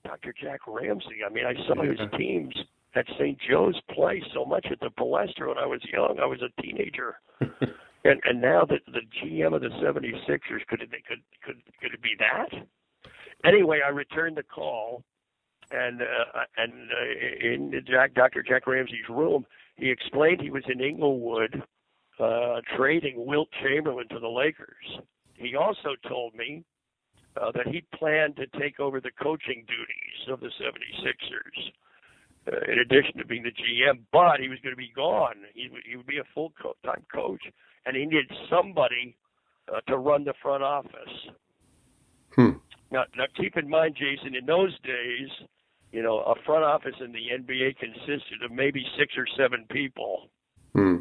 Dr. 0.05 0.33
Jack 0.41 0.59
Ramsay. 0.67 1.23
I 1.25 1.31
mean, 1.31 1.45
I 1.45 1.53
saw 1.65 1.81
his 1.81 1.97
teams 2.17 2.53
at 2.95 3.05
St. 3.17 3.37
Joe's 3.49 3.79
play 3.95 4.21
so 4.33 4.43
much 4.45 4.67
at 4.69 4.79
the 4.81 4.89
Palestra 4.99 5.47
when 5.47 5.57
I 5.57 5.65
was 5.65 5.81
young. 5.91 6.19
I 6.21 6.25
was 6.25 6.41
a 6.41 6.61
teenager. 6.61 7.15
and 8.03 8.19
and 8.25 8.41
now 8.41 8.65
that 8.65 8.81
the 8.87 9.01
GM 9.21 9.53
of 9.53 9.61
the 9.61 9.69
76ers 9.69 10.65
could 10.67 10.81
it 10.81 10.91
could 11.07 11.21
could 11.43 11.61
could 11.81 11.93
it 11.93 12.01
be 12.01 12.15
that? 12.19 12.49
Anyway, 13.45 13.79
I 13.85 13.89
returned 13.89 14.37
the 14.37 14.43
call 14.43 15.03
and 15.71 16.01
uh, 16.01 16.43
and 16.57 16.71
uh, 16.71 17.45
in 17.45 17.83
Jack 17.87 18.13
Dr. 18.13 18.43
Jack 18.43 18.67
Ramsay's 18.67 19.09
room, 19.09 19.45
he 19.75 19.89
explained 19.89 20.41
he 20.41 20.51
was 20.51 20.63
in 20.67 20.81
Inglewood 20.81 21.63
uh, 22.19 22.61
trading 22.77 23.25
Wilt 23.25 23.49
Chamberlain 23.61 24.07
to 24.09 24.19
the 24.19 24.27
Lakers. 24.27 24.99
He 25.33 25.55
also 25.55 25.95
told 26.07 26.35
me 26.35 26.63
uh, 27.41 27.51
that 27.53 27.67
he 27.67 27.83
planned 27.95 28.35
to 28.37 28.45
take 28.59 28.79
over 28.79 29.01
the 29.01 29.11
coaching 29.21 29.65
duties 29.67 30.29
of 30.29 30.39
the 30.39 30.51
76ers. 30.61 31.71
Uh, 32.45 32.71
in 32.71 32.79
addition 32.79 33.17
to 33.17 33.25
being 33.25 33.41
the 33.41 33.51
GM, 33.51 34.01
but 34.11 34.41
he 34.41 34.49
was 34.49 34.59
going 34.59 34.73
to 34.73 34.77
be 34.77 34.91
gone. 34.93 35.35
He, 35.55 35.69
he 35.89 35.95
would 35.95 36.05
be 36.05 36.17
a 36.17 36.27
full 36.33 36.51
co- 36.61 36.75
time 36.85 37.05
coach, 37.13 37.41
and 37.85 37.95
he 37.95 38.05
needed 38.05 38.31
somebody 38.49 39.15
uh, 39.73 39.81
to 39.87 39.97
run 39.97 40.23
the 40.23 40.33
front 40.41 40.63
office. 40.63 40.91
Hmm. 42.35 42.51
Now, 42.91 43.05
now, 43.17 43.25
keep 43.35 43.57
in 43.57 43.69
mind, 43.69 43.95
Jason, 43.95 44.35
in 44.35 44.45
those 44.45 44.77
days, 44.81 45.29
you 45.91 46.01
know, 46.01 46.19
a 46.19 46.35
front 46.45 46.63
office 46.63 46.95
in 46.99 47.11
the 47.11 47.29
NBA 47.39 47.77
consisted 47.77 48.43
of 48.43 48.51
maybe 48.51 48.85
six 48.97 49.13
or 49.17 49.25
seven 49.37 49.65
people. 49.69 50.29
Hmm. 50.73 50.97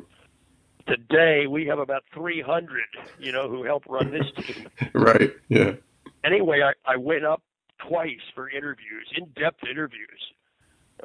Today, 0.87 1.47
we 1.47 1.67
have 1.67 1.79
about 1.79 2.03
300, 2.13 2.83
you 3.19 3.33
know, 3.33 3.49
who 3.49 3.63
help 3.63 3.85
run 3.89 4.11
this 4.11 4.45
team. 4.45 4.69
right. 4.95 5.31
Yeah 5.49 5.73
anyway, 6.25 6.61
I, 6.63 6.93
I 6.93 6.97
went 6.97 7.25
up 7.25 7.43
twice 7.89 8.21
for 8.35 8.49
interviews, 8.49 9.11
in-depth 9.17 9.65
interviews, 9.69 10.21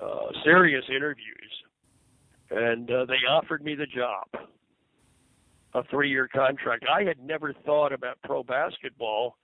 uh, 0.01 0.27
serious 0.43 0.83
interviews, 0.89 1.51
and 2.51 2.89
uh, 2.89 3.05
they 3.05 3.25
offered 3.29 3.63
me 3.63 3.75
the 3.75 3.87
job, 3.87 4.27
a 5.77 5.83
three-year 5.89 6.27
contract. 6.33 6.85
I 6.93 7.03
had 7.03 7.19
never 7.19 7.53
thought 7.65 7.93
about 7.93 8.17
pro 8.23 8.43
basketball 8.43 9.37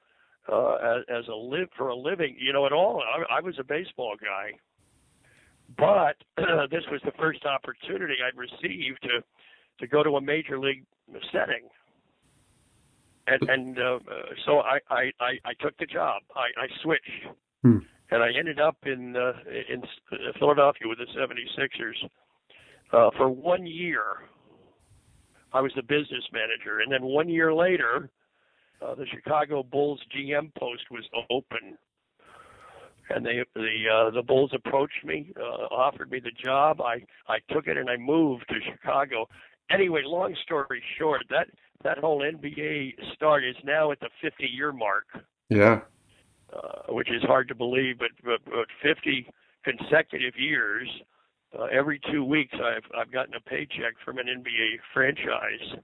uh, 0.51 0.75
as, 0.75 1.03
as 1.09 1.27
a 1.27 1.35
live 1.35 1.69
for 1.77 1.89
a 1.89 1.95
living, 1.95 2.35
you 2.39 2.53
know, 2.53 2.65
at 2.65 2.73
all. 2.73 3.01
I, 3.01 3.37
I 3.37 3.41
was 3.41 3.55
a 3.59 3.63
baseball 3.63 4.15
guy, 4.21 4.51
but 5.77 6.43
uh, 6.43 6.67
this 6.71 6.83
was 6.91 7.01
the 7.05 7.13
first 7.17 7.45
opportunity 7.45 8.15
I'd 8.25 8.37
received 8.37 9.01
to 9.03 9.23
to 9.79 9.87
go 9.87 10.03
to 10.03 10.17
a 10.17 10.21
major 10.21 10.59
league 10.59 10.85
setting 11.31 11.67
and 13.27 13.49
and 13.49 13.79
uh, 13.79 13.99
so 14.45 14.59
I, 14.59 14.79
I 14.89 15.11
I 15.19 15.31
I 15.45 15.53
took 15.59 15.77
the 15.77 15.85
job. 15.85 16.21
I, 16.35 16.63
I 16.63 16.67
switched, 16.81 17.35
hmm. 17.61 17.77
and 18.11 18.23
I 18.23 18.29
ended 18.37 18.59
up 18.59 18.77
in 18.85 19.15
uh, 19.15 19.33
in 19.71 19.81
Philadelphia 20.39 20.87
with 20.87 20.99
the 20.99 21.07
76ers 21.17 22.09
uh, 22.91 23.09
for 23.17 23.29
one 23.29 23.65
year. 23.65 24.03
I 25.53 25.61
was 25.61 25.71
the 25.75 25.83
business 25.83 26.23
manager, 26.31 26.79
and 26.79 26.91
then 26.91 27.03
one 27.03 27.29
year 27.29 27.53
later, 27.53 28.09
uh, 28.81 28.95
the 28.95 29.05
Chicago 29.05 29.63
Bulls 29.63 30.01
GM 30.15 30.53
post 30.55 30.83
was 30.89 31.03
open, 31.29 31.77
and 33.09 33.25
they 33.25 33.43
the 33.55 33.83
uh, 33.91 34.09
the 34.11 34.23
Bulls 34.23 34.51
approached 34.53 35.05
me, 35.05 35.31
uh, 35.39 35.67
offered 35.73 36.11
me 36.11 36.19
the 36.19 36.31
job. 36.31 36.81
I 36.81 37.03
I 37.27 37.39
took 37.51 37.67
it 37.67 37.77
and 37.77 37.89
I 37.89 37.97
moved 37.97 38.45
to 38.49 38.55
Chicago. 38.71 39.27
Anyway, 39.69 40.01
long 40.05 40.35
story 40.43 40.83
short, 40.97 41.23
that 41.29 41.47
that 41.83 41.99
whole 41.99 42.21
NBA 42.21 42.93
start 43.13 43.43
is 43.43 43.55
now 43.63 43.91
at 43.91 43.99
the 43.99 44.09
50 44.21 44.45
year 44.45 44.71
mark. 44.71 45.05
Yeah. 45.49 45.81
Uh, 46.53 46.93
which 46.93 47.09
is 47.09 47.23
hard 47.23 47.47
to 47.47 47.55
believe, 47.55 47.97
but, 47.97 48.11
but, 48.23 48.39
but 48.45 48.67
50 48.83 49.27
consecutive 49.63 50.35
years, 50.37 50.87
uh, 51.57 51.65
every 51.65 51.99
two 52.11 52.23
weeks 52.23 52.53
I've 52.53 52.83
I've 52.97 53.11
gotten 53.11 53.33
a 53.35 53.41
paycheck 53.41 53.93
from 54.03 54.17
an 54.17 54.27
NBA 54.27 54.77
franchise. 54.93 55.79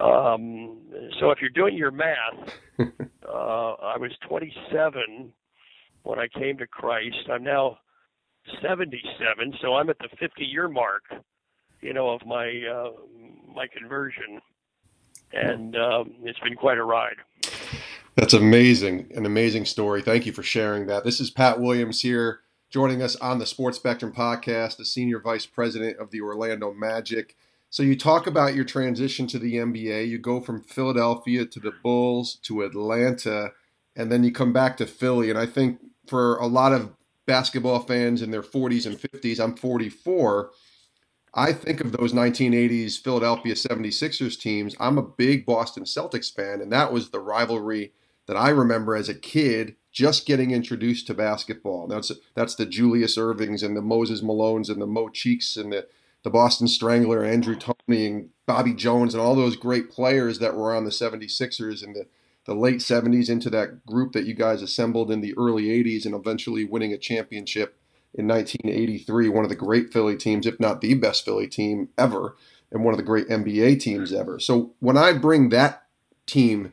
Um, 0.00 0.78
so 1.20 1.30
if 1.30 1.38
you're 1.40 1.50
doing 1.50 1.76
your 1.76 1.92
math, 1.92 2.50
uh, 2.78 3.72
I 3.72 3.96
was 3.96 4.10
27 4.28 5.32
when 6.02 6.18
I 6.18 6.26
came 6.28 6.58
to 6.58 6.66
Christ. 6.66 7.28
I'm 7.30 7.44
now 7.44 7.78
77, 8.60 9.54
so 9.62 9.74
I'm 9.74 9.88
at 9.88 9.98
the 9.98 10.08
50 10.18 10.44
year 10.44 10.68
mark, 10.68 11.04
you 11.80 11.92
know, 11.92 12.10
of 12.10 12.26
my 12.26 12.48
uh, 12.68 12.90
my 13.54 13.66
conversion 13.68 14.40
and 15.34 15.76
um, 15.76 16.14
it's 16.22 16.38
been 16.40 16.54
quite 16.54 16.78
a 16.78 16.84
ride. 16.84 17.16
That's 18.16 18.34
amazing, 18.34 19.10
an 19.14 19.26
amazing 19.26 19.64
story. 19.64 20.00
Thank 20.00 20.24
you 20.24 20.32
for 20.32 20.42
sharing 20.42 20.86
that. 20.86 21.04
This 21.04 21.20
is 21.20 21.30
Pat 21.30 21.60
Williams 21.60 22.00
here, 22.00 22.40
joining 22.74 23.02
us 23.02 23.14
on 23.14 23.38
the 23.38 23.46
Sports 23.46 23.76
Spectrum 23.76 24.12
podcast, 24.12 24.78
the 24.78 24.84
senior 24.84 25.20
vice 25.20 25.46
president 25.46 25.96
of 25.98 26.10
the 26.10 26.20
Orlando 26.20 26.72
Magic. 26.72 27.36
So 27.70 27.84
you 27.84 27.96
talk 27.96 28.26
about 28.26 28.56
your 28.56 28.64
transition 28.64 29.28
to 29.28 29.38
the 29.38 29.54
NBA. 29.54 30.08
You 30.08 30.18
go 30.18 30.40
from 30.40 30.60
Philadelphia 30.60 31.46
to 31.46 31.60
the 31.60 31.72
Bulls 31.84 32.34
to 32.42 32.62
Atlanta, 32.62 33.52
and 33.94 34.10
then 34.10 34.24
you 34.24 34.32
come 34.32 34.52
back 34.52 34.76
to 34.78 34.86
Philly. 34.86 35.30
And 35.30 35.38
I 35.38 35.46
think 35.46 35.78
for 36.08 36.36
a 36.38 36.48
lot 36.48 36.72
of 36.72 36.90
basketball 37.26 37.78
fans 37.78 38.22
in 38.22 38.32
their 38.32 38.42
40s 38.42 38.86
and 38.86 38.98
50s, 38.98 39.38
I'm 39.38 39.54
44 39.54 40.50
I 41.36 41.52
think 41.52 41.80
of 41.80 41.90
those 41.90 42.12
1980s 42.12 43.00
Philadelphia 43.00 43.54
76ers 43.54 44.38
teams. 44.38 44.76
I'm 44.78 44.98
a 44.98 45.02
big 45.02 45.44
Boston 45.44 45.82
Celtics 45.82 46.32
fan, 46.32 46.60
and 46.60 46.70
that 46.72 46.92
was 46.92 47.10
the 47.10 47.18
rivalry 47.18 47.92
that 48.26 48.36
I 48.36 48.50
remember 48.50 48.94
as 48.94 49.08
a 49.08 49.14
kid 49.14 49.74
just 49.94 50.26
getting 50.26 50.50
introduced 50.50 51.06
to 51.06 51.14
basketball. 51.14 51.86
That's 51.86 52.12
that's 52.34 52.56
the 52.56 52.66
Julius 52.66 53.16
Ervings 53.16 53.62
and 53.62 53.76
the 53.76 53.80
Moses 53.80 54.20
Malones 54.20 54.68
and 54.68 54.82
the 54.82 54.86
Mo 54.86 55.08
Cheeks 55.08 55.56
and 55.56 55.72
the, 55.72 55.86
the 56.24 56.30
Boston 56.30 56.66
Strangler, 56.66 57.24
Andrew 57.24 57.56
Toney 57.56 58.06
and 58.06 58.30
Bobby 58.44 58.74
Jones 58.74 59.14
and 59.14 59.22
all 59.22 59.36
those 59.36 59.56
great 59.56 59.90
players 59.90 60.40
that 60.40 60.56
were 60.56 60.74
on 60.74 60.84
the 60.84 60.90
76ers 60.90 61.82
in 61.82 61.92
the, 61.92 62.06
the 62.44 62.54
late 62.54 62.80
70s 62.80 63.30
into 63.30 63.48
that 63.50 63.86
group 63.86 64.12
that 64.12 64.26
you 64.26 64.34
guys 64.34 64.62
assembled 64.62 65.12
in 65.12 65.20
the 65.20 65.34
early 65.38 65.66
80s 65.66 66.04
and 66.04 66.14
eventually 66.14 66.64
winning 66.64 66.92
a 66.92 66.98
championship 66.98 67.78
in 68.12 68.28
1983, 68.28 69.28
one 69.28 69.44
of 69.44 69.48
the 69.48 69.56
great 69.56 69.92
Philly 69.92 70.16
teams, 70.16 70.46
if 70.46 70.60
not 70.60 70.80
the 70.80 70.94
best 70.94 71.24
Philly 71.24 71.48
team 71.48 71.88
ever, 71.98 72.36
and 72.70 72.84
one 72.84 72.94
of 72.94 72.98
the 72.98 73.04
great 73.04 73.28
NBA 73.28 73.80
teams 73.80 74.12
ever. 74.12 74.38
So 74.38 74.74
when 74.80 74.96
I 74.96 75.12
bring 75.12 75.48
that 75.48 75.84
team 76.26 76.72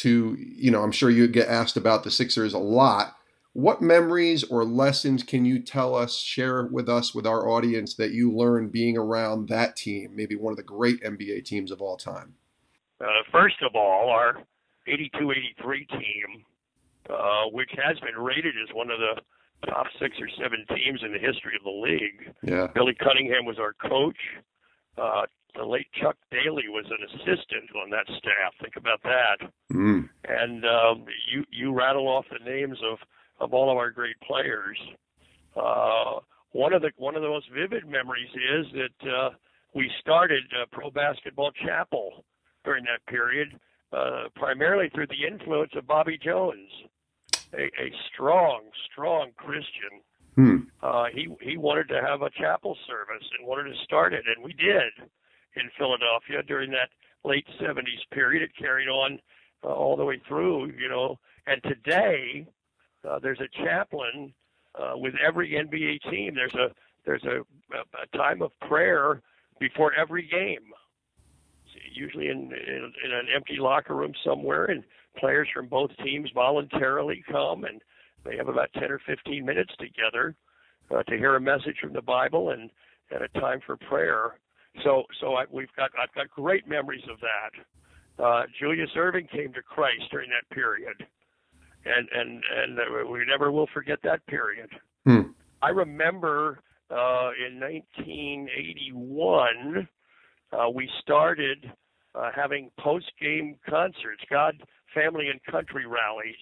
to, 0.00 0.36
you 0.38 0.70
know, 0.70 0.82
I'm 0.82 0.92
sure 0.92 1.10
you 1.10 1.28
get 1.28 1.48
asked 1.48 1.76
about 1.76 2.04
the 2.04 2.10
Sixers 2.10 2.54
a 2.54 2.58
lot. 2.58 3.16
What 3.52 3.82
memories 3.82 4.44
or 4.44 4.64
lessons 4.64 5.22
can 5.22 5.44
you 5.44 5.58
tell 5.58 5.94
us, 5.94 6.16
share 6.16 6.66
with 6.66 6.88
us, 6.88 7.14
with 7.14 7.26
our 7.26 7.48
audience 7.48 7.94
that 7.94 8.12
you 8.12 8.32
learned 8.32 8.70
being 8.70 8.96
around 8.96 9.48
that 9.48 9.76
team, 9.76 10.14
maybe 10.14 10.36
one 10.36 10.52
of 10.52 10.56
the 10.56 10.62
great 10.62 11.02
NBA 11.02 11.44
teams 11.44 11.70
of 11.70 11.82
all 11.82 11.96
time? 11.96 12.34
Uh, 13.00 13.06
first 13.32 13.56
of 13.62 13.74
all, 13.74 14.10
our 14.10 14.42
82 14.86 15.32
83 15.32 15.86
team, 15.86 16.44
uh, 17.10 17.44
which 17.52 17.70
has 17.84 17.98
been 18.00 18.22
rated 18.22 18.54
as 18.62 18.74
one 18.74 18.90
of 18.90 18.98
the 18.98 19.20
top 19.66 19.86
six 20.00 20.16
or 20.20 20.28
seven 20.40 20.64
teams 20.68 21.00
in 21.04 21.12
the 21.12 21.18
history 21.18 21.54
of 21.56 21.64
the 21.64 21.70
league. 21.70 22.34
Yeah. 22.42 22.68
Billy 22.74 22.94
Cunningham 22.94 23.44
was 23.44 23.58
our 23.58 23.74
coach. 23.74 24.16
Uh, 24.96 25.26
the 25.54 25.64
late 25.64 25.86
Chuck 26.00 26.16
Daly 26.30 26.68
was 26.68 26.86
an 26.86 27.04
assistant 27.08 27.70
on 27.82 27.90
that 27.90 28.06
staff. 28.06 28.54
Think 28.60 28.76
about 28.76 29.02
that. 29.02 29.50
Mm. 29.72 30.08
And 30.28 30.64
um, 30.64 31.04
you 31.32 31.44
you 31.50 31.72
rattle 31.72 32.08
off 32.08 32.26
the 32.30 32.44
names 32.44 32.78
of 32.90 32.98
of 33.40 33.54
all 33.54 33.70
of 33.70 33.76
our 33.76 33.90
great 33.90 34.18
players. 34.20 34.78
Uh, 35.56 36.20
one 36.52 36.72
of 36.72 36.82
the 36.82 36.90
one 36.96 37.16
of 37.16 37.22
the 37.22 37.28
most 37.28 37.46
vivid 37.52 37.86
memories 37.86 38.30
is 38.34 38.66
that 38.72 39.10
uh, 39.10 39.30
we 39.74 39.90
started 40.00 40.42
uh, 40.60 40.66
Pro 40.72 40.90
Basketball 40.90 41.52
Chapel 41.64 42.24
during 42.64 42.84
that 42.84 43.04
period, 43.06 43.58
uh, 43.92 44.24
primarily 44.36 44.90
through 44.94 45.06
the 45.06 45.26
influence 45.26 45.72
of 45.76 45.86
Bobby 45.86 46.18
Jones 46.22 46.68
a, 47.54 47.64
a 47.64 47.92
strong, 48.12 48.62
strong 48.90 49.30
Christian. 49.36 50.00
Hmm. 50.36 50.56
Uh, 50.82 51.06
he 51.12 51.28
he 51.42 51.56
wanted 51.56 51.88
to 51.88 52.00
have 52.00 52.22
a 52.22 52.30
chapel 52.30 52.76
service 52.86 53.26
and 53.38 53.46
wanted 53.46 53.70
to 53.70 53.84
start 53.84 54.14
it, 54.14 54.24
and 54.26 54.44
we 54.44 54.52
did 54.52 55.10
in 55.56 55.70
Philadelphia 55.78 56.42
during 56.46 56.70
that 56.70 56.90
late 57.24 57.46
'70s 57.60 58.02
period. 58.12 58.42
It 58.42 58.56
carried 58.56 58.88
on 58.88 59.18
uh, 59.64 59.68
all 59.68 59.96
the 59.96 60.04
way 60.04 60.20
through, 60.26 60.72
you 60.78 60.88
know. 60.88 61.18
And 61.46 61.62
today, 61.62 62.46
uh, 63.08 63.18
there's 63.18 63.40
a 63.40 63.64
chaplain 63.64 64.32
uh, 64.74 64.92
with 64.96 65.14
every 65.24 65.50
NBA 65.50 66.10
team. 66.10 66.34
There's 66.34 66.54
a 66.54 66.68
there's 67.04 67.24
a, 67.24 67.40
a, 67.76 68.16
time 68.16 68.42
of 68.42 68.52
prayer 68.60 69.22
before 69.58 69.94
every 69.94 70.28
game. 70.28 70.72
usually 71.92 72.28
in, 72.28 72.52
in 72.52 72.92
in 73.04 73.12
an 73.12 73.26
empty 73.34 73.56
locker 73.58 73.94
room 73.94 74.12
somewhere, 74.24 74.66
and 74.66 74.84
players 75.16 75.48
from 75.52 75.66
both 75.66 75.90
teams 76.04 76.30
voluntarily 76.34 77.22
come 77.30 77.64
and 77.64 77.80
they 78.24 78.36
have 78.36 78.48
about 78.48 78.72
10 78.74 78.84
or 78.84 79.00
15 79.06 79.44
minutes 79.44 79.72
together 79.78 80.34
uh, 80.90 81.02
to 81.04 81.16
hear 81.16 81.36
a 81.36 81.40
message 81.40 81.76
from 81.80 81.92
the 81.92 82.02
Bible 82.02 82.50
and 82.50 82.70
and 83.12 83.22
a 83.22 83.40
time 83.40 83.60
for 83.66 83.76
prayer. 83.76 84.38
So 84.84 85.02
so 85.20 85.34
I, 85.34 85.46
we've 85.50 85.72
got 85.76 85.90
I've 86.00 86.14
got 86.14 86.30
great 86.30 86.68
memories 86.68 87.02
of 87.10 87.18
that. 87.20 87.50
Uh, 88.22 88.44
Julius 88.58 88.90
Erving 88.96 89.28
came 89.30 89.52
to 89.52 89.62
Christ 89.62 90.04
during 90.10 90.30
that 90.30 90.48
period, 90.54 91.06
and 91.84 92.08
and 92.14 92.42
and 92.56 92.78
we 93.10 93.24
never 93.26 93.50
will 93.50 93.66
forget 93.72 93.98
that 94.04 94.24
period. 94.26 94.70
Hmm. 95.04 95.32
I 95.62 95.70
remember 95.70 96.60
uh, 96.90 97.30
in 97.46 97.58
1981 97.60 99.88
uh, 100.52 100.68
we 100.74 100.90
started 101.00 101.72
uh, 102.14 102.30
having 102.34 102.70
post-game 102.78 103.56
concerts, 103.68 104.22
God, 104.28 104.54
family, 104.94 105.28
and 105.28 105.42
country 105.44 105.86
rallies 105.86 106.34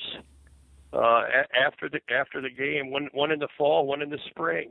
uh, 0.93 1.23
after 1.67 1.89
the 1.89 2.01
after 2.13 2.41
the 2.41 2.51
game. 2.51 2.91
One 2.91 3.09
one 3.13 3.31
in 3.31 3.39
the 3.39 3.49
fall, 3.57 3.87
one 3.87 4.03
in 4.03 4.11
the 4.11 4.19
spring, 4.31 4.71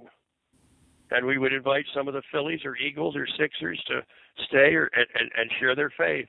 and 1.12 1.26
we 1.26 1.38
would 1.38 1.54
invite 1.54 1.86
some 1.94 2.08
of 2.08 2.14
the 2.14 2.22
Phillies 2.32 2.62
or 2.66 2.76
Eagles 2.78 3.16
or 3.16 3.28
Sixers 3.38 3.82
to 3.88 4.02
stay 4.48 4.76
or 4.76 4.90
and, 4.96 5.08
and, 5.16 5.32
and 5.38 5.52
share 5.60 5.76
their 5.76 5.92
faith, 5.98 6.28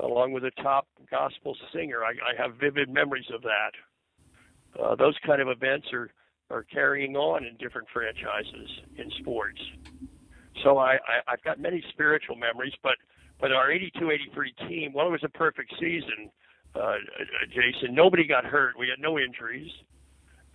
along 0.00 0.32
with 0.32 0.44
a 0.44 0.50
top 0.62 0.86
gospel 1.10 1.56
singer. 1.72 2.04
I, 2.04 2.10
I 2.10 2.42
have 2.42 2.56
vivid 2.56 2.88
memories 2.88 3.26
of 3.34 3.42
that. 3.42 4.82
Uh, 4.82 4.94
those 4.94 5.16
kind 5.24 5.40
of 5.40 5.48
events 5.48 5.86
are 5.92 6.10
are 6.50 6.62
carrying 6.62 7.16
on 7.16 7.44
in 7.44 7.56
different 7.56 7.88
franchises 7.92 8.70
in 8.96 9.10
sports. 9.18 9.60
So 10.62 10.78
I, 10.78 10.92
I 10.94 11.32
I've 11.32 11.42
got 11.42 11.60
many 11.60 11.82
spiritual 11.90 12.36
memories, 12.36 12.74
but 12.82 12.94
but 13.40 13.52
our 13.52 13.68
82-83 13.68 14.68
team, 14.68 14.92
well, 14.94 15.08
it 15.08 15.10
was 15.10 15.24
a 15.24 15.28
perfect 15.28 15.70
season. 15.78 16.30
Uh, 16.74 16.94
Jason, 17.48 17.94
nobody 17.94 18.26
got 18.26 18.44
hurt. 18.44 18.74
We 18.78 18.88
had 18.88 18.98
no 18.98 19.18
injuries. 19.18 19.70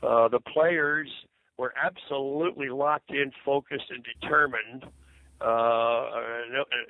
Uh, 0.01 0.27
the 0.29 0.39
players 0.39 1.07
were 1.61 1.73
absolutely 1.77 2.69
locked 2.69 3.11
in, 3.11 3.31
focused, 3.45 3.89
and 3.91 4.03
determined. 4.03 4.83
Uh, 5.39 6.05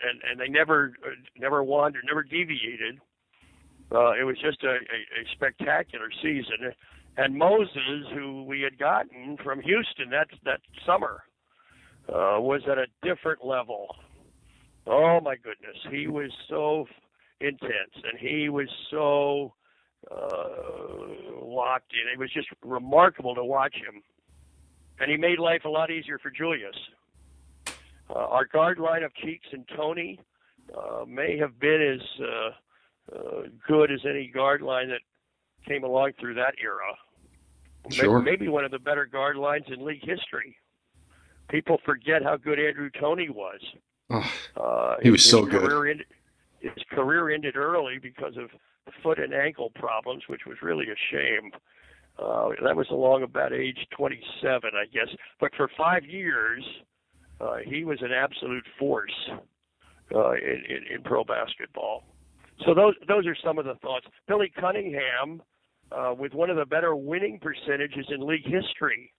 and, 0.08 0.18
and 0.30 0.40
they 0.40 0.48
never 0.48 0.94
never 1.38 1.64
wandered, 1.64 2.04
never 2.08 2.24
deviated. 2.24 3.00
Uh, 3.94 4.12
it 4.20 4.24
was 4.24 4.38
just 4.42 4.64
a, 4.64 4.70
a, 4.70 5.00
a 5.20 5.24
spectacular 5.34 6.10
season. 6.22 6.72
And 7.18 7.38
Moses, 7.38 8.08
who 8.14 8.44
we 8.44 8.62
had 8.62 8.78
gotten 8.80 9.38
from 9.44 9.62
Houston 9.62 10.10
that 10.12 10.28
that 10.46 10.62
summer, 10.86 11.24
uh, 12.10 12.40
was 12.40 12.62
at 12.72 12.78
a 12.78 12.88
different 13.04 13.46
level. 13.46 13.96
Oh 14.88 15.20
my 15.22 15.36
goodness, 15.36 15.78
he 15.92 16.08
was 16.08 16.32
so 16.50 16.86
intense, 17.42 17.96
and 17.96 18.18
he 18.20 18.50
was 18.50 18.70
so 18.90 19.54
uh, 20.10 21.44
locked 21.44 21.94
in. 21.94 22.12
It 22.12 22.20
was 22.20 22.32
just 22.34 22.48
remarkable 22.64 23.36
to 23.36 23.44
watch 23.44 23.76
him, 23.76 24.02
and 25.02 25.10
he 25.10 25.18
made 25.18 25.40
life 25.40 25.66
a 25.66 25.70
lot 25.70 25.90
easier 25.90 26.20
for 26.20 26.30
Julius. 26.30 26.76
Uh, 28.10 28.14
our 28.14 28.46
guard 28.46 28.78
line 28.78 29.04
of 29.04 29.14
Cheeks 29.16 29.48
and 29.52 29.68
Toney 29.76 30.20
uh, 30.78 31.06
may 31.08 31.38
have 31.38 31.60
been 31.60 32.00
as 32.00 32.24
uh, 32.24 33.16
uh, 33.18 33.42
good 33.68 33.92
as 33.92 34.00
any 34.08 34.28
guard 34.28 34.62
line 34.62 34.90
that 34.90 35.02
came 35.68 35.84
along 35.84 36.12
through 36.20 36.36
that 36.36 36.54
era. 36.62 36.96
Sure. 37.90 38.20
Maybe, 38.20 38.32
maybe 38.32 38.48
one 38.48 38.64
of 38.64 38.72
the 38.72 38.80
better 38.80 39.08
guard 39.08 39.38
lines 39.38 39.66
in 39.70 39.84
league 39.84 40.06
history. 40.06 40.56
People 41.50 41.80
forget 41.84 42.22
how 42.24 42.38
good 42.38 42.60
Andrew 42.60 42.90
Toney 43.00 43.30
was. 43.30 43.60
Oh, 44.12 44.32
uh, 44.56 44.96
he 45.02 45.10
was 45.10 45.26
so 45.26 45.46
good. 45.46 45.90
Ended, 45.90 46.06
his 46.60 46.84
career 46.92 47.32
ended 47.32 47.56
early 47.56 47.98
because 47.98 48.38
of 48.38 48.50
foot 49.02 49.20
and 49.20 49.34
ankle 49.34 49.72
problems, 49.74 50.24
which 50.28 50.42
was 50.46 50.58
really 50.62 50.86
a 50.86 50.96
shame. 51.12 51.52
Uh, 52.20 52.50
that 52.64 52.76
was 52.76 52.88
along 52.92 53.24
about 53.24 53.54
age 53.54 53.88
27, 53.98 54.72
I 54.76 54.86
guess. 54.94 55.08
But 55.40 55.52
for 55.56 55.70
five 55.78 56.06
years, 56.06 56.64
uh, 57.40 57.58
he 57.66 57.84
was 57.84 58.00
an 58.02 58.12
absolute 58.12 58.66
force 58.78 59.30
uh, 60.14 60.32
in, 60.34 60.64
in, 60.70 60.96
in 60.96 61.04
pro 61.04 61.24
basketball. 61.24 62.04
So 62.66 62.74
those 62.76 62.94
those 63.08 63.26
are 63.26 63.36
some 63.44 63.58
of 63.58 63.66
the 63.66 63.76
thoughts. 63.76 64.06
Billy 64.28 64.52
Cunningham, 64.60 65.42
uh, 65.92 66.14
with 66.18 66.34
one 66.34 66.50
of 66.50 66.58
the 66.58 66.66
better 66.66 66.96
winning 66.96 67.40
percentages 67.40 68.06
in 68.10 68.26
league 68.26 68.46
history. 68.46 69.12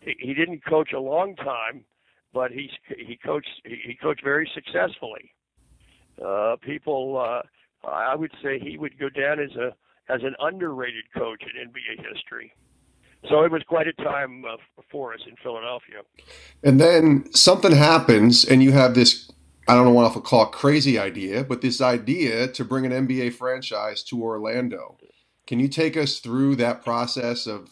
He, 0.00 0.14
he 0.18 0.34
didn't 0.34 0.64
coach 0.64 0.92
a 0.92 1.00
long 1.00 1.36
time, 1.36 1.84
but 2.32 2.50
he's 2.52 2.70
he 2.96 3.18
coached 3.22 3.60
he 3.64 3.96
coached 4.00 4.22
very 4.24 4.50
successfully. 4.54 5.32
Uh, 6.24 6.56
people, 6.62 7.18
uh, 7.18 7.86
I 7.86 8.14
would 8.14 8.32
say 8.42 8.58
he 8.58 8.78
would 8.78 8.98
go 8.98 9.10
down 9.10 9.38
as 9.40 9.54
a 9.56 9.74
as 10.08 10.22
an 10.22 10.34
underrated 10.40 11.04
coach 11.16 11.42
in 11.42 11.68
NBA 11.68 12.06
history. 12.12 12.52
So 13.28 13.42
it 13.42 13.50
was 13.50 13.62
quite 13.66 13.88
a 13.88 13.92
time 13.94 14.44
uh, 14.44 14.56
for 14.90 15.12
us 15.12 15.20
in 15.26 15.34
Philadelphia. 15.42 16.02
And 16.62 16.80
then 16.80 17.32
something 17.32 17.72
happens, 17.72 18.44
and 18.44 18.62
you 18.62 18.72
have 18.72 18.94
this. 18.94 19.30
I 19.68 19.74
don't 19.74 19.84
know 19.84 19.90
what 19.90 20.12
to 20.14 20.20
call 20.20 20.44
it 20.44 20.52
crazy 20.52 20.96
idea, 20.96 21.42
but 21.42 21.60
this 21.60 21.80
idea 21.80 22.46
to 22.48 22.64
bring 22.64 22.86
an 22.86 23.06
NBA 23.06 23.34
franchise 23.34 24.04
to 24.04 24.22
Orlando. 24.22 24.96
Can 25.48 25.58
you 25.58 25.66
take 25.66 25.96
us 25.96 26.20
through 26.20 26.56
that 26.56 26.84
process 26.84 27.48
of 27.48 27.70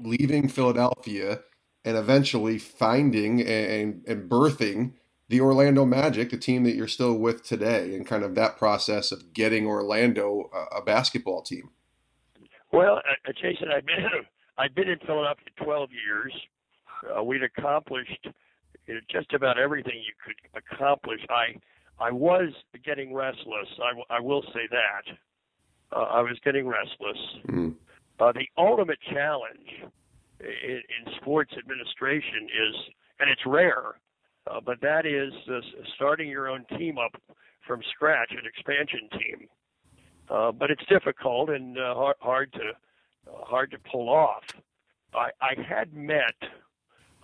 leaving 0.00 0.48
Philadelphia 0.48 1.40
and 1.84 1.96
eventually 1.96 2.58
finding 2.58 3.40
and, 3.42 4.02
and 4.06 4.28
birthing 4.28 4.94
the 5.30 5.40
Orlando 5.40 5.86
Magic, 5.86 6.30
the 6.30 6.36
team 6.36 6.64
that 6.64 6.74
you're 6.74 6.88
still 6.88 7.14
with 7.14 7.44
today, 7.44 7.94
and 7.94 8.04
kind 8.04 8.24
of 8.24 8.34
that 8.34 8.58
process 8.58 9.12
of 9.12 9.32
getting 9.32 9.64
Orlando 9.64 10.50
a, 10.52 10.78
a 10.78 10.82
basketball 10.82 11.40
team? 11.40 11.70
Well, 12.72 12.96
uh, 12.96 13.28
uh 13.28 13.32
Jason, 13.40 13.68
I've 13.74 13.86
been 13.86 14.04
I've 14.58 14.74
been 14.74 14.88
in 14.88 14.98
Philadelphia 15.06 15.46
12 15.62 15.90
years. 16.04 16.32
Uh, 17.16 17.22
we'd 17.22 17.42
accomplished 17.44 18.26
you 18.86 18.94
know, 18.94 19.00
just 19.08 19.32
about 19.32 19.56
everything 19.56 19.94
you 19.94 20.12
could 20.22 20.34
accomplish. 20.54 21.20
I 21.30 21.54
I 22.00 22.10
was 22.10 22.52
getting 22.84 23.14
restless. 23.14 23.68
I, 23.80 24.16
I 24.16 24.20
will 24.20 24.42
say 24.52 24.66
that. 24.70 25.16
Uh, 25.96 26.02
I 26.02 26.20
was 26.22 26.38
getting 26.44 26.66
restless. 26.66 27.18
Mm. 27.48 27.74
Uh, 28.18 28.32
the 28.32 28.46
ultimate 28.58 28.98
challenge 29.12 29.92
in, 30.40 30.70
in 30.70 31.12
sports 31.20 31.52
administration 31.56 32.44
is, 32.44 32.74
and 33.20 33.30
it's 33.30 33.42
rare, 33.46 33.94
uh, 34.50 34.60
but 34.64 34.80
that 34.80 35.06
is 35.06 35.32
uh, 35.48 35.60
starting 35.94 36.28
your 36.28 36.48
own 36.48 36.64
team 36.76 36.98
up 36.98 37.20
from 37.66 37.80
scratch, 37.94 38.32
an 38.32 38.46
expansion 38.46 39.08
team. 39.12 39.48
Uh, 40.28 40.52
but 40.52 40.70
it's 40.70 40.84
difficult 40.86 41.50
and 41.50 41.78
uh, 41.78 41.94
hard, 41.94 42.16
hard 42.20 42.52
to 42.52 42.70
uh, 43.30 43.44
hard 43.44 43.70
to 43.70 43.78
pull 43.90 44.08
off. 44.08 44.44
I, 45.14 45.30
I 45.40 45.54
had 45.68 45.92
met 45.92 46.36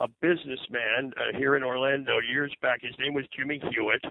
a 0.01 0.09
businessman 0.21 1.13
uh, 1.17 1.37
here 1.39 1.57
in 1.57 1.63
Orlando 1.63 2.19
years 2.19 2.53
back. 2.61 2.83
His 2.83 2.95
name 2.99 3.15
was 3.15 3.25
Jimmy 3.37 3.61
Hewitt, 3.71 4.05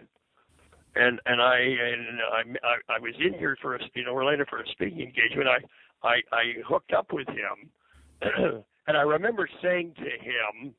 and 0.95 1.19
and 1.25 1.41
I 1.41 1.57
and 1.59 2.19
I, 2.33 2.67
I 2.67 2.95
I 2.95 2.99
was 2.99 3.13
in 3.19 3.33
here 3.33 3.57
for 3.61 3.75
a 3.75 3.79
in 3.95 4.07
Orlando 4.07 4.45
for 4.49 4.61
a 4.61 4.67
speaking 4.67 5.01
engagement. 5.01 5.47
I 5.47 6.07
I, 6.07 6.15
I 6.31 6.43
hooked 6.67 6.93
up 6.93 7.11
with 7.11 7.27
him, 7.27 7.69
and 8.87 8.97
I 8.97 9.01
remember 9.01 9.47
saying 9.61 9.93
to 9.97 10.03
him, 10.03 10.73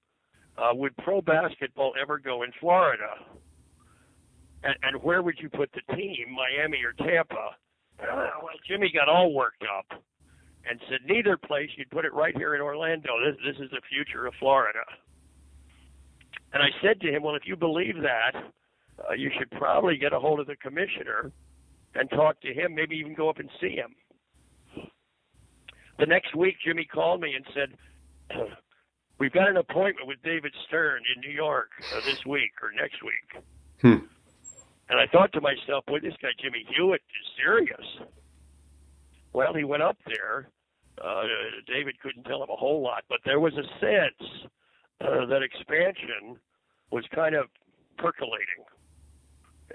uh, 0.58 0.74
"Would 0.74 0.96
pro 0.98 1.20
basketball 1.20 1.94
ever 2.00 2.18
go 2.18 2.42
in 2.42 2.50
Florida? 2.60 3.10
And, 4.64 4.74
and 4.82 5.02
where 5.02 5.22
would 5.22 5.36
you 5.40 5.48
put 5.48 5.70
the 5.72 5.94
team, 5.94 6.34
Miami 6.34 6.78
or 6.84 6.92
Tampa?" 6.92 7.56
Well, 7.98 8.58
Jimmy 8.68 8.90
got 8.92 9.08
all 9.08 9.32
worked 9.32 9.64
up 9.64 10.02
and 10.68 10.80
said, 10.88 11.00
"Neither 11.06 11.36
place. 11.36 11.70
You'd 11.76 11.90
put 11.90 12.04
it 12.04 12.12
right 12.12 12.36
here 12.36 12.54
in 12.54 12.60
Orlando. 12.60 13.10
This 13.24 13.36
this 13.44 13.64
is 13.64 13.70
the 13.70 13.80
future 13.88 14.26
of 14.26 14.34
Florida." 14.38 14.84
And 16.52 16.62
I 16.62 16.68
said 16.82 17.00
to 17.00 17.08
him, 17.08 17.22
"Well, 17.22 17.34
if 17.34 17.46
you 17.46 17.56
believe 17.56 17.96
that." 18.02 18.52
uh, 18.98 19.14
you 19.14 19.30
should 19.38 19.50
probably 19.52 19.96
get 19.96 20.12
a 20.12 20.18
hold 20.20 20.40
of 20.40 20.46
the 20.46 20.56
commissioner 20.56 21.32
and 21.94 22.08
talk 22.10 22.40
to 22.40 22.52
him, 22.52 22.74
maybe 22.74 22.96
even 22.96 23.14
go 23.14 23.28
up 23.28 23.38
and 23.38 23.48
see 23.60 23.76
him. 23.76 23.94
The 25.98 26.06
next 26.06 26.34
week, 26.34 26.56
Jimmy 26.64 26.84
called 26.84 27.20
me 27.20 27.32
and 27.34 27.44
said, 27.54 28.48
We've 29.18 29.32
got 29.32 29.48
an 29.48 29.56
appointment 29.56 30.06
with 30.06 30.18
David 30.22 30.52
Stern 30.66 31.02
in 31.14 31.20
New 31.20 31.34
York 31.34 31.70
uh, 31.94 32.00
this 32.04 32.24
week 32.26 32.52
or 32.62 32.70
next 32.72 33.02
week. 33.02 33.44
Hmm. 33.80 34.04
And 34.88 35.00
I 35.00 35.06
thought 35.10 35.32
to 35.32 35.40
myself, 35.40 35.86
boy, 35.86 36.00
this 36.00 36.14
guy 36.20 36.28
Jimmy 36.40 36.64
Hewitt 36.76 37.00
is 37.00 37.26
serious. 37.42 37.86
Well, 39.32 39.54
he 39.54 39.64
went 39.64 39.82
up 39.82 39.96
there. 40.06 40.48
Uh, 41.02 41.22
David 41.66 41.98
couldn't 42.00 42.24
tell 42.24 42.42
him 42.42 42.50
a 42.50 42.56
whole 42.56 42.82
lot, 42.82 43.04
but 43.08 43.18
there 43.24 43.40
was 43.40 43.52
a 43.54 43.66
sense 43.80 44.48
uh, 45.00 45.26
that 45.26 45.42
expansion 45.42 46.38
was 46.90 47.04
kind 47.14 47.34
of 47.34 47.46
percolating. 47.98 48.64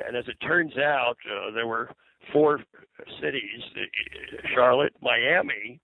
And 0.05 0.15
as 0.15 0.27
it 0.27 0.37
turns 0.45 0.77
out, 0.77 1.17
uh, 1.29 1.51
there 1.51 1.67
were 1.67 1.91
four 2.31 2.59
cities 3.21 3.61
uh, 3.75 4.47
Charlotte, 4.53 4.93
Miami, 5.01 5.79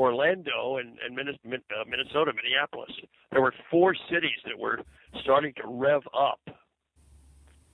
Orlando, 0.00 0.78
and, 0.78 0.90
and 1.04 1.18
uh, 1.18 1.84
Minnesota, 1.88 2.32
Minneapolis. 2.34 2.90
There 3.32 3.42
were 3.42 3.54
four 3.70 3.94
cities 4.10 4.40
that 4.46 4.58
were 4.58 4.80
starting 5.22 5.52
to 5.56 5.64
rev 5.66 6.02
up. 6.18 6.40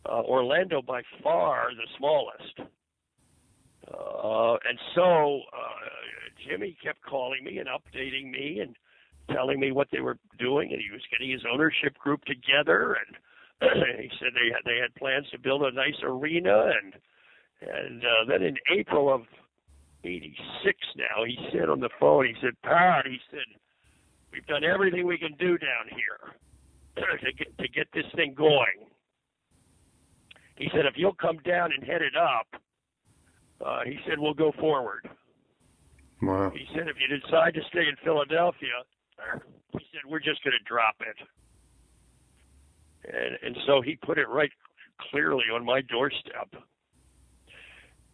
uh, 0.09 0.23
Orlando 0.23 0.83
by 0.83 1.03
far 1.23 1.69
the 1.77 1.89
smallest. 1.99 2.61
Uh, 3.89 4.55
and 4.69 4.79
so 4.95 5.41
uh, 5.53 6.49
Jimmy 6.49 6.77
kept 6.83 7.03
calling 7.03 7.45
me 7.45 7.59
and 7.59 7.69
updating 7.69 8.31
me 8.31 8.61
and 8.61 8.77
telling 9.33 9.61
me 9.61 9.73
what 9.73 9.89
they 9.93 10.01
were 10.01 10.19
doing, 10.39 10.71
and 10.73 10.81
he 10.81 10.91
was 10.93 11.03
getting 11.11 11.31
his 11.31 11.43
ownership 11.53 11.97
group 11.99 12.25
together, 12.25 12.97
and 13.07 13.17
he 14.01 14.11
said 14.19 14.31
they 14.35 14.51
had 14.53 14.63
they 14.65 14.79
had 14.81 14.95
plans 14.97 15.27
to 15.33 15.39
build 15.39 15.63
a 15.63 15.73
nice 15.73 16.01
arena, 16.03 16.71
and 16.83 16.95
and 17.63 18.03
uh, 18.05 18.25
then 18.29 18.43
in 18.43 18.57
April 18.77 19.13
of 19.13 19.23
'86, 20.07 20.79
now 20.97 21.25
he 21.25 21.37
said 21.53 21.69
on 21.69 21.81
the 21.81 21.91
phone, 22.01 22.27
he 22.27 22.35
said, 22.41 22.55
"Pat," 22.63 23.07
he 23.07 23.19
said, 23.31 23.47
"we've 24.33 24.47
done 24.47 24.65
everything 24.65 25.07
we 25.07 25.19
can 25.19 25.35
do 25.39 25.59
down 25.59 25.89
here 25.91 26.37
to 27.21 27.33
get 27.33 27.59
to 27.59 27.69
get 27.69 27.89
this 27.93 28.07
thing 28.15 28.35
going." 28.35 28.87
He 30.57 30.69
said, 30.73 30.87
"If 30.87 30.95
you'll 30.97 31.15
come 31.15 31.39
down 31.39 31.73
and 31.73 31.85
head 31.85 32.03
it 32.03 32.17
up," 32.17 32.47
uh, 33.65 33.81
he 33.85 33.99
said, 34.09 34.19
"we'll 34.19 34.35
go 34.35 34.53
forward." 34.59 35.09
Wow. 36.23 36.51
He 36.55 36.67
said, 36.75 36.89
if 36.89 36.97
you 36.99 37.15
decide 37.19 37.55
to 37.55 37.61
stay 37.69 37.87
in 37.89 37.97
Philadelphia, 38.03 38.85
he 39.73 39.79
said, 39.93 40.09
we're 40.09 40.21
just 40.21 40.43
going 40.43 40.57
to 40.57 40.65
drop 40.65 40.97
it. 41.01 41.17
And, 43.13 43.39
and 43.43 43.57
so 43.67 43.83
he 43.83 43.97
put 43.97 44.19
it 44.19 44.29
right 44.29 44.51
clearly 45.11 45.45
on 45.53 45.65
my 45.65 45.83
doorstep. 45.83 46.55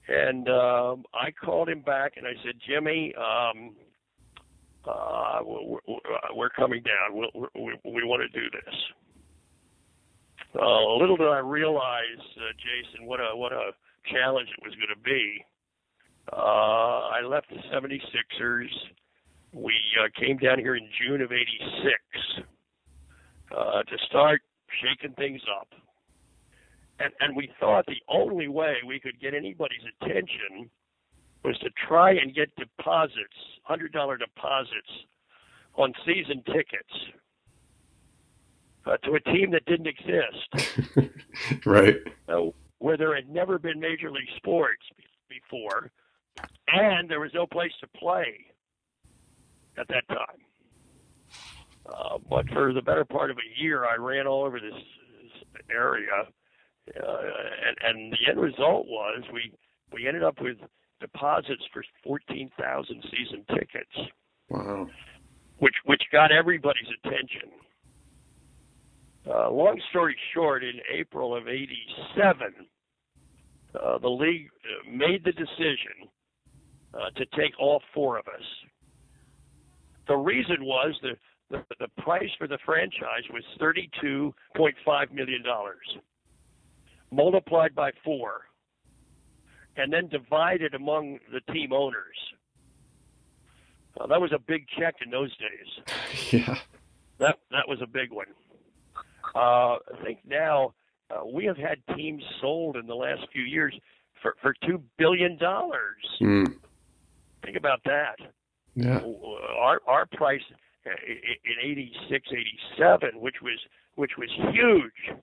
And 0.09 0.49
um, 0.49 1.05
I 1.15 1.31
called 1.31 1.69
him 1.69 1.81
back 1.81 2.15
and 2.17 2.27
I 2.27 2.33
said, 2.45 2.55
Jimmy, 2.67 3.15
um, 3.17 3.77
uh, 4.85 5.39
we're, 5.45 5.79
we're 6.35 6.51
coming 6.51 6.83
down. 6.83 7.17
we 7.17 7.49
we, 7.55 7.75
we 7.85 8.05
want 8.05 8.23
to 8.23 8.41
do 8.41 8.47
this. 8.51 8.75
Uh, 10.61 10.97
little 10.97 11.17
did 11.17 11.29
I 11.29 11.39
realize, 11.39 12.21
uh, 12.37 12.53
Jason, 12.59 13.07
what 13.07 13.21
a 13.21 13.35
what 13.37 13.53
a 13.53 13.71
challenge 14.11 14.49
it 14.59 14.65
was 14.65 14.75
going 14.75 14.93
to 14.95 15.03
be. 15.03 15.45
Uh, 16.33 17.09
I 17.09 17.23
left 17.23 17.49
the 17.49 17.57
76ers. 17.75 18.69
We 19.53 19.75
uh, 20.01 20.09
came 20.21 20.37
down 20.37 20.59
here 20.59 20.77
in 20.77 20.87
June 21.01 21.21
of 21.21 21.33
'86 21.33 22.45
uh, 23.57 23.83
to 23.83 23.97
start 24.09 24.41
shaking 24.83 25.15
things 25.15 25.41
up, 25.61 25.69
and 27.03 27.13
and 27.21 27.37
we 27.37 27.51
thought 27.59 27.87
the 27.87 28.03
only 28.09 28.49
way 28.49 28.77
we 28.87 29.01
could 29.01 29.21
get 29.21 29.35
anybody's 29.35 29.83
attention 30.01 30.71
was 31.45 31.59
to 31.59 31.71
try 31.89 32.13
and 32.13 32.35
get 32.35 32.55
deposits, 32.57 33.37
hundred 33.65 33.93
dollar 33.93 34.17
deposits, 34.17 34.91
on 35.75 35.93
season 36.07 36.43
tickets 36.47 36.95
uh, 38.87 38.97
to 38.99 39.15
a 39.15 39.21
team 39.21 39.51
that 39.51 39.65
didn't 39.67 39.87
exist. 39.87 41.11
right. 41.67 41.97
Uh, 42.29 42.51
where 42.79 42.97
there 42.97 43.15
had 43.15 43.29
never 43.29 43.59
been 43.59 43.79
major 43.79 44.11
league 44.11 44.29
sports 44.37 44.83
before, 45.29 45.91
and 46.69 47.09
there 47.09 47.21
was 47.21 47.31
no 47.35 47.47
place 47.47 47.73
to 47.81 47.87
play 47.99 48.47
at 49.79 49.87
that 49.89 50.07
time. 50.09 50.41
Uh, 51.87 52.19
but 52.29 52.49
for 52.51 52.73
the 52.73 52.83
better 52.83 53.05
part 53.05 53.31
of 53.31 53.37
a 53.39 53.63
year, 53.63 53.85
I 53.85 53.97
ran 53.97 54.27
all 54.27 54.45
over 54.45 54.59
this 54.61 54.73
area, 55.71 56.27
uh, 56.89 57.17
and, 57.67 57.77
and 57.83 58.13
the 58.13 58.31
end 58.31 58.41
result 58.41 58.87
was 58.87 59.23
we 59.33 59.53
we 59.93 60.07
ended 60.07 60.23
up 60.23 60.41
with 60.41 60.57
deposits 61.01 61.63
for 61.73 61.85
fourteen 62.05 62.51
thousand 62.59 63.03
season 63.05 63.45
tickets. 63.51 64.11
Wow. 64.49 64.89
Which 65.59 65.75
which 65.85 66.03
got 66.11 66.33
everybody's 66.33 66.89
attention. 67.05 67.51
Uh, 69.25 69.51
long 69.51 69.81
story 69.91 70.17
short, 70.35 70.65
in 70.65 70.81
April 70.93 71.37
of 71.37 71.47
'87, 71.47 72.55
uh, 73.75 73.99
the 73.99 74.09
league 74.09 74.49
uh, 74.65 74.91
made 74.91 75.25
the 75.25 75.33
decision 75.33 76.11
uh, 76.95 77.11
to 77.17 77.25
take 77.37 77.59
all 77.59 77.81
four 77.95 78.19
of 78.19 78.27
us. 78.27 78.45
The 80.09 80.17
reason 80.17 80.65
was 80.65 80.95
the, 81.03 81.13
the, 81.51 81.65
the 81.79 82.03
price 82.03 82.29
for 82.39 82.47
the 82.47 82.59
franchise 82.67 83.23
was 83.31 83.45
$32.5 83.61 85.13
million, 85.13 85.43
multiplied 87.13 87.75
by 87.75 87.91
four, 88.05 88.43
and 89.77 89.93
then 89.93 90.09
divided 90.09 90.75
among 90.75 91.19
the 91.33 91.41
team 91.53 91.73
owners. 91.73 92.17
Uh, 94.01 94.07
that 94.07 94.21
was 94.21 94.33
a 94.33 94.39
big 94.39 94.67
check 94.79 94.97
in 95.05 95.11
those 95.11 95.31
days. 95.37 95.97
Yeah. 96.33 96.57
That 97.19 97.39
that 97.51 97.69
was 97.69 97.81
a 97.83 97.87
big 97.87 98.11
one. 98.11 98.27
Uh, 99.35 99.39
I 99.39 99.79
think 100.03 100.21
now 100.27 100.73
uh, 101.11 101.25
we 101.27 101.45
have 101.45 101.59
had 101.59 101.77
teams 101.95 102.23
sold 102.41 102.77
in 102.77 102.87
the 102.87 102.95
last 102.95 103.21
few 103.33 103.43
years 103.43 103.75
for 104.23 104.35
for 104.41 104.55
two 104.67 104.83
billion 104.99 105.37
dollars. 105.37 106.03
Mm. 106.21 106.55
Think 107.45 107.57
about 107.57 107.81
that. 107.85 108.17
Yeah. 108.75 109.01
Our 109.59 109.81
our 109.87 110.07
price 110.07 110.43
in 110.87 111.71
86, 111.71 112.29
87, 112.79 113.21
which 113.21 113.37
was 113.43 113.59
which 113.97 114.13
was 114.17 114.31
huge. 114.53 115.19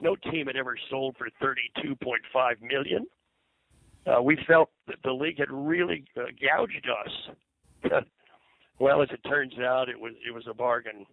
No 0.00 0.16
team 0.16 0.46
had 0.46 0.56
ever 0.56 0.76
sold 0.88 1.16
for 1.16 1.28
32.5 1.42 2.62
million. 2.62 3.06
Uh, 4.06 4.22
we 4.22 4.38
felt 4.46 4.70
that 4.86 4.96
the 5.04 5.12
league 5.12 5.38
had 5.38 5.50
really 5.50 6.04
uh, 6.16 6.24
gouged 6.40 6.88
us. 6.88 8.02
well, 8.78 9.02
as 9.02 9.08
it 9.10 9.20
turns 9.28 9.58
out, 9.58 9.88
it 9.88 10.00
was 10.00 10.14
it 10.26 10.32
was 10.32 10.46
a 10.48 10.54
bargain. 10.54 11.04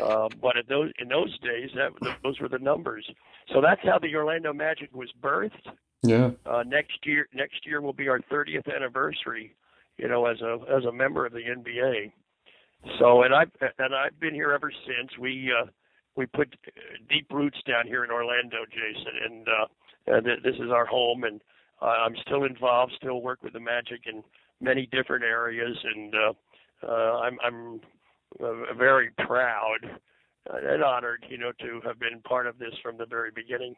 Uh, 0.00 0.28
but 0.40 0.56
in 0.56 0.64
those 0.68 0.90
in 0.98 1.08
those 1.08 1.36
days, 1.40 1.70
that 1.74 1.90
those 2.22 2.38
were 2.40 2.48
the 2.48 2.58
numbers. 2.58 3.04
So 3.52 3.60
that's 3.60 3.82
how 3.82 3.98
the 3.98 4.14
Orlando 4.14 4.52
Magic 4.52 4.94
was 4.94 5.10
birthed. 5.20 5.72
Yeah. 6.02 6.30
Uh, 6.46 6.62
next 6.66 7.04
year, 7.04 7.28
next 7.34 7.66
year 7.66 7.80
will 7.80 7.92
be 7.92 8.08
our 8.08 8.20
30th 8.30 8.72
anniversary 8.74 9.54
you 9.96 10.08
know, 10.08 10.26
as 10.26 10.40
a 10.40 10.58
as 10.74 10.84
a 10.84 10.92
member 10.92 11.26
of 11.26 11.32
the 11.32 11.40
NBA. 11.40 12.12
So, 12.98 13.22
and 13.22 13.34
I've 13.34 13.50
and 13.78 13.94
I've 13.94 14.18
been 14.18 14.34
here 14.34 14.52
ever 14.52 14.72
since. 14.86 15.16
We 15.18 15.52
uh, 15.52 15.66
we 16.16 16.26
put 16.26 16.54
deep 17.08 17.26
roots 17.30 17.58
down 17.66 17.86
here 17.86 18.04
in 18.04 18.10
Orlando, 18.10 18.58
Jason, 18.70 19.12
and 19.24 19.48
uh, 19.48 19.66
and 20.06 20.26
this 20.44 20.54
is 20.56 20.70
our 20.70 20.86
home. 20.86 21.24
And 21.24 21.40
uh, 21.82 21.86
I'm 21.86 22.16
still 22.22 22.44
involved, 22.44 22.92
still 22.96 23.22
work 23.22 23.42
with 23.42 23.52
the 23.52 23.60
Magic 23.60 24.02
in 24.06 24.22
many 24.60 24.86
different 24.86 25.24
areas, 25.24 25.76
and 25.82 26.14
uh, 26.14 26.32
uh, 26.86 27.20
I'm 27.20 27.38
I'm 27.44 27.80
uh, 28.40 28.74
very 28.74 29.10
proud 29.18 29.78
and 30.50 30.84
honored, 30.84 31.24
you 31.28 31.38
know, 31.38 31.52
to 31.60 31.80
have 31.86 31.98
been 31.98 32.20
part 32.20 32.46
of 32.46 32.58
this 32.58 32.74
from 32.82 32.98
the 32.98 33.06
very 33.06 33.30
beginning. 33.34 33.74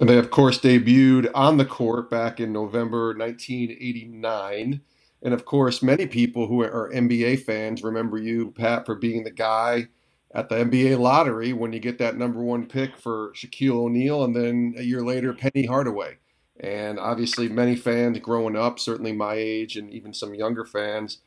And 0.00 0.08
they, 0.08 0.18
of 0.18 0.30
course, 0.30 0.58
debuted 0.58 1.30
on 1.34 1.56
the 1.56 1.64
court 1.64 2.10
back 2.10 2.40
in 2.40 2.52
November 2.52 3.14
1989. 3.16 4.80
And 5.22 5.34
of 5.34 5.44
course, 5.44 5.82
many 5.82 6.06
people 6.06 6.46
who 6.46 6.62
are 6.62 6.90
NBA 6.94 7.42
fans 7.44 7.82
remember 7.82 8.18
you, 8.18 8.52
Pat, 8.52 8.86
for 8.86 8.94
being 8.94 9.24
the 9.24 9.30
guy 9.30 9.88
at 10.36 10.50
the 10.50 10.56
NBA 10.56 10.98
lottery 10.98 11.54
when 11.54 11.72
you 11.72 11.80
get 11.80 11.96
that 11.96 12.18
number 12.18 12.42
one 12.42 12.66
pick 12.66 12.98
for 12.98 13.32
Shaquille 13.32 13.86
O'Neal, 13.86 14.22
and 14.22 14.36
then 14.36 14.74
a 14.76 14.82
year 14.82 15.00
later, 15.00 15.32
Penny 15.32 15.64
Hardaway. 15.64 16.18
And 16.60 16.98
obviously, 16.98 17.48
many 17.48 17.74
fans 17.74 18.18
growing 18.18 18.54
up, 18.54 18.78
certainly 18.78 19.12
my 19.12 19.34
age, 19.34 19.78
and 19.78 19.90
even 19.90 20.12
some 20.12 20.34
younger 20.34 20.66
fans, 20.66 21.20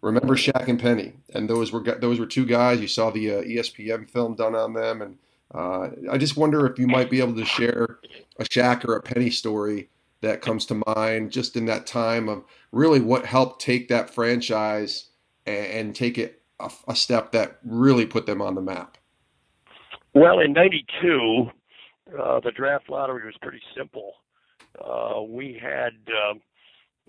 remember 0.00 0.34
Shaq 0.34 0.66
and 0.66 0.80
Penny. 0.80 1.12
And 1.34 1.48
those 1.48 1.72
were 1.72 1.82
those 1.82 2.18
were 2.18 2.26
two 2.26 2.46
guys. 2.46 2.80
You 2.80 2.88
saw 2.88 3.10
the 3.10 3.32
uh, 3.32 3.42
ESPN 3.42 4.08
film 4.08 4.34
done 4.34 4.54
on 4.54 4.72
them, 4.72 5.02
and 5.02 5.18
uh, 5.54 5.90
I 6.10 6.16
just 6.16 6.38
wonder 6.38 6.66
if 6.66 6.78
you 6.78 6.86
might 6.86 7.10
be 7.10 7.20
able 7.20 7.36
to 7.36 7.44
share 7.44 7.98
a 8.38 8.44
Shaq 8.44 8.86
or 8.88 8.96
a 8.96 9.02
Penny 9.02 9.28
story 9.28 9.90
that 10.22 10.40
comes 10.40 10.64
to 10.66 10.82
mind 10.86 11.32
just 11.32 11.54
in 11.54 11.66
that 11.66 11.86
time 11.86 12.30
of 12.30 12.44
really 12.72 13.00
what 13.00 13.26
helped 13.26 13.60
take 13.60 13.88
that 13.88 14.08
franchise 14.08 15.10
and, 15.44 15.66
and 15.66 15.94
take 15.94 16.16
it 16.16 16.40
a, 16.64 16.92
a, 16.92 16.96
step 16.96 17.32
that 17.32 17.58
really 17.64 18.06
put 18.06 18.26
them 18.26 18.40
on 18.42 18.54
the 18.54 18.60
map? 18.60 18.98
Well, 20.14 20.40
in 20.40 20.52
'92, 20.52 21.50
uh, 22.18 22.40
the 22.40 22.52
draft 22.52 22.88
lottery 22.88 23.26
was 23.26 23.34
pretty 23.42 23.62
simple. 23.76 24.12
Uh, 24.82 25.22
we 25.22 25.58
had 25.60 25.92
um, 26.30 26.40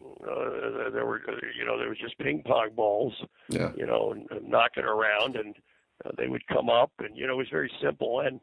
uh, 0.02 0.90
there 0.92 1.06
were 1.06 1.22
you 1.58 1.66
know 1.66 1.78
there 1.78 1.90
was 1.90 1.98
just 2.00 2.18
ping 2.20 2.44
pong 2.46 2.70
balls, 2.76 3.14
yeah. 3.50 3.72
you 3.76 3.86
know, 3.86 4.14
knocking 4.44 4.84
around, 4.84 5.36
and 5.36 5.56
uh, 6.06 6.12
they 6.18 6.28
would 6.28 6.46
come 6.48 6.70
up, 6.70 6.92
and 7.00 7.18
you 7.18 7.26
know 7.26 7.34
it 7.34 7.38
was 7.38 7.50
very 7.52 7.72
simple. 7.82 8.22
And 8.22 8.40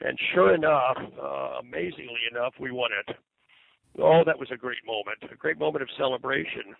and 0.00 0.18
sure 0.34 0.54
enough, 0.54 0.96
uh, 1.22 1.58
amazingly 1.60 2.20
enough, 2.30 2.54
we 2.58 2.70
won 2.70 2.90
it. 3.06 3.16
Oh, 3.98 4.22
that 4.24 4.38
was 4.38 4.50
a 4.52 4.56
great 4.56 4.84
moment, 4.86 5.18
a 5.30 5.36
great 5.36 5.58
moment 5.58 5.82
of 5.82 5.88
celebration. 5.96 6.74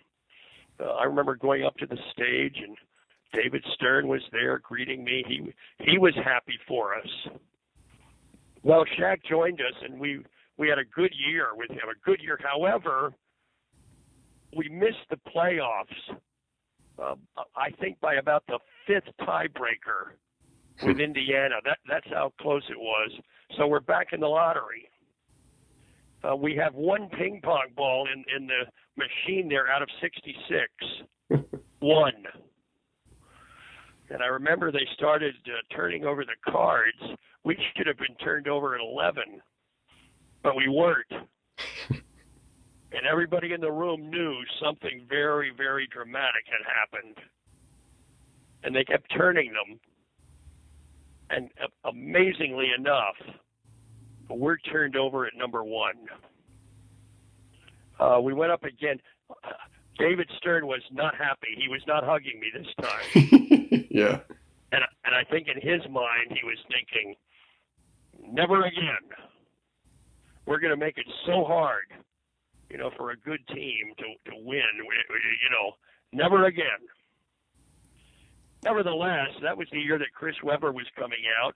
Uh, 0.79 0.91
I 0.93 1.03
remember 1.03 1.35
going 1.35 1.63
up 1.63 1.75
to 1.77 1.85
the 1.85 1.97
stage 2.11 2.57
and 2.65 2.77
David 3.33 3.63
Stern 3.75 4.07
was 4.07 4.21
there 4.31 4.59
greeting 4.59 5.03
me. 5.03 5.23
He 5.27 5.53
he 5.91 5.97
was 5.97 6.13
happy 6.23 6.57
for 6.67 6.95
us. 6.95 7.07
Well, 8.63 8.85
Shaq 8.99 9.23
joined 9.29 9.61
us 9.61 9.75
and 9.83 9.99
we 9.99 10.23
we 10.57 10.67
had 10.69 10.79
a 10.79 10.85
good 10.85 11.13
year 11.27 11.47
with 11.55 11.71
him, 11.71 11.79
a 11.89 12.05
good 12.05 12.19
year. 12.21 12.39
However, 12.43 13.13
we 14.55 14.69
missed 14.69 15.05
the 15.09 15.17
playoffs. 15.35 16.17
Uh, 16.99 17.15
I 17.55 17.71
think 17.79 17.99
by 18.01 18.15
about 18.15 18.43
the 18.47 18.59
fifth 18.85 19.11
tiebreaker 19.21 20.13
with 20.85 20.99
Indiana. 20.99 21.55
That 21.65 21.79
that's 21.89 22.07
how 22.09 22.33
close 22.41 22.63
it 22.69 22.77
was. 22.79 23.11
So 23.57 23.67
we're 23.67 23.79
back 23.79 24.07
in 24.13 24.19
the 24.19 24.27
lottery. 24.27 24.89
uh, 26.23 26.35
we 26.35 26.55
have 26.55 26.73
one 26.75 27.09
ping 27.17 27.41
pong 27.43 27.67
ball 27.75 28.07
in 28.13 28.23
in 28.35 28.47
the 28.47 28.63
machine 28.97 29.49
there 29.49 29.67
out 29.71 29.81
of 29.81 29.89
66. 30.01 31.43
one. 31.79 32.13
And 34.11 34.21
I 34.21 34.27
remember 34.27 34.71
they 34.71 34.87
started 34.93 35.35
uh, 35.45 35.73
turning 35.73 36.03
over 36.03 36.25
the 36.25 36.51
cards. 36.51 36.97
We 37.45 37.57
should 37.75 37.87
have 37.87 37.97
been 37.97 38.15
turned 38.15 38.47
over 38.47 38.75
at 38.75 38.81
11, 38.81 39.23
but 40.43 40.55
we 40.55 40.67
weren't. 40.67 41.11
and 41.89 43.05
everybody 43.09 43.53
in 43.53 43.61
the 43.61 43.71
room 43.71 44.09
knew 44.09 44.35
something 44.61 45.05
very, 45.07 45.51
very 45.55 45.87
dramatic 45.87 46.43
had 46.45 46.61
happened. 46.67 47.17
And 48.63 48.75
they 48.75 48.83
kept 48.83 49.09
turning 49.17 49.53
them. 49.53 49.79
And 51.29 51.49
uh, 51.63 51.89
amazingly 51.89 52.71
enough, 52.77 53.15
we're 54.29 54.57
turned 54.57 54.97
over 54.97 55.25
at 55.25 55.37
number 55.37 55.63
one. 55.63 55.95
Uh, 57.97 58.19
we 58.21 58.33
went 58.33 58.51
up 58.51 58.65
again. 58.65 58.99
David 59.97 60.29
Stern 60.37 60.67
was 60.67 60.81
not 60.91 61.15
happy. 61.15 61.55
He 61.55 61.69
was 61.69 61.81
not 61.87 62.03
hugging 62.03 62.41
me 62.41 62.51
this 62.53 62.67
time. 62.81 63.69
yeah. 63.93 64.19
And 64.71 64.83
and 65.05 65.15
I 65.15 65.23
think 65.29 65.47
in 65.47 65.61
his 65.61 65.81
mind 65.89 66.29
he 66.29 66.45
was 66.45 66.57
thinking, 66.67 67.15
never 68.31 68.65
again. 68.65 69.05
We're 70.45 70.59
going 70.59 70.71
to 70.71 70.77
make 70.77 70.97
it 70.97 71.05
so 71.25 71.43
hard, 71.43 71.85
you 72.69 72.77
know, 72.77 72.89
for 72.97 73.11
a 73.11 73.17
good 73.17 73.45
team 73.47 73.93
to 73.97 74.31
to 74.31 74.37
win. 74.37 74.61
You 74.77 75.49
know, 75.51 75.73
never 76.11 76.45
again. 76.45 76.65
Nevertheless, 78.63 79.29
that 79.41 79.57
was 79.57 79.67
the 79.71 79.79
year 79.79 79.97
that 79.97 80.13
Chris 80.13 80.35
Webber 80.43 80.71
was 80.71 80.85
coming 80.97 81.23
out, 81.43 81.55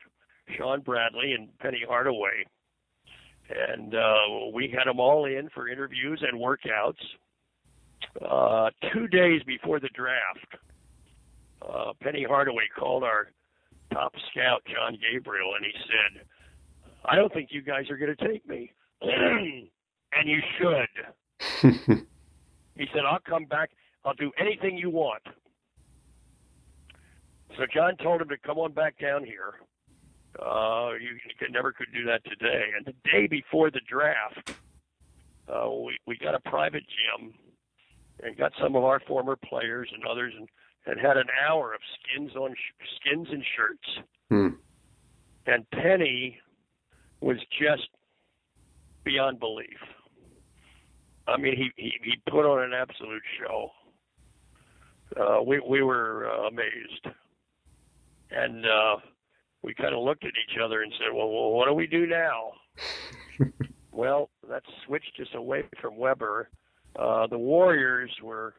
Shawn 0.58 0.82
Bradley, 0.82 1.34
and 1.34 1.56
Penny 1.60 1.84
Hardaway 1.88 2.46
and 3.50 3.94
uh, 3.94 4.50
we 4.54 4.74
had 4.76 4.88
them 4.88 5.00
all 5.00 5.26
in 5.26 5.50
for 5.54 5.68
interviews 5.68 6.24
and 6.28 6.40
workouts. 6.40 6.94
Uh, 8.22 8.70
two 8.94 9.08
days 9.08 9.42
before 9.44 9.80
the 9.80 9.90
draft, 9.90 10.56
uh, 11.62 11.94
Penny 12.02 12.26
Hardaway 12.28 12.64
called 12.78 13.04
our 13.04 13.28
top 13.92 14.14
scout, 14.32 14.62
John 14.66 14.98
Gabriel, 15.12 15.54
and 15.56 15.66
he 15.66 15.72
said, 15.88 16.26
I 17.06 17.16
don't 17.16 17.34
think 17.34 17.50
you 17.52 17.62
guys 17.62 17.90
are 17.90 17.98
going 17.98 18.16
to 18.16 18.28
take 18.28 18.48
me. 18.48 18.72
and 19.02 19.70
you 20.26 20.40
should. 20.58 21.68
he 22.76 22.86
said, 22.94 23.02
I'll 23.08 23.20
come 23.28 23.46
back. 23.46 23.72
I'll 24.04 24.14
do 24.14 24.32
anything 24.40 24.78
you 24.78 24.90
want. 24.90 25.22
So 27.58 27.66
John 27.74 27.96
told 27.98 28.22
him 28.22 28.30
to 28.30 28.38
come 28.38 28.58
on 28.58 28.74
back 28.74 28.98
down 29.00 29.24
here. 29.24 29.54
Uh, 30.40 30.92
you, 31.00 31.12
you 31.40 31.52
never 31.52 31.72
could 31.72 31.88
do 31.94 32.04
that 32.06 32.22
today. 32.26 32.66
And 32.76 32.86
the 32.86 32.94
day 33.10 33.28
before 33.28 33.72
the 33.72 33.80
draft, 33.88 34.54
uh, 35.48 35.70
we 35.70 35.98
we 36.06 36.18
got 36.18 36.36
a 36.36 36.40
private 36.50 36.84
gym 36.84 37.34
and 38.22 38.38
got 38.38 38.52
some 38.62 38.76
of 38.76 38.84
our 38.84 39.00
former 39.02 39.36
players 39.36 39.90
and 39.94 40.04
others 40.06 40.34
and, 40.38 40.50
and 40.86 41.00
had 41.00 41.18
an 41.18 41.28
hour 41.48 41.74
of 41.74 41.82
skins 42.00 42.36
on 42.36 42.54
skins 43.00 43.28
and 43.32 43.44
shirts. 43.56 44.08
Hmm. 44.30 44.56
And 45.48 45.70
Penny 45.72 46.40
was 47.22 47.38
just 47.60 47.90
beyond 49.04 49.40
belief. 49.40 49.80
I 51.28 51.38
mean, 51.38 51.56
he 51.56 51.72
he, 51.76 51.94
he 52.04 52.14
put 52.30 52.46
on 52.46 52.64
an 52.64 52.74
absolute 52.74 53.24
show. 53.40 53.70
Uh, 55.20 55.42
we 55.44 55.60
we 55.60 55.82
were 55.82 56.30
uh, 56.30 56.48
amazed, 56.48 57.08
and 58.32 58.66
uh, 58.66 58.98
we 59.64 59.74
kind 59.74 59.96
of 59.96 60.04
looked 60.04 60.24
at 60.24 60.30
each 60.30 60.60
other 60.64 60.82
and 60.82 60.92
said, 61.00 61.14
"Well, 61.14 61.30
well 61.30 61.52
what 61.52 61.68
do 61.68 61.74
we 61.74 61.88
do 61.88 62.06
now?" 62.06 62.52
well, 63.92 64.30
that 64.50 64.64
switched 64.86 65.20
us 65.20 65.28
away 65.34 65.64
from 65.82 65.98
Webber. 65.98 66.50
Uh, 66.98 67.28
the 67.28 67.38
Warriors 67.38 68.12
were 68.22 68.56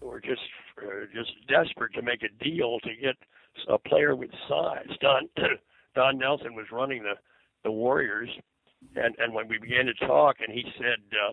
were 0.00 0.20
just 0.20 0.40
uh, 0.78 1.06
just 1.14 1.32
desperate 1.48 1.92
to 1.94 2.02
make 2.02 2.22
a 2.22 2.44
deal 2.44 2.78
to 2.80 2.90
get 3.00 3.16
a 3.68 3.78
player 3.78 4.14
with 4.14 4.30
size. 4.48 4.88
Don 5.00 5.28
Don 5.94 6.18
Nelson 6.18 6.54
was 6.54 6.66
running 6.72 7.02
the 7.02 7.14
the 7.64 7.70
Warriors, 7.70 8.30
and 8.96 9.14
and 9.18 9.34
when 9.34 9.48
we 9.48 9.58
began 9.58 9.86
to 9.86 9.94
talk, 10.06 10.36
and 10.40 10.52
he 10.52 10.64
said 10.78 11.00
uh, 11.12 11.32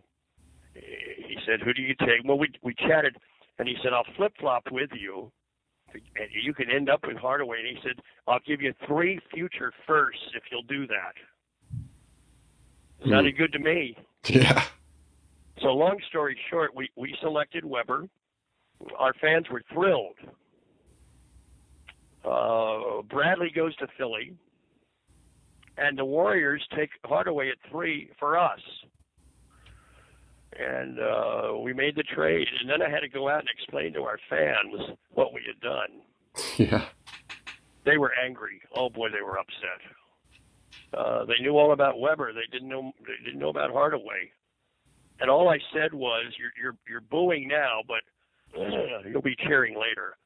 he 0.73 1.37
said, 1.45 1.61
"Who 1.61 1.73
do 1.73 1.81
you 1.81 1.95
take?" 1.99 2.23
Well, 2.25 2.37
we 2.37 2.49
we 2.63 2.73
chatted, 2.75 3.17
and 3.59 3.67
he 3.67 3.75
said, 3.83 3.93
"I'll 3.93 4.13
flip 4.15 4.33
flop 4.39 4.63
with 4.71 4.89
you." 4.93 5.31
and 5.93 6.27
you 6.43 6.53
can 6.53 6.69
end 6.69 6.89
up 6.89 7.05
with 7.07 7.15
Hardaway. 7.15 7.59
And 7.59 7.67
he 7.67 7.77
said, 7.81 8.01
"I'll 8.27 8.41
give 8.45 8.61
you 8.61 8.73
three 8.85 9.19
future 9.33 9.71
firsts 9.87 10.23
if 10.35 10.43
you'll 10.51 10.63
do 10.63 10.87
that." 10.87 11.13
Sounded 13.09 13.33
hmm. 13.33 13.37
good 13.37 13.53
to 13.53 13.59
me. 13.59 13.97
Yeah. 14.25 14.65
So 15.61 15.67
long 15.67 15.97
story 16.09 16.37
short, 16.49 16.75
we 16.75 16.89
we 16.95 17.15
selected 17.21 17.63
Webber. 17.63 18.07
Our 18.97 19.13
fans 19.13 19.47
were 19.49 19.63
thrilled. 19.73 20.15
Uh, 22.23 23.01
Bradley 23.03 23.51
goes 23.55 23.75
to 23.77 23.87
Philly, 23.97 24.35
and 25.77 25.97
the 25.97 26.05
Warriors 26.05 26.65
take 26.75 26.89
Hardaway 27.03 27.49
at 27.49 27.57
three 27.69 28.09
for 28.19 28.37
us 28.37 28.59
and 30.57 30.99
uh, 30.99 31.57
we 31.57 31.73
made 31.73 31.95
the 31.95 32.03
trade. 32.03 32.47
And 32.61 32.69
then 32.69 32.81
I 32.81 32.89
had 32.89 33.01
to 33.01 33.09
go 33.09 33.29
out 33.29 33.39
and 33.39 33.49
explain 33.49 33.93
to 33.93 34.03
our 34.03 34.19
fans 34.29 34.97
what 35.13 35.33
we 35.33 35.41
had 35.45 35.59
done. 35.61 36.01
Yeah. 36.57 36.85
They 37.85 37.97
were 37.97 38.11
angry. 38.13 38.61
Oh 38.75 38.89
boy, 38.89 39.09
they 39.09 39.21
were 39.21 39.37
upset. 39.37 39.79
Uh, 40.97 41.23
they 41.25 41.41
knew 41.41 41.55
all 41.57 41.71
about 41.71 41.99
Webber. 41.99 42.33
They 42.33 42.47
didn't 42.51 42.67
know. 42.67 42.91
They 43.05 43.23
didn't 43.23 43.39
know 43.39 43.49
about 43.49 43.71
Hardaway. 43.71 44.31
And 45.19 45.29
all 45.29 45.47
I 45.49 45.59
said 45.71 45.93
was, 45.93 46.33
"You're 46.37 46.51
you're 46.61 46.77
you're 46.89 47.01
booing 47.01 47.47
now, 47.47 47.81
but 47.87 47.99
you'll 48.55 49.21
be 49.21 49.35
cheering 49.35 49.77
later." 49.77 50.17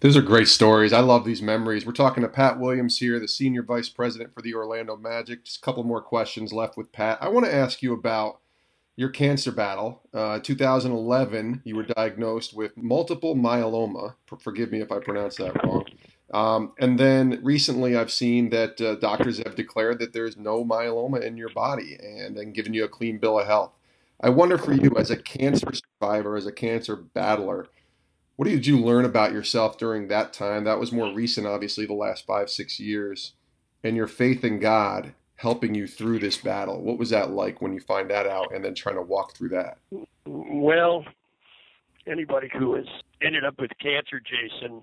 Those 0.00 0.16
are 0.16 0.22
great 0.22 0.48
stories. 0.48 0.92
I 0.92 1.00
love 1.00 1.24
these 1.24 1.40
memories. 1.40 1.86
We're 1.86 1.92
talking 1.92 2.22
to 2.22 2.28
Pat 2.28 2.58
Williams 2.58 2.98
here, 2.98 3.18
the 3.20 3.28
senior 3.28 3.62
vice 3.62 3.88
president 3.88 4.34
for 4.34 4.42
the 4.42 4.54
Orlando 4.54 4.96
Magic. 4.96 5.44
Just 5.44 5.58
a 5.58 5.60
couple 5.60 5.84
more 5.84 6.02
questions 6.02 6.52
left 6.52 6.76
with 6.76 6.92
Pat. 6.92 7.18
I 7.22 7.28
want 7.28 7.46
to 7.46 7.54
ask 7.54 7.82
you 7.82 7.94
about 7.94 8.40
your 8.96 9.08
cancer 9.08 9.52
battle. 9.52 10.02
Uh, 10.12 10.38
2011, 10.40 11.62
you 11.64 11.76
were 11.76 11.84
diagnosed 11.84 12.54
with 12.54 12.76
multiple 12.76 13.34
myeloma. 13.34 14.14
Forgive 14.40 14.70
me 14.70 14.80
if 14.80 14.92
I 14.92 14.98
pronounce 14.98 15.36
that 15.36 15.62
wrong. 15.64 15.84
Um, 16.32 16.72
and 16.78 16.98
then 16.98 17.40
recently, 17.42 17.96
I've 17.96 18.12
seen 18.12 18.50
that 18.50 18.80
uh, 18.80 18.96
doctors 18.96 19.38
have 19.38 19.54
declared 19.54 19.98
that 20.00 20.12
there's 20.12 20.36
no 20.36 20.64
myeloma 20.64 21.22
in 21.22 21.36
your 21.36 21.50
body 21.50 21.98
and 22.02 22.36
then 22.36 22.52
given 22.52 22.74
you 22.74 22.84
a 22.84 22.88
clean 22.88 23.18
bill 23.18 23.38
of 23.38 23.46
health. 23.46 23.72
I 24.22 24.28
wonder 24.28 24.56
for 24.56 24.72
you, 24.72 24.92
as 24.96 25.10
a 25.10 25.16
cancer 25.16 25.72
survivor, 25.72 26.36
as 26.36 26.46
a 26.46 26.52
cancer 26.52 26.94
battler, 26.94 27.66
what 28.36 28.48
did 28.48 28.66
you 28.66 28.78
learn 28.78 29.04
about 29.04 29.32
yourself 29.32 29.76
during 29.78 30.08
that 30.08 30.32
time? 30.32 30.64
That 30.64 30.78
was 30.78 30.92
more 30.92 31.12
recent, 31.12 31.46
obviously, 31.46 31.86
the 31.86 31.92
last 31.92 32.24
five, 32.24 32.48
six 32.48 32.78
years, 32.78 33.34
and 33.82 33.96
your 33.96 34.06
faith 34.06 34.44
in 34.44 34.60
God 34.60 35.14
helping 35.36 35.74
you 35.74 35.88
through 35.88 36.20
this 36.20 36.36
battle. 36.36 36.80
What 36.80 36.98
was 36.98 37.10
that 37.10 37.32
like 37.32 37.60
when 37.60 37.72
you 37.72 37.80
find 37.80 38.08
that 38.10 38.26
out 38.26 38.54
and 38.54 38.64
then 38.64 38.74
trying 38.74 38.94
to 38.94 39.02
walk 39.02 39.34
through 39.34 39.48
that? 39.50 39.78
Well, 40.24 41.04
anybody 42.06 42.48
who 42.56 42.76
has 42.76 42.86
ended 43.20 43.44
up 43.44 43.58
with 43.58 43.72
cancer, 43.80 44.20
Jason, 44.20 44.82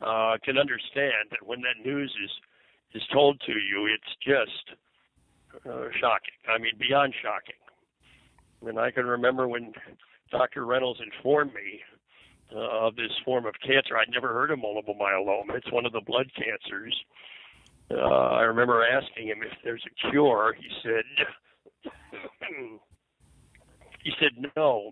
uh, 0.00 0.38
can 0.42 0.56
understand 0.56 1.28
that 1.30 1.44
when 1.44 1.60
that 1.60 1.84
news 1.84 2.14
is 2.24 2.30
is 2.94 3.06
told 3.12 3.38
to 3.44 3.52
you, 3.52 3.86
it's 3.86 4.16
just 4.24 4.75
uh, 5.68 5.88
shocking. 6.00 6.36
I 6.48 6.58
mean, 6.58 6.72
beyond 6.78 7.14
shocking. 7.22 7.56
And 8.66 8.78
I 8.78 8.90
can 8.90 9.06
remember 9.06 9.48
when 9.48 9.72
Dr. 10.30 10.64
Reynolds 10.64 11.00
informed 11.00 11.52
me 11.54 11.80
uh, 12.54 12.86
of 12.86 12.96
this 12.96 13.12
form 13.24 13.46
of 13.46 13.54
cancer. 13.64 13.96
I'd 13.96 14.10
never 14.10 14.28
heard 14.28 14.50
of 14.50 14.58
multiple 14.58 14.96
myeloma. 15.00 15.56
It's 15.56 15.70
one 15.70 15.86
of 15.86 15.92
the 15.92 16.00
blood 16.00 16.30
cancers 16.36 16.94
uh, 17.90 17.94
I 17.94 18.42
remember 18.42 18.84
asking 18.84 19.28
him 19.28 19.38
if 19.42 19.52
there's 19.62 19.82
a 19.86 20.10
cure. 20.10 20.56
He 20.58 20.68
said, 20.82 21.92
he 24.02 24.10
said 24.20 24.50
no. 24.56 24.90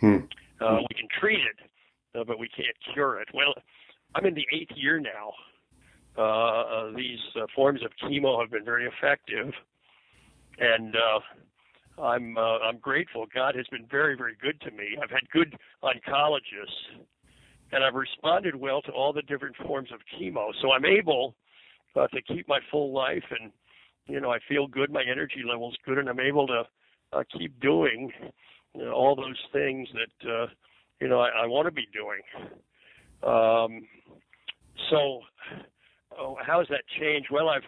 Hmm. 0.00 0.18
Uh, 0.60 0.78
we 0.80 0.94
can 0.96 1.08
treat 1.20 1.38
it, 1.40 2.18
uh, 2.18 2.24
but 2.24 2.38
we 2.38 2.48
can't 2.48 2.76
cure 2.92 3.20
it. 3.20 3.28
Well, 3.32 3.54
I'm 4.14 4.26
in 4.26 4.34
the 4.34 4.46
eighth 4.52 4.72
year 4.74 4.98
now. 4.98 5.32
Uh, 6.16 6.22
uh, 6.22 6.90
these 6.96 7.18
uh, 7.36 7.46
forms 7.56 7.80
of 7.84 7.90
chemo 8.02 8.40
have 8.40 8.50
been 8.50 8.64
very 8.64 8.86
effective, 8.86 9.52
and 10.58 10.94
uh, 10.94 12.00
I'm 12.02 12.38
uh, 12.38 12.58
I'm 12.58 12.78
grateful. 12.78 13.26
God 13.34 13.56
has 13.56 13.66
been 13.68 13.86
very 13.90 14.16
very 14.16 14.36
good 14.40 14.60
to 14.60 14.70
me. 14.70 14.96
I've 15.02 15.10
had 15.10 15.28
good 15.30 15.56
oncologists, 15.82 17.02
and 17.72 17.82
I've 17.82 17.94
responded 17.94 18.54
well 18.54 18.80
to 18.82 18.92
all 18.92 19.12
the 19.12 19.22
different 19.22 19.56
forms 19.56 19.88
of 19.92 20.00
chemo. 20.16 20.52
So 20.62 20.70
I'm 20.70 20.84
able 20.84 21.34
uh, 21.96 22.06
to 22.08 22.22
keep 22.22 22.46
my 22.46 22.60
full 22.70 22.92
life 22.92 23.24
and 23.40 23.50
you 24.06 24.20
know 24.20 24.30
I 24.30 24.38
feel 24.48 24.68
good, 24.68 24.92
my 24.92 25.02
energy 25.02 25.42
level's 25.44 25.76
good, 25.84 25.98
and 25.98 26.08
I'm 26.08 26.20
able 26.20 26.46
to 26.46 26.62
keep 27.36 27.58
doing 27.60 28.12
you 28.74 28.84
know, 28.84 28.92
all 28.92 29.16
those 29.16 29.38
things 29.52 29.88
that 29.94 30.48
you 31.00 31.08
know 31.08 31.18
I, 31.18 31.42
I 31.42 31.46
want 31.46 31.66
to 31.66 31.72
be 31.72 31.88
doing. 31.92 32.20
Um, 33.24 33.86
so, 34.90 35.20
oh, 36.18 36.36
how 36.44 36.58
has 36.58 36.68
that 36.68 36.82
changed? 36.98 37.28
Well, 37.30 37.48
I've 37.48 37.62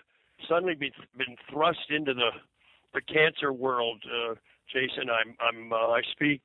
suddenly 0.49 0.75
been, 0.75 0.91
been 1.17 1.37
thrust 1.51 1.91
into 1.91 2.15
the 2.15 2.31
the 2.95 3.01
cancer 3.03 3.53
world. 3.53 4.03
Uh, 4.07 4.35
Jason, 4.73 5.11
I'm 5.11 5.37
I'm 5.41 5.73
uh, 5.73 5.77
I 5.77 6.03
speak 6.13 6.43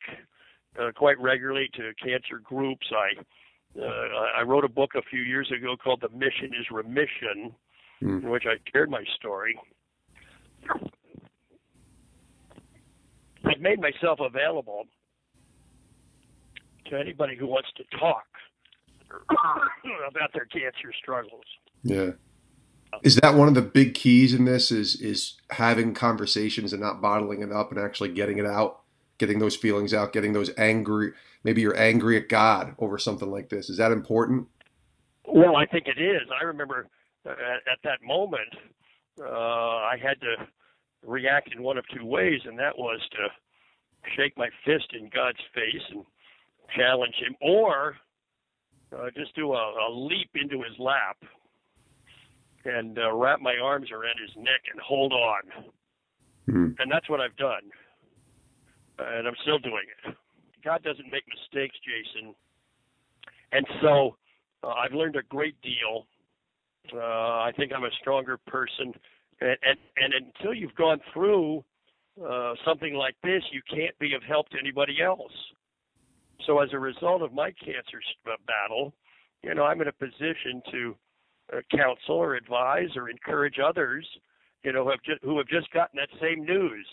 uh, 0.79 0.91
quite 0.95 1.19
regularly 1.19 1.69
to 1.75 1.91
cancer 2.03 2.39
groups. 2.43 2.87
I 2.91 3.79
uh, 3.79 4.39
I 4.39 4.41
wrote 4.43 4.65
a 4.65 4.69
book 4.69 4.91
a 4.95 5.01
few 5.09 5.21
years 5.21 5.51
ago 5.55 5.75
called 5.81 6.01
"The 6.01 6.09
Mission 6.09 6.51
Is 6.59 6.67
Remission," 6.71 7.53
mm. 8.01 8.23
in 8.23 8.29
which 8.29 8.43
I 8.45 8.55
shared 8.71 8.89
my 8.89 9.03
story. 9.17 9.57
I've 13.43 13.59
made 13.59 13.79
myself 13.79 14.19
available 14.19 14.85
to 16.89 16.99
anybody 16.99 17.35
who 17.35 17.47
wants 17.47 17.69
to 17.77 17.83
talk 17.97 18.25
about 20.09 20.31
their 20.33 20.45
cancer 20.45 20.93
struggles. 21.01 21.45
Yeah. 21.83 22.11
Is 23.03 23.15
that 23.17 23.35
one 23.35 23.47
of 23.47 23.55
the 23.55 23.61
big 23.61 23.93
keys 23.93 24.33
in 24.33 24.45
this 24.45 24.71
is 24.71 24.95
is 25.01 25.35
having 25.49 25.93
conversations 25.93 26.73
and 26.73 26.81
not 26.81 27.01
bottling 27.01 27.41
it 27.41 27.51
up 27.51 27.71
and 27.71 27.79
actually 27.79 28.09
getting 28.09 28.37
it 28.37 28.45
out, 28.45 28.81
getting 29.17 29.39
those 29.39 29.55
feelings 29.55 29.93
out, 29.93 30.13
getting 30.13 30.33
those 30.33 30.51
angry 30.57 31.13
maybe 31.43 31.61
you're 31.61 31.77
angry 31.77 32.17
at 32.17 32.29
God 32.29 32.75
over 32.79 32.97
something 32.97 33.31
like 33.31 33.49
this. 33.49 33.69
Is 33.69 33.77
that 33.77 33.91
important? 33.91 34.47
Well, 35.27 35.55
I 35.55 35.65
think 35.65 35.87
it 35.87 36.01
is. 36.01 36.21
I 36.39 36.43
remember 36.43 36.87
at, 37.25 37.31
at 37.31 37.79
that 37.83 38.03
moment 38.03 38.49
uh, 39.19 39.25
I 39.25 39.95
had 40.01 40.19
to 40.21 40.47
react 41.05 41.53
in 41.55 41.63
one 41.63 41.77
of 41.77 41.85
two 41.95 42.05
ways 42.05 42.41
and 42.45 42.57
that 42.59 42.77
was 42.77 42.99
to 43.11 43.27
shake 44.15 44.37
my 44.37 44.49
fist 44.65 44.87
in 44.93 45.09
God's 45.13 45.39
face 45.53 45.83
and 45.91 46.03
challenge 46.75 47.15
him 47.15 47.35
or 47.41 47.95
uh, 48.95 49.09
just 49.15 49.35
do 49.35 49.53
a, 49.53 49.55
a 49.55 49.89
leap 49.91 50.29
into 50.35 50.63
his 50.63 50.77
lap 50.79 51.17
and 52.65 52.97
uh, 52.97 53.13
wrap 53.13 53.41
my 53.41 53.55
arms 53.61 53.91
around 53.91 54.17
his 54.21 54.35
neck 54.37 54.61
and 54.71 54.79
hold 54.81 55.13
on. 55.13 55.41
Mm-hmm. 56.49 56.71
And 56.79 56.91
that's 56.91 57.09
what 57.09 57.21
I've 57.21 57.35
done. 57.37 57.63
And 58.99 59.27
I'm 59.27 59.35
still 59.41 59.59
doing 59.59 59.85
it. 60.05 60.15
God 60.63 60.83
doesn't 60.83 61.11
make 61.11 61.23
mistakes, 61.27 61.75
Jason. 61.83 62.35
And 63.51 63.65
so 63.81 64.15
uh, 64.63 64.73
I've 64.73 64.93
learned 64.93 65.15
a 65.15 65.23
great 65.23 65.55
deal. 65.61 66.05
Uh, 66.93 66.97
I 66.97 67.51
think 67.57 67.71
I'm 67.73 67.83
a 67.83 67.91
stronger 67.99 68.37
person. 68.47 68.93
And, 69.39 69.57
and, 69.63 69.77
and 69.97 70.13
until 70.13 70.53
you've 70.53 70.75
gone 70.75 70.99
through 71.13 71.63
uh, 72.23 72.53
something 72.65 72.93
like 72.93 73.15
this, 73.23 73.41
you 73.51 73.61
can't 73.69 73.97
be 73.99 74.13
of 74.13 74.21
help 74.23 74.49
to 74.49 74.57
anybody 74.59 75.01
else. 75.03 75.31
So 76.45 76.59
as 76.59 76.69
a 76.73 76.79
result 76.79 77.21
of 77.21 77.33
my 77.33 77.51
cancer 77.51 78.01
uh, 78.27 78.35
battle, 78.45 78.93
you 79.43 79.53
know, 79.55 79.63
I'm 79.63 79.81
in 79.81 79.87
a 79.87 79.93
position 79.93 80.61
to 80.71 80.95
uh, 81.53 81.61
counsel 81.75 82.15
or 82.15 82.35
advise 82.35 82.89
or 82.95 83.09
encourage 83.09 83.57
others, 83.59 84.07
you 84.63 84.71
know, 84.71 84.83
who 84.83 84.89
have 84.91 85.03
just, 85.03 85.23
who 85.23 85.37
have 85.37 85.47
just 85.47 85.71
gotten 85.71 85.97
that 85.97 86.09
same 86.21 86.45
news, 86.45 86.85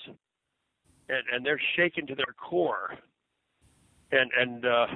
and 1.09 1.23
and 1.33 1.45
they're 1.45 1.61
shaken 1.77 2.07
to 2.07 2.15
their 2.15 2.35
core, 2.37 2.95
and 4.13 4.31
and 4.39 4.65
uh, 4.65 4.87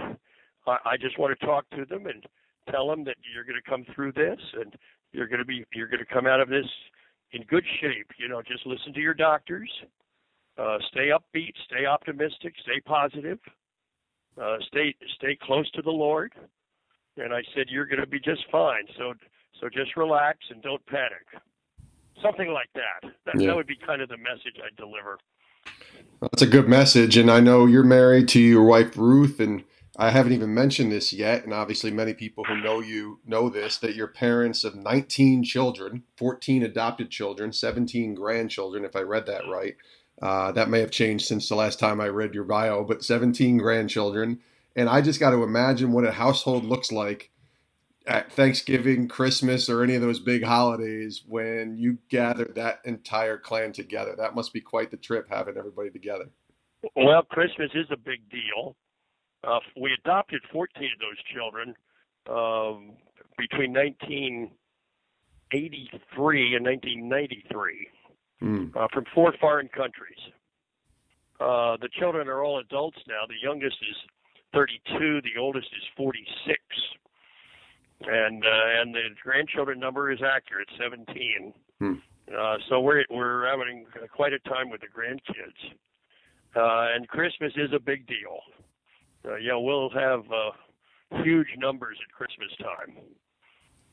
I, 0.67 0.77
I 0.93 0.97
just 1.01 1.19
want 1.19 1.39
to 1.39 1.47
talk 1.47 1.69
to 1.71 1.85
them 1.85 2.07
and 2.07 2.25
tell 2.71 2.89
them 2.89 3.05
that 3.05 3.17
you're 3.35 3.45
going 3.45 3.61
to 3.63 3.71
come 3.71 3.85
through 3.95 4.13
this 4.13 4.39
and 4.61 4.75
you're 5.13 5.27
going 5.27 5.41
to 5.41 5.45
be 5.45 5.65
you're 5.75 5.89
going 5.89 6.05
to 6.05 6.15
come 6.15 6.27
out 6.27 6.41
of 6.41 6.49
this 6.49 6.67
in 7.33 7.43
good 7.45 7.65
shape. 7.81 8.11
You 8.19 8.29
know, 8.29 8.43
just 8.43 8.67
listen 8.67 8.93
to 8.95 9.01
your 9.01 9.15
doctors, 9.15 9.71
uh, 10.59 10.79
stay 10.91 11.11
upbeat, 11.11 11.53
stay 11.67 11.87
optimistic, 11.87 12.55
stay 12.63 12.81
positive, 12.85 13.39
uh, 14.41 14.57
stay 14.69 14.95
stay 15.17 15.37
close 15.43 15.71
to 15.73 15.83
the 15.83 15.91
Lord. 15.91 16.33
And 17.17 17.35
I 17.35 17.43
said, 17.55 17.67
you're 17.69 17.85
going 17.85 18.01
to 18.01 18.07
be 18.07 18.21
just 18.21 18.43
fine. 18.51 18.87
So 18.97 19.13
so 19.63 19.69
just 19.69 19.97
relax 19.97 20.39
and 20.51 20.61
don't 20.61 20.85
panic. 20.87 21.25
Something 22.21 22.53
like 22.53 22.69
that. 22.75 23.13
That, 23.25 23.41
yeah. 23.41 23.49
that 23.49 23.57
would 23.57 23.67
be 23.67 23.77
kind 23.77 24.03
of 24.03 24.09
the 24.09 24.17
message 24.17 24.57
I'd 24.65 24.77
deliver. 24.77 25.19
That's 26.21 26.43
a 26.43 26.47
good 26.47 26.69
message. 26.69 27.17
And 27.17 27.31
I 27.31 27.39
know 27.39 27.67
you're 27.67 27.85
married 27.85 28.29
to 28.31 28.41
your 28.41 28.65
wife, 28.65 28.97
Ruth, 28.97 29.39
and 29.39 29.63
I 29.97 30.11
haven't 30.11 30.33
even 30.33 30.53
mentioned 30.53 30.91
this 30.91 31.13
yet. 31.13 31.45
And 31.45 31.55
obviously, 31.55 31.93
many 31.93 32.13
people 32.13 32.45
who 32.45 32.61
know 32.61 32.81
you 32.81 33.21
know 33.25 33.49
this 33.49 33.77
that 33.79 33.95
you're 33.95 34.09
parents 34.09 34.65
of 34.65 34.75
19 34.75 35.45
children, 35.45 36.03
14 36.17 36.65
adopted 36.65 37.11
children, 37.11 37.53
17 37.53 38.15
grandchildren, 38.15 38.85
if 38.85 38.97
I 38.97 39.01
read 39.01 39.27
that 39.27 39.49
right. 39.49 39.77
Uh, 40.21 40.53
that 40.53 40.71
may 40.71 40.81
have 40.81 40.91
changed 40.91 41.27
since 41.27 41.49
the 41.49 41.57
last 41.57 41.79
time 41.81 42.01
I 42.01 42.09
read 42.09 42.35
your 42.35 42.45
bio, 42.45 42.85
but 42.85 43.05
17 43.05 43.59
grandchildren. 43.59 44.41
And 44.77 44.89
I 44.89 45.01
just 45.01 45.21
got 45.21 45.31
to 45.31 45.43
imagine 45.43 45.93
what 45.93 46.05
a 46.05 46.13
household 46.13 46.65
looks 46.65 46.93
like 46.93 47.32
at 48.07 48.33
Thanksgiving, 48.33 49.09
Christmas, 49.09 49.69
or 49.69 49.83
any 49.83 49.95
of 49.95 50.03
those 50.03 50.21
big 50.21 50.45
holidays 50.45 51.23
when 51.27 51.77
you 51.77 51.99
gather 52.09 52.45
that 52.55 52.81
entire 52.85 53.37
clan 53.39 53.73
together. 53.73 54.15
That 54.17 54.35
must 54.35 54.53
be 54.53 54.61
quite 54.61 54.91
the 54.91 54.97
trip 54.97 55.29
having 55.31 55.57
everybody 55.57 55.91
together. 55.91 56.29
Well, 56.97 57.23
Christmas 57.23 57.71
is 57.75 57.87
a 57.93 57.97
big 57.97 58.29
deal. 58.31 58.75
Uh, 59.45 59.61
we 59.81 59.93
adopted 60.05 60.43
14 60.53 60.85
of 60.85 60.99
those 61.01 61.23
children 61.35 61.75
um, 62.29 62.93
between 63.39 63.73
1983 63.73 66.57
and 66.57 66.65
1993 66.65 67.89
mm. 68.43 68.77
uh, 68.77 68.89
from 68.93 69.05
four 69.15 69.33
foreign 69.41 69.69
countries. 69.69 70.19
Uh, 71.41 71.79
the 71.81 71.89
children 71.99 72.29
are 72.29 72.45
all 72.45 72.59
adults 72.61 72.99
now. 73.09 73.27
The 73.27 73.35
youngest 73.43 73.77
is 73.83 73.97
32, 74.55 75.23
the 75.23 75.39
oldest 75.41 75.69
is 75.73 75.83
46 75.97 76.61
and 78.07 78.45
uh, 78.45 78.81
and 78.81 78.95
the 78.95 79.03
grandchildren 79.23 79.79
number 79.79 80.11
is 80.11 80.21
accurate, 80.23 80.69
17. 80.79 81.53
Hmm. 81.79 81.95
Uh, 82.37 82.57
so 82.69 82.81
we're 82.81 83.05
we're 83.11 83.47
having 83.47 83.87
quite 84.15 84.33
a 84.33 84.39
time 84.41 84.71
with 84.71 84.81
the 84.81 84.87
grandkids, 84.87 85.73
uh, 86.57 86.95
and 86.95 87.09
Christmas 87.09 87.53
is 87.57 87.71
a 87.75 87.81
big 87.81 88.07
deal. 88.07 88.41
Uh, 89.25 89.37
yeah, 89.37 89.57
we'll 89.57 89.91
have 89.91 90.21
uh, 90.33 91.23
huge 91.23 91.49
numbers 91.59 91.99
at 92.03 92.13
Christmas 92.15 92.51
time, 92.59 92.97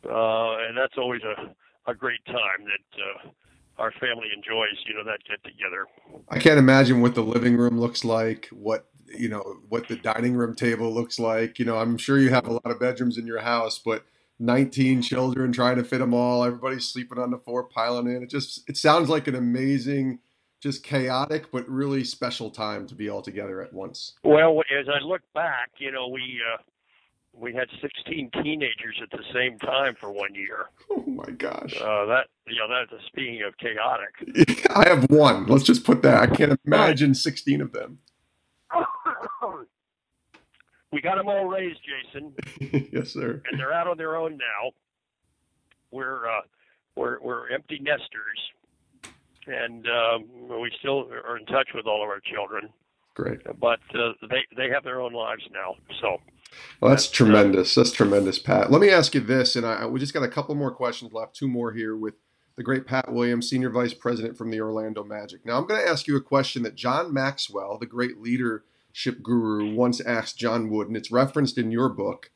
uh, 0.05 0.67
and 0.67 0.77
that's 0.77 0.97
always 0.97 1.21
a 1.23 1.89
a 1.89 1.95
great 1.95 2.23
time 2.25 2.65
that. 2.65 3.01
Uh, 3.01 3.31
our 3.79 3.93
family 3.93 4.27
enjoys, 4.35 4.75
you 4.85 4.93
know, 4.93 5.05
that 5.05 5.19
get 5.23 5.41
together. 5.41 5.87
I 6.27 6.37
can't 6.37 6.59
imagine 6.59 6.99
what 6.99 7.15
the 7.15 7.21
living 7.21 7.55
room 7.55 7.79
looks 7.79 8.03
like, 8.03 8.49
what 8.51 8.89
you 9.17 9.29
know 9.29 9.61
what 9.67 9.87
the 9.87 9.95
dining 9.95 10.35
room 10.35 10.55
table 10.55 10.93
looks 10.93 11.19
like. 11.19 11.59
You 11.59 11.65
know, 11.65 11.77
I'm 11.77 11.97
sure 11.97 12.19
you 12.19 12.29
have 12.29 12.47
a 12.47 12.53
lot 12.53 12.65
of 12.65 12.79
bedrooms 12.79 13.17
in 13.17 13.27
your 13.27 13.39
house, 13.39 13.79
but 13.79 14.03
19 14.39 15.01
children 15.01 15.51
trying 15.51 15.75
to 15.75 15.83
fit 15.83 15.99
them 15.99 16.13
all. 16.13 16.43
Everybody's 16.43 16.87
sleeping 16.87 17.19
on 17.19 17.31
the 17.31 17.37
floor, 17.37 17.63
piling 17.63 18.07
in. 18.07 18.23
It 18.23 18.29
just 18.29 18.67
it 18.69 18.77
sounds 18.77 19.09
like 19.09 19.27
an 19.27 19.35
amazing, 19.35 20.19
just 20.61 20.83
chaotic 20.83 21.51
but 21.51 21.67
really 21.67 22.03
special 22.03 22.49
time 22.49 22.87
to 22.87 22.95
be 22.95 23.09
all 23.09 23.21
together 23.21 23.61
at 23.61 23.73
once. 23.73 24.13
Well, 24.23 24.61
as 24.77 24.87
I 24.87 25.03
look 25.03 25.21
back, 25.33 25.71
you 25.77 25.91
know, 25.91 26.07
we 26.07 26.41
uh, 26.53 26.61
we 27.33 27.53
had 27.53 27.67
16 27.81 28.31
teenagers 28.43 28.99
at 29.01 29.09
the 29.11 29.23
same 29.33 29.57
time 29.59 29.95
for 29.99 30.11
one 30.11 30.33
year. 30.35 30.65
Oh 30.91 31.05
my 31.05 31.31
gosh! 31.31 31.75
Uh, 31.79 32.05
that 32.05 32.27
you 32.47 32.55
know, 32.55 32.67
that's 32.67 33.05
speaking 33.05 33.41
of 33.45 33.55
chaotic. 33.57 34.67
I 34.75 34.89
have 34.89 35.09
one. 35.09 35.45
Let's 35.45 35.63
just 35.63 35.83
put 35.83 36.01
that. 36.01 36.21
I 36.21 36.27
can't 36.27 36.59
imagine 36.65 37.13
16 37.13 37.61
of 37.61 37.73
them. 37.73 37.99
We 40.91 41.01
got 41.01 41.15
them 41.15 41.27
all 41.27 41.45
raised, 41.45 41.79
Jason. 41.83 42.33
yes, 42.91 43.13
sir. 43.13 43.41
And 43.49 43.59
they're 43.59 43.73
out 43.73 43.87
on 43.87 43.97
their 43.97 44.15
own 44.15 44.37
now. 44.37 44.71
We're 45.91 46.27
uh, 46.27 46.41
we're 46.95 47.19
we're 47.21 47.49
empty 47.49 47.79
nesters, 47.79 49.13
and 49.47 49.85
um, 49.87 50.59
we 50.61 50.71
still 50.79 51.09
are 51.11 51.37
in 51.37 51.45
touch 51.45 51.69
with 51.73 51.85
all 51.85 52.03
of 52.03 52.09
our 52.09 52.19
children. 52.19 52.69
Great. 53.15 53.39
But 53.59 53.79
uh, 53.93 54.13
they 54.29 54.45
they 54.55 54.69
have 54.69 54.83
their 54.83 55.01
own 55.01 55.13
lives 55.13 55.43
now. 55.51 55.75
So. 56.01 56.17
Well, 56.81 56.89
that's, 56.89 57.05
that's 57.05 57.13
uh, 57.13 57.25
tremendous. 57.25 57.77
Uh, 57.77 57.81
that's 57.81 57.91
tremendous, 57.91 58.39
Pat. 58.39 58.71
Let 58.71 58.81
me 58.81 58.89
ask 58.89 59.13
you 59.13 59.21
this, 59.21 59.55
and 59.55 59.67
I, 59.67 59.85
we 59.85 59.99
just 59.99 60.15
got 60.15 60.23
a 60.23 60.27
couple 60.27 60.55
more 60.55 60.71
questions 60.71 61.13
left. 61.13 61.35
Two 61.35 61.47
more 61.47 61.71
here 61.73 61.95
with 61.95 62.15
the 62.59 62.63
great 62.63 62.87
Pat 62.87 63.13
Williams, 63.13 63.49
Senior 63.49 63.69
Vice 63.69 63.93
President 63.93 64.35
from 64.35 64.49
the 64.49 64.59
Orlando 64.59 65.03
Magic. 65.03 65.45
Now, 65.45 65.57
I'm 65.57 65.67
going 65.67 65.79
to 65.79 65.87
ask 65.87 66.07
you 66.07 66.17
a 66.17 66.21
question 66.21 66.63
that 66.63 66.75
John 66.75 67.13
Maxwell, 67.13 67.77
the 67.77 67.85
great 67.85 68.17
leadership 68.99 69.23
guru, 69.23 69.73
once 69.73 70.01
asked 70.01 70.37
John 70.37 70.69
Wooden. 70.69 70.95
It's 70.95 71.11
referenced 71.11 71.57
in 71.57 71.71
your 71.71 71.87
book. 71.87 72.31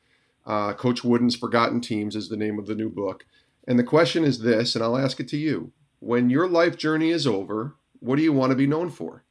Uh, 0.46 0.72
Coach 0.72 1.04
Wooden's 1.04 1.36
Forgotten 1.36 1.82
Teams 1.82 2.16
is 2.16 2.30
the 2.30 2.38
name 2.38 2.58
of 2.58 2.66
the 2.66 2.74
new 2.74 2.88
book. 2.88 3.26
And 3.68 3.78
the 3.78 3.84
question 3.84 4.24
is 4.24 4.38
this, 4.38 4.74
and 4.74 4.82
I'll 4.82 4.96
ask 4.96 5.20
it 5.20 5.28
to 5.28 5.36
you. 5.36 5.72
When 6.00 6.30
your 6.30 6.48
life 6.48 6.78
journey 6.78 7.10
is 7.10 7.26
over, 7.26 7.76
what 8.00 8.16
do 8.16 8.22
you 8.22 8.32
want 8.32 8.50
to 8.50 8.56
be 8.56 8.66
known 8.66 8.88
for? 8.88 9.24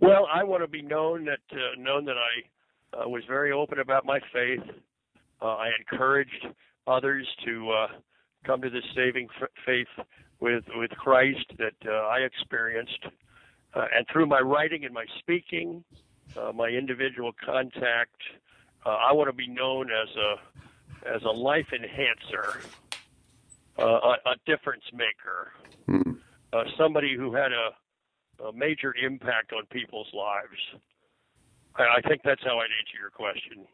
Well, 0.00 0.28
I 0.32 0.44
want 0.44 0.62
to 0.62 0.68
be 0.68 0.82
known 0.82 1.24
that 1.24 1.40
uh, 1.52 1.74
known 1.76 2.04
that 2.04 2.16
I 2.16 3.02
uh, 3.02 3.08
was 3.08 3.22
very 3.26 3.50
open 3.52 3.80
about 3.80 4.06
my 4.06 4.20
faith. 4.32 4.62
Uh, 5.42 5.56
I 5.56 5.70
encouraged 5.78 6.46
others 6.86 7.26
to 7.44 7.70
uh, 7.70 7.86
come 8.44 8.62
to 8.62 8.70
this 8.70 8.84
saving 8.94 9.28
f- 9.42 9.48
faith 9.66 10.06
with 10.40 10.64
with 10.74 10.90
Christ 10.92 11.46
that 11.58 11.74
uh, 11.86 12.06
I 12.08 12.18
experienced, 12.20 13.06
uh, 13.74 13.86
and 13.94 14.06
through 14.12 14.26
my 14.26 14.40
writing 14.40 14.84
and 14.84 14.92
my 14.94 15.04
speaking, 15.18 15.84
uh, 16.36 16.52
my 16.52 16.68
individual 16.68 17.32
contact, 17.44 18.20
uh, 18.84 18.90
I 18.90 19.12
want 19.12 19.28
to 19.28 19.32
be 19.32 19.48
known 19.48 19.90
as 19.90 20.08
a 20.16 21.14
as 21.14 21.22
a 21.22 21.30
life 21.30 21.68
enhancer 21.72 22.60
uh, 23.78 23.84
a, 23.84 24.30
a 24.30 24.34
difference 24.46 24.84
maker, 24.92 25.52
Hmm. 25.86 26.12
uh, 26.52 26.64
somebody 26.76 27.16
who 27.16 27.34
had 27.34 27.52
a, 27.52 28.44
a 28.44 28.52
major 28.52 28.94
impact 28.94 29.52
on 29.52 29.64
people's 29.70 30.08
lives. 30.12 30.82
I, 31.76 31.98
I 31.98 32.08
think 32.08 32.22
that's 32.22 32.42
how 32.44 32.58
I'd 32.58 32.64
answer 32.64 32.98
your 33.00 33.10
question. 33.10 33.66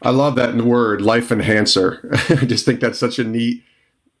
I 0.00 0.10
love 0.10 0.34
that 0.36 0.54
word, 0.56 1.02
life 1.02 1.30
enhancer. 1.30 2.10
I 2.30 2.46
just 2.46 2.64
think 2.64 2.80
that's 2.80 2.98
such 2.98 3.18
a 3.18 3.24
neat 3.24 3.62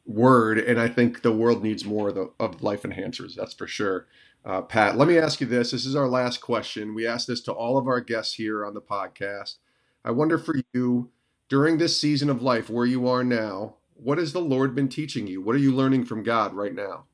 word, 0.04 0.58
and 0.58 0.80
I 0.80 0.88
think 0.88 1.22
the 1.22 1.32
world 1.32 1.62
needs 1.62 1.84
more 1.84 2.08
of, 2.08 2.14
the, 2.14 2.30
of 2.40 2.62
life 2.62 2.82
enhancers. 2.82 3.34
That's 3.34 3.54
for 3.54 3.66
sure. 3.66 4.06
Uh, 4.44 4.62
Pat, 4.62 4.96
let 4.96 5.06
me 5.06 5.18
ask 5.18 5.40
you 5.40 5.46
this. 5.46 5.70
This 5.70 5.86
is 5.86 5.94
our 5.94 6.08
last 6.08 6.40
question. 6.40 6.94
We 6.94 7.06
ask 7.06 7.26
this 7.26 7.40
to 7.42 7.52
all 7.52 7.78
of 7.78 7.86
our 7.86 8.00
guests 8.00 8.34
here 8.34 8.66
on 8.66 8.74
the 8.74 8.80
podcast. 8.80 9.56
I 10.04 10.10
wonder 10.10 10.36
for 10.36 10.56
you, 10.72 11.10
during 11.48 11.78
this 11.78 12.00
season 12.00 12.28
of 12.28 12.42
life 12.42 12.68
where 12.68 12.86
you 12.86 13.06
are 13.06 13.22
now, 13.22 13.76
what 13.94 14.18
has 14.18 14.32
the 14.32 14.40
Lord 14.40 14.74
been 14.74 14.88
teaching 14.88 15.28
you? 15.28 15.40
What 15.40 15.54
are 15.54 15.60
you 15.60 15.72
learning 15.72 16.06
from 16.06 16.24
God 16.24 16.54
right 16.54 16.74
now? 16.74 17.04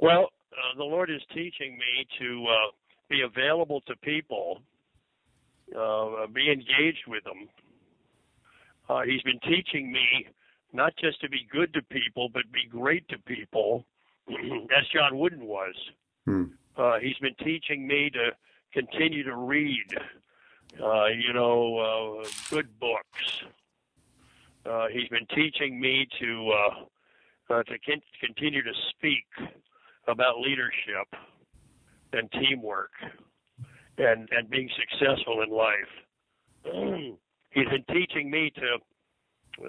Well, 0.00 0.28
uh, 0.52 0.76
the 0.76 0.84
Lord 0.84 1.10
is 1.10 1.22
teaching 1.32 1.78
me 1.78 2.06
to 2.18 2.46
uh, 2.46 2.70
be 3.08 3.22
available 3.22 3.80
to 3.82 3.96
people, 3.96 4.60
uh, 5.74 6.26
be 6.26 6.50
engaged 6.50 7.06
with 7.06 7.24
them. 7.24 7.48
Uh, 8.90 9.02
he's 9.02 9.22
been 9.22 9.40
teaching 9.40 9.90
me 9.90 10.26
not 10.72 10.94
just 10.96 11.20
to 11.20 11.28
be 11.28 11.46
good 11.50 11.72
to 11.74 11.82
people, 11.82 12.28
but 12.32 12.42
be 12.52 12.66
great 12.68 13.06
to 13.08 13.18
people, 13.18 13.84
as 14.30 14.86
John 14.94 15.18
Wooden 15.18 15.44
was. 15.44 15.74
Hmm. 16.24 16.44
Uh, 16.76 16.98
he's 17.00 17.18
been 17.18 17.34
teaching 17.44 17.86
me 17.86 18.10
to 18.10 18.30
continue 18.72 19.22
to 19.24 19.36
read, 19.36 19.86
uh, 20.82 21.06
you 21.06 21.32
know, 21.32 22.22
uh, 22.24 22.28
good 22.50 22.78
books. 22.80 23.42
Uh, 24.64 24.86
he's 24.92 25.08
been 25.08 25.26
teaching 25.34 25.80
me 25.80 26.06
to 26.20 26.50
uh, 26.50 27.54
uh, 27.54 27.62
to 27.64 27.78
con- 27.84 28.00
continue 28.20 28.62
to 28.62 28.72
speak 28.90 29.26
about 30.08 30.38
leadership 30.38 31.08
and 32.12 32.30
teamwork 32.32 32.92
and 33.98 34.28
and 34.30 34.48
being 34.48 34.70
successful 34.78 35.42
in 35.42 35.50
life. 35.50 35.92
He's 37.50 37.68
been 37.68 37.84
teaching 37.94 38.30
me 38.30 38.50
to 38.56 38.78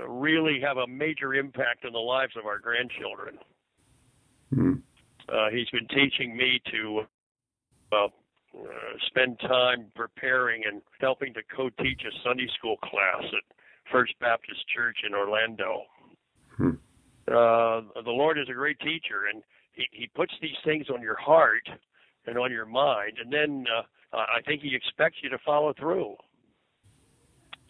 really 0.07 0.59
have 0.61 0.77
a 0.77 0.87
major 0.87 1.33
impact 1.33 1.85
on 1.85 1.93
the 1.93 1.99
lives 1.99 2.33
of 2.37 2.45
our 2.45 2.59
grandchildren. 2.59 3.37
Hmm. 4.53 4.73
Uh, 5.29 5.49
he's 5.51 5.69
been 5.69 5.87
teaching 5.87 6.35
me 6.35 6.61
to 6.71 7.01
uh, 7.91 8.05
uh, 8.05 8.09
spend 9.07 9.39
time 9.39 9.85
preparing 9.95 10.63
and 10.65 10.81
helping 10.99 11.33
to 11.33 11.41
co-teach 11.55 12.01
a 12.05 12.27
Sunday 12.27 12.47
school 12.57 12.77
class 12.77 13.23
at 13.23 13.55
First 13.91 14.13
Baptist 14.19 14.61
Church 14.73 14.97
in 15.07 15.13
Orlando. 15.13 15.83
Hmm. 16.57 16.71
Uh, 17.27 18.01
the 18.03 18.11
Lord 18.11 18.37
is 18.37 18.47
a 18.49 18.53
great 18.53 18.79
teacher, 18.79 19.27
and 19.33 19.43
he, 19.71 19.85
he 19.91 20.07
puts 20.07 20.33
these 20.41 20.57
things 20.65 20.87
on 20.93 21.01
your 21.01 21.17
heart 21.17 21.67
and 22.27 22.37
on 22.37 22.51
your 22.51 22.65
mind, 22.65 23.13
and 23.21 23.31
then 23.31 23.65
uh, 23.75 23.81
I 24.13 24.41
think 24.45 24.61
he 24.61 24.75
expects 24.75 25.17
you 25.23 25.29
to 25.29 25.37
follow 25.45 25.73
through. 25.73 26.15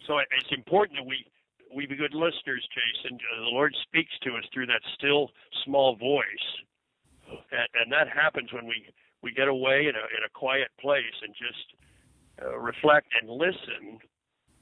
So 0.06 0.18
it's 0.18 0.52
important 0.52 0.98
that 0.98 1.06
we 1.06 1.24
we 1.74 1.86
be 1.86 1.96
good 1.96 2.14
listeners, 2.14 2.66
Jason. 2.72 3.18
The 3.18 3.50
Lord 3.50 3.74
speaks 3.82 4.12
to 4.22 4.36
us 4.36 4.44
through 4.52 4.66
that 4.66 4.80
still 4.96 5.30
small 5.64 5.96
voice, 5.96 6.46
and, 7.28 7.68
and 7.82 7.92
that 7.92 8.08
happens 8.08 8.52
when 8.52 8.66
we 8.66 8.86
we 9.22 9.32
get 9.32 9.48
away 9.48 9.86
in 9.88 9.94
a 9.96 10.04
in 10.14 10.22
a 10.24 10.30
quiet 10.32 10.68
place 10.80 11.16
and 11.22 11.34
just 11.34 11.66
uh, 12.42 12.58
reflect 12.58 13.08
and 13.20 13.30
listen, 13.30 13.98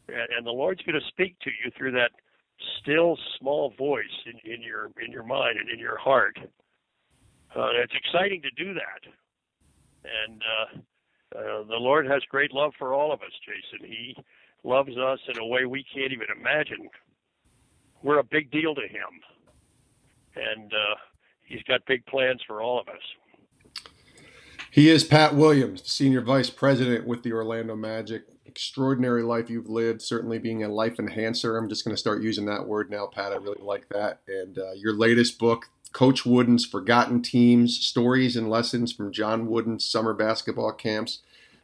and, 0.08 0.28
and 0.36 0.46
the 0.46 0.50
Lord's 0.50 0.82
going 0.82 0.98
to 0.98 1.08
speak 1.08 1.38
to 1.40 1.50
you 1.50 1.70
through 1.76 1.92
that 1.92 2.10
still 2.80 3.18
small 3.38 3.72
voice 3.78 4.16
in, 4.26 4.52
in 4.52 4.62
your 4.62 4.90
in 5.04 5.12
your 5.12 5.24
mind 5.24 5.58
and 5.58 5.68
in 5.68 5.78
your 5.78 5.98
heart. 5.98 6.38
Uh, 7.54 7.68
it's 7.82 7.92
exciting 7.94 8.40
to 8.42 8.50
do 8.62 8.72
that, 8.72 9.02
and 10.04 10.42
uh, 10.42 11.38
uh, 11.38 11.64
the 11.64 11.76
Lord 11.76 12.06
has 12.06 12.22
great 12.30 12.52
love 12.52 12.72
for 12.78 12.94
all 12.94 13.12
of 13.12 13.20
us, 13.20 13.32
Jason. 13.44 13.86
He 13.86 14.16
loves 14.64 14.96
us 14.96 15.18
in 15.28 15.38
a 15.38 15.46
way 15.46 15.66
we 15.66 15.84
can't 15.94 16.12
even 16.12 16.28
imagine. 16.38 16.88
We're 18.02 18.18
a 18.18 18.24
big 18.24 18.50
deal 18.50 18.74
to 18.74 18.82
Him, 18.82 19.20
and 20.34 20.72
uh, 20.72 20.94
He's 21.52 21.62
got 21.64 21.84
big 21.86 22.04
plans 22.06 22.40
for 22.46 22.62
all 22.62 22.80
of 22.80 22.88
us. 22.88 23.82
He 24.70 24.88
is 24.88 25.04
Pat 25.04 25.34
Williams, 25.34 25.82
Senior 25.84 26.22
Vice 26.22 26.48
President 26.48 27.06
with 27.06 27.22
the 27.22 27.32
Orlando 27.32 27.76
Magic. 27.76 28.22
Extraordinary 28.46 29.22
life 29.22 29.50
you've 29.50 29.68
lived, 29.68 30.00
certainly 30.00 30.38
being 30.38 30.64
a 30.64 30.68
life 30.68 30.98
enhancer. 30.98 31.58
I'm 31.58 31.68
just 31.68 31.84
going 31.84 31.94
to 31.94 32.00
start 32.00 32.22
using 32.22 32.46
that 32.46 32.66
word 32.66 32.90
now, 32.90 33.06
Pat. 33.06 33.32
I 33.32 33.36
really 33.36 33.60
like 33.60 33.86
that. 33.90 34.20
And 34.26 34.58
uh, 34.58 34.72
your 34.72 34.94
latest 34.94 35.38
book, 35.38 35.66
Coach 35.92 36.24
Wooden's 36.24 36.64
Forgotten 36.64 37.20
Teams 37.20 37.78
Stories 37.78 38.34
and 38.34 38.48
Lessons 38.48 38.92
from 38.92 39.12
John 39.12 39.46
Wooden's 39.46 39.84
Summer 39.84 40.14
Basketball 40.14 40.72
Camps. 40.72 41.20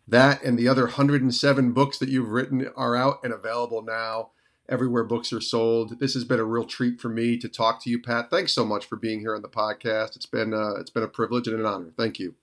That 0.08 0.42
and 0.42 0.58
the 0.58 0.68
other 0.68 0.84
107 0.84 1.72
books 1.72 1.98
that 1.98 2.08
you've 2.08 2.30
written 2.30 2.70
are 2.76 2.96
out 2.96 3.20
and 3.22 3.32
available 3.32 3.82
now 3.82 4.30
everywhere 4.68 5.04
books 5.04 5.32
are 5.32 5.40
sold. 5.40 5.98
This 5.98 6.14
has 6.14 6.24
been 6.24 6.40
a 6.40 6.44
real 6.44 6.64
treat 6.64 7.00
for 7.00 7.08
me 7.08 7.38
to 7.38 7.48
talk 7.48 7.82
to 7.82 7.90
you, 7.90 8.00
Pat. 8.00 8.30
Thanks 8.30 8.52
so 8.52 8.64
much 8.64 8.86
for 8.86 8.96
being 8.96 9.20
here 9.20 9.34
on 9.34 9.42
the 9.42 9.48
podcast. 9.48 10.16
It's 10.16 10.26
been 10.26 10.52
uh, 10.52 10.74
it's 10.78 10.90
been 10.90 11.02
a 11.02 11.08
privilege 11.08 11.46
and 11.46 11.58
an 11.58 11.66
honor. 11.66 11.92
Thank 11.96 12.18
you. 12.18 12.34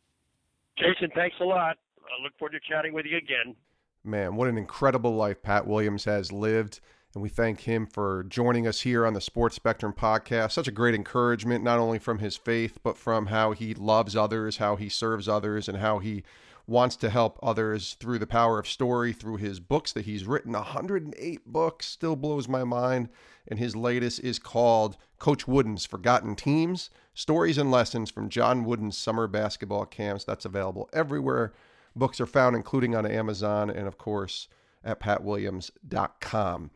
Jason, 0.77 1.09
thanks 1.15 1.37
a 1.39 1.43
lot. 1.43 1.77
I 1.99 2.23
look 2.23 2.37
forward 2.37 2.51
to 2.51 2.59
chatting 2.67 2.93
with 2.93 3.05
you 3.05 3.17
again. 3.17 3.55
Man, 4.03 4.35
what 4.35 4.47
an 4.47 4.57
incredible 4.57 5.15
life 5.15 5.41
Pat 5.41 5.65
Williams 5.65 6.05
has 6.05 6.31
lived. 6.31 6.79
And 7.13 7.21
we 7.21 7.29
thank 7.29 7.61
him 7.61 7.87
for 7.87 8.25
joining 8.25 8.67
us 8.67 8.81
here 8.81 9.05
on 9.05 9.13
the 9.13 9.21
Sports 9.21 9.55
Spectrum 9.55 9.93
podcast. 9.93 10.51
Such 10.51 10.67
a 10.67 10.71
great 10.71 10.93
encouragement, 10.93 11.63
not 11.63 11.79
only 11.79 11.97
from 11.97 12.19
his 12.19 12.35
faith, 12.35 12.77
but 12.83 12.97
from 12.97 13.27
how 13.27 13.53
he 13.53 13.73
loves 13.73 14.17
others, 14.17 14.57
how 14.57 14.75
he 14.75 14.89
serves 14.89 15.29
others, 15.29 15.69
and 15.69 15.77
how 15.77 15.99
he 15.99 16.23
wants 16.67 16.95
to 16.97 17.09
help 17.09 17.39
others 17.43 17.95
through 17.99 18.19
the 18.19 18.27
power 18.27 18.59
of 18.59 18.67
story, 18.67 19.13
through 19.13 19.37
his 19.37 19.59
books 19.59 19.93
that 19.93 20.05
he's 20.05 20.25
written. 20.25 20.53
108 20.53 21.45
books 21.45 21.85
still 21.85 22.15
blows 22.15 22.47
my 22.47 22.63
mind. 22.63 23.09
And 23.47 23.59
his 23.59 23.75
latest 23.75 24.21
is 24.21 24.39
called 24.39 24.97
Coach 25.19 25.47
Wooden's 25.47 25.85
Forgotten 25.85 26.35
Teams 26.35 26.89
Stories 27.13 27.57
and 27.57 27.69
Lessons 27.69 28.09
from 28.09 28.29
John 28.29 28.65
Wooden's 28.65 28.97
Summer 28.97 29.27
Basketball 29.27 29.85
Camps. 29.85 30.23
That's 30.23 30.45
available 30.45 30.89
everywhere 30.91 31.53
books 31.95 32.19
are 32.19 32.25
found, 32.25 32.55
including 32.55 32.95
on 32.95 33.05
Amazon 33.05 33.69
and, 33.69 33.87
of 33.87 33.97
course, 33.97 34.47
at 34.83 34.99
patwilliams.com. 34.99 36.71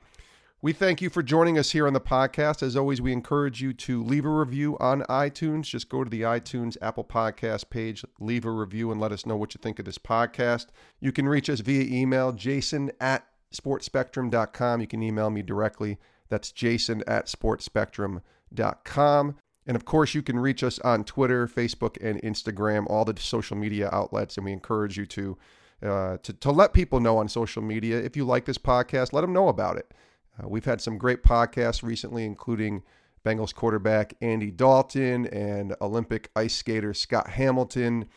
We 0.61 0.73
thank 0.73 1.01
you 1.01 1.09
for 1.09 1.23
joining 1.23 1.57
us 1.57 1.71
here 1.71 1.87
on 1.87 1.93
the 1.93 2.01
podcast. 2.01 2.61
As 2.61 2.75
always, 2.75 3.01
we 3.01 3.13
encourage 3.13 3.61
you 3.61 3.71
to 3.71 4.03
leave 4.03 4.25
a 4.25 4.29
review 4.29 4.75
on 4.81 5.03
iTunes. 5.03 5.67
Just 5.67 5.87
go 5.87 6.03
to 6.03 6.09
the 6.09 6.23
iTunes 6.23 6.75
Apple 6.81 7.05
Podcast 7.05 7.69
page, 7.69 8.03
leave 8.19 8.43
a 8.43 8.51
review, 8.51 8.91
and 8.91 8.99
let 8.99 9.13
us 9.13 9.25
know 9.25 9.37
what 9.37 9.53
you 9.53 9.59
think 9.63 9.79
of 9.79 9.85
this 9.85 9.97
podcast. 9.97 10.65
You 10.99 11.13
can 11.13 11.29
reach 11.29 11.49
us 11.49 11.61
via 11.61 11.83
email, 11.83 12.33
jason 12.33 12.91
at 12.99 13.25
sportsspectrum.com. 13.55 14.81
You 14.81 14.87
can 14.87 15.01
email 15.01 15.29
me 15.29 15.43
directly. 15.43 15.97
That's 16.27 16.51
jason 16.51 17.05
at 17.07 17.27
sportsspectrum.com. 17.27 19.35
And 19.65 19.75
of 19.77 19.85
course, 19.85 20.13
you 20.13 20.21
can 20.21 20.37
reach 20.37 20.61
us 20.61 20.77
on 20.79 21.05
Twitter, 21.05 21.47
Facebook, 21.47 21.95
and 22.01 22.21
Instagram, 22.21 22.85
all 22.89 23.05
the 23.05 23.17
social 23.17 23.55
media 23.55 23.87
outlets. 23.93 24.35
And 24.35 24.43
we 24.43 24.51
encourage 24.51 24.97
you 24.97 25.05
to, 25.05 25.37
uh, 25.83 26.17
to, 26.17 26.33
to 26.33 26.51
let 26.51 26.73
people 26.73 26.99
know 26.99 27.17
on 27.17 27.29
social 27.29 27.61
media 27.61 27.97
if 27.97 28.17
you 28.17 28.25
like 28.25 28.43
this 28.43 28.57
podcast, 28.57 29.13
let 29.13 29.21
them 29.21 29.31
know 29.31 29.47
about 29.47 29.77
it. 29.77 29.93
Uh, 30.39 30.47
we've 30.47 30.65
had 30.65 30.81
some 30.81 30.97
great 30.97 31.23
podcasts 31.23 31.83
recently, 31.83 32.25
including 32.25 32.83
Bengals 33.25 33.53
quarterback 33.53 34.13
Andy 34.21 34.51
Dalton 34.51 35.27
and 35.27 35.75
Olympic 35.81 36.29
ice 36.35 36.55
skater 36.55 36.93
Scott 36.93 37.31
Hamilton, 37.31 38.07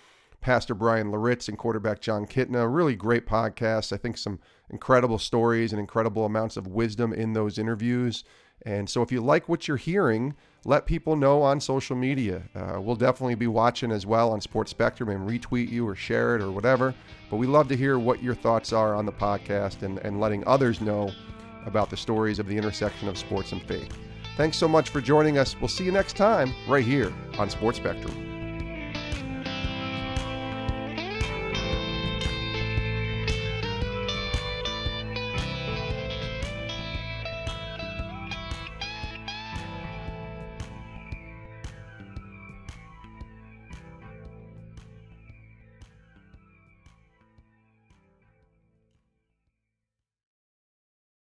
Pastor 0.41 0.75
Bryan 0.75 1.11
Loritts, 1.11 1.49
and 1.49 1.59
quarterback 1.59 2.01
Jon 2.01 2.27
Kitna. 2.27 2.73
Really 2.73 2.97
great 2.97 3.27
podcasts. 3.27 3.93
I 3.93 3.97
think 3.97 4.17
some 4.17 4.39
incredible 4.71 5.19
stories 5.19 5.73
and 5.73 5.81
incredible 5.81 6.25
amounts 6.25 6.57
of 6.57 6.67
wisdom 6.67 7.13
in 7.13 7.33
those 7.33 7.59
interviews. 7.59 8.25
And 8.65 8.89
so, 8.89 9.03
if 9.03 9.11
you 9.11 9.21
like 9.21 9.49
what 9.49 9.67
you're 9.67 9.77
hearing, 9.77 10.37
let 10.65 10.87
people 10.87 11.17
know 11.17 11.43
on 11.43 11.61
social 11.61 11.97
media. 11.97 12.45
Uh, 12.55 12.81
we'll 12.81 12.95
definitely 12.95 13.35
be 13.35 13.49
watching 13.49 13.91
as 13.91 14.07
well 14.07 14.31
on 14.31 14.41
Sports 14.41 14.71
Spectrum 14.71 15.09
and 15.09 15.29
retweet 15.29 15.69
you 15.69 15.87
or 15.89 15.97
share 15.97 16.37
it 16.37 16.43
or 16.43 16.53
whatever. 16.53 16.95
But 17.29 17.39
we 17.39 17.49
love 17.49 17.67
to 17.69 17.77
hear 17.77 17.99
what 17.99 18.23
your 18.23 18.37
thoughts 18.37 18.73
are 18.73 18.95
on 18.95 19.05
the 19.05 19.13
podcast 19.13 19.83
and, 19.83 19.99
and 19.99 20.21
letting 20.21 20.47
others 20.47 20.81
know 20.81 21.11
about 21.67 21.91
the 21.91 21.97
stories 21.97 22.39
of 22.39 22.47
the 22.47 22.57
intersection 22.57 23.09
of 23.09 23.19
sports 23.19 23.53
and 23.53 23.63
faith. 23.63 23.97
Thanks 24.37 24.57
so 24.57 24.67
much 24.67 24.89
for 24.89 25.01
joining 25.01 25.39
us. 25.39 25.57
We'll 25.61 25.69
see 25.69 25.85
you 25.85 25.93
next 25.93 26.17
time 26.17 26.55
right 26.67 26.85
here 26.85 27.13
on 27.39 27.51
Sports 27.51 27.79
Spectrum. 27.79 28.32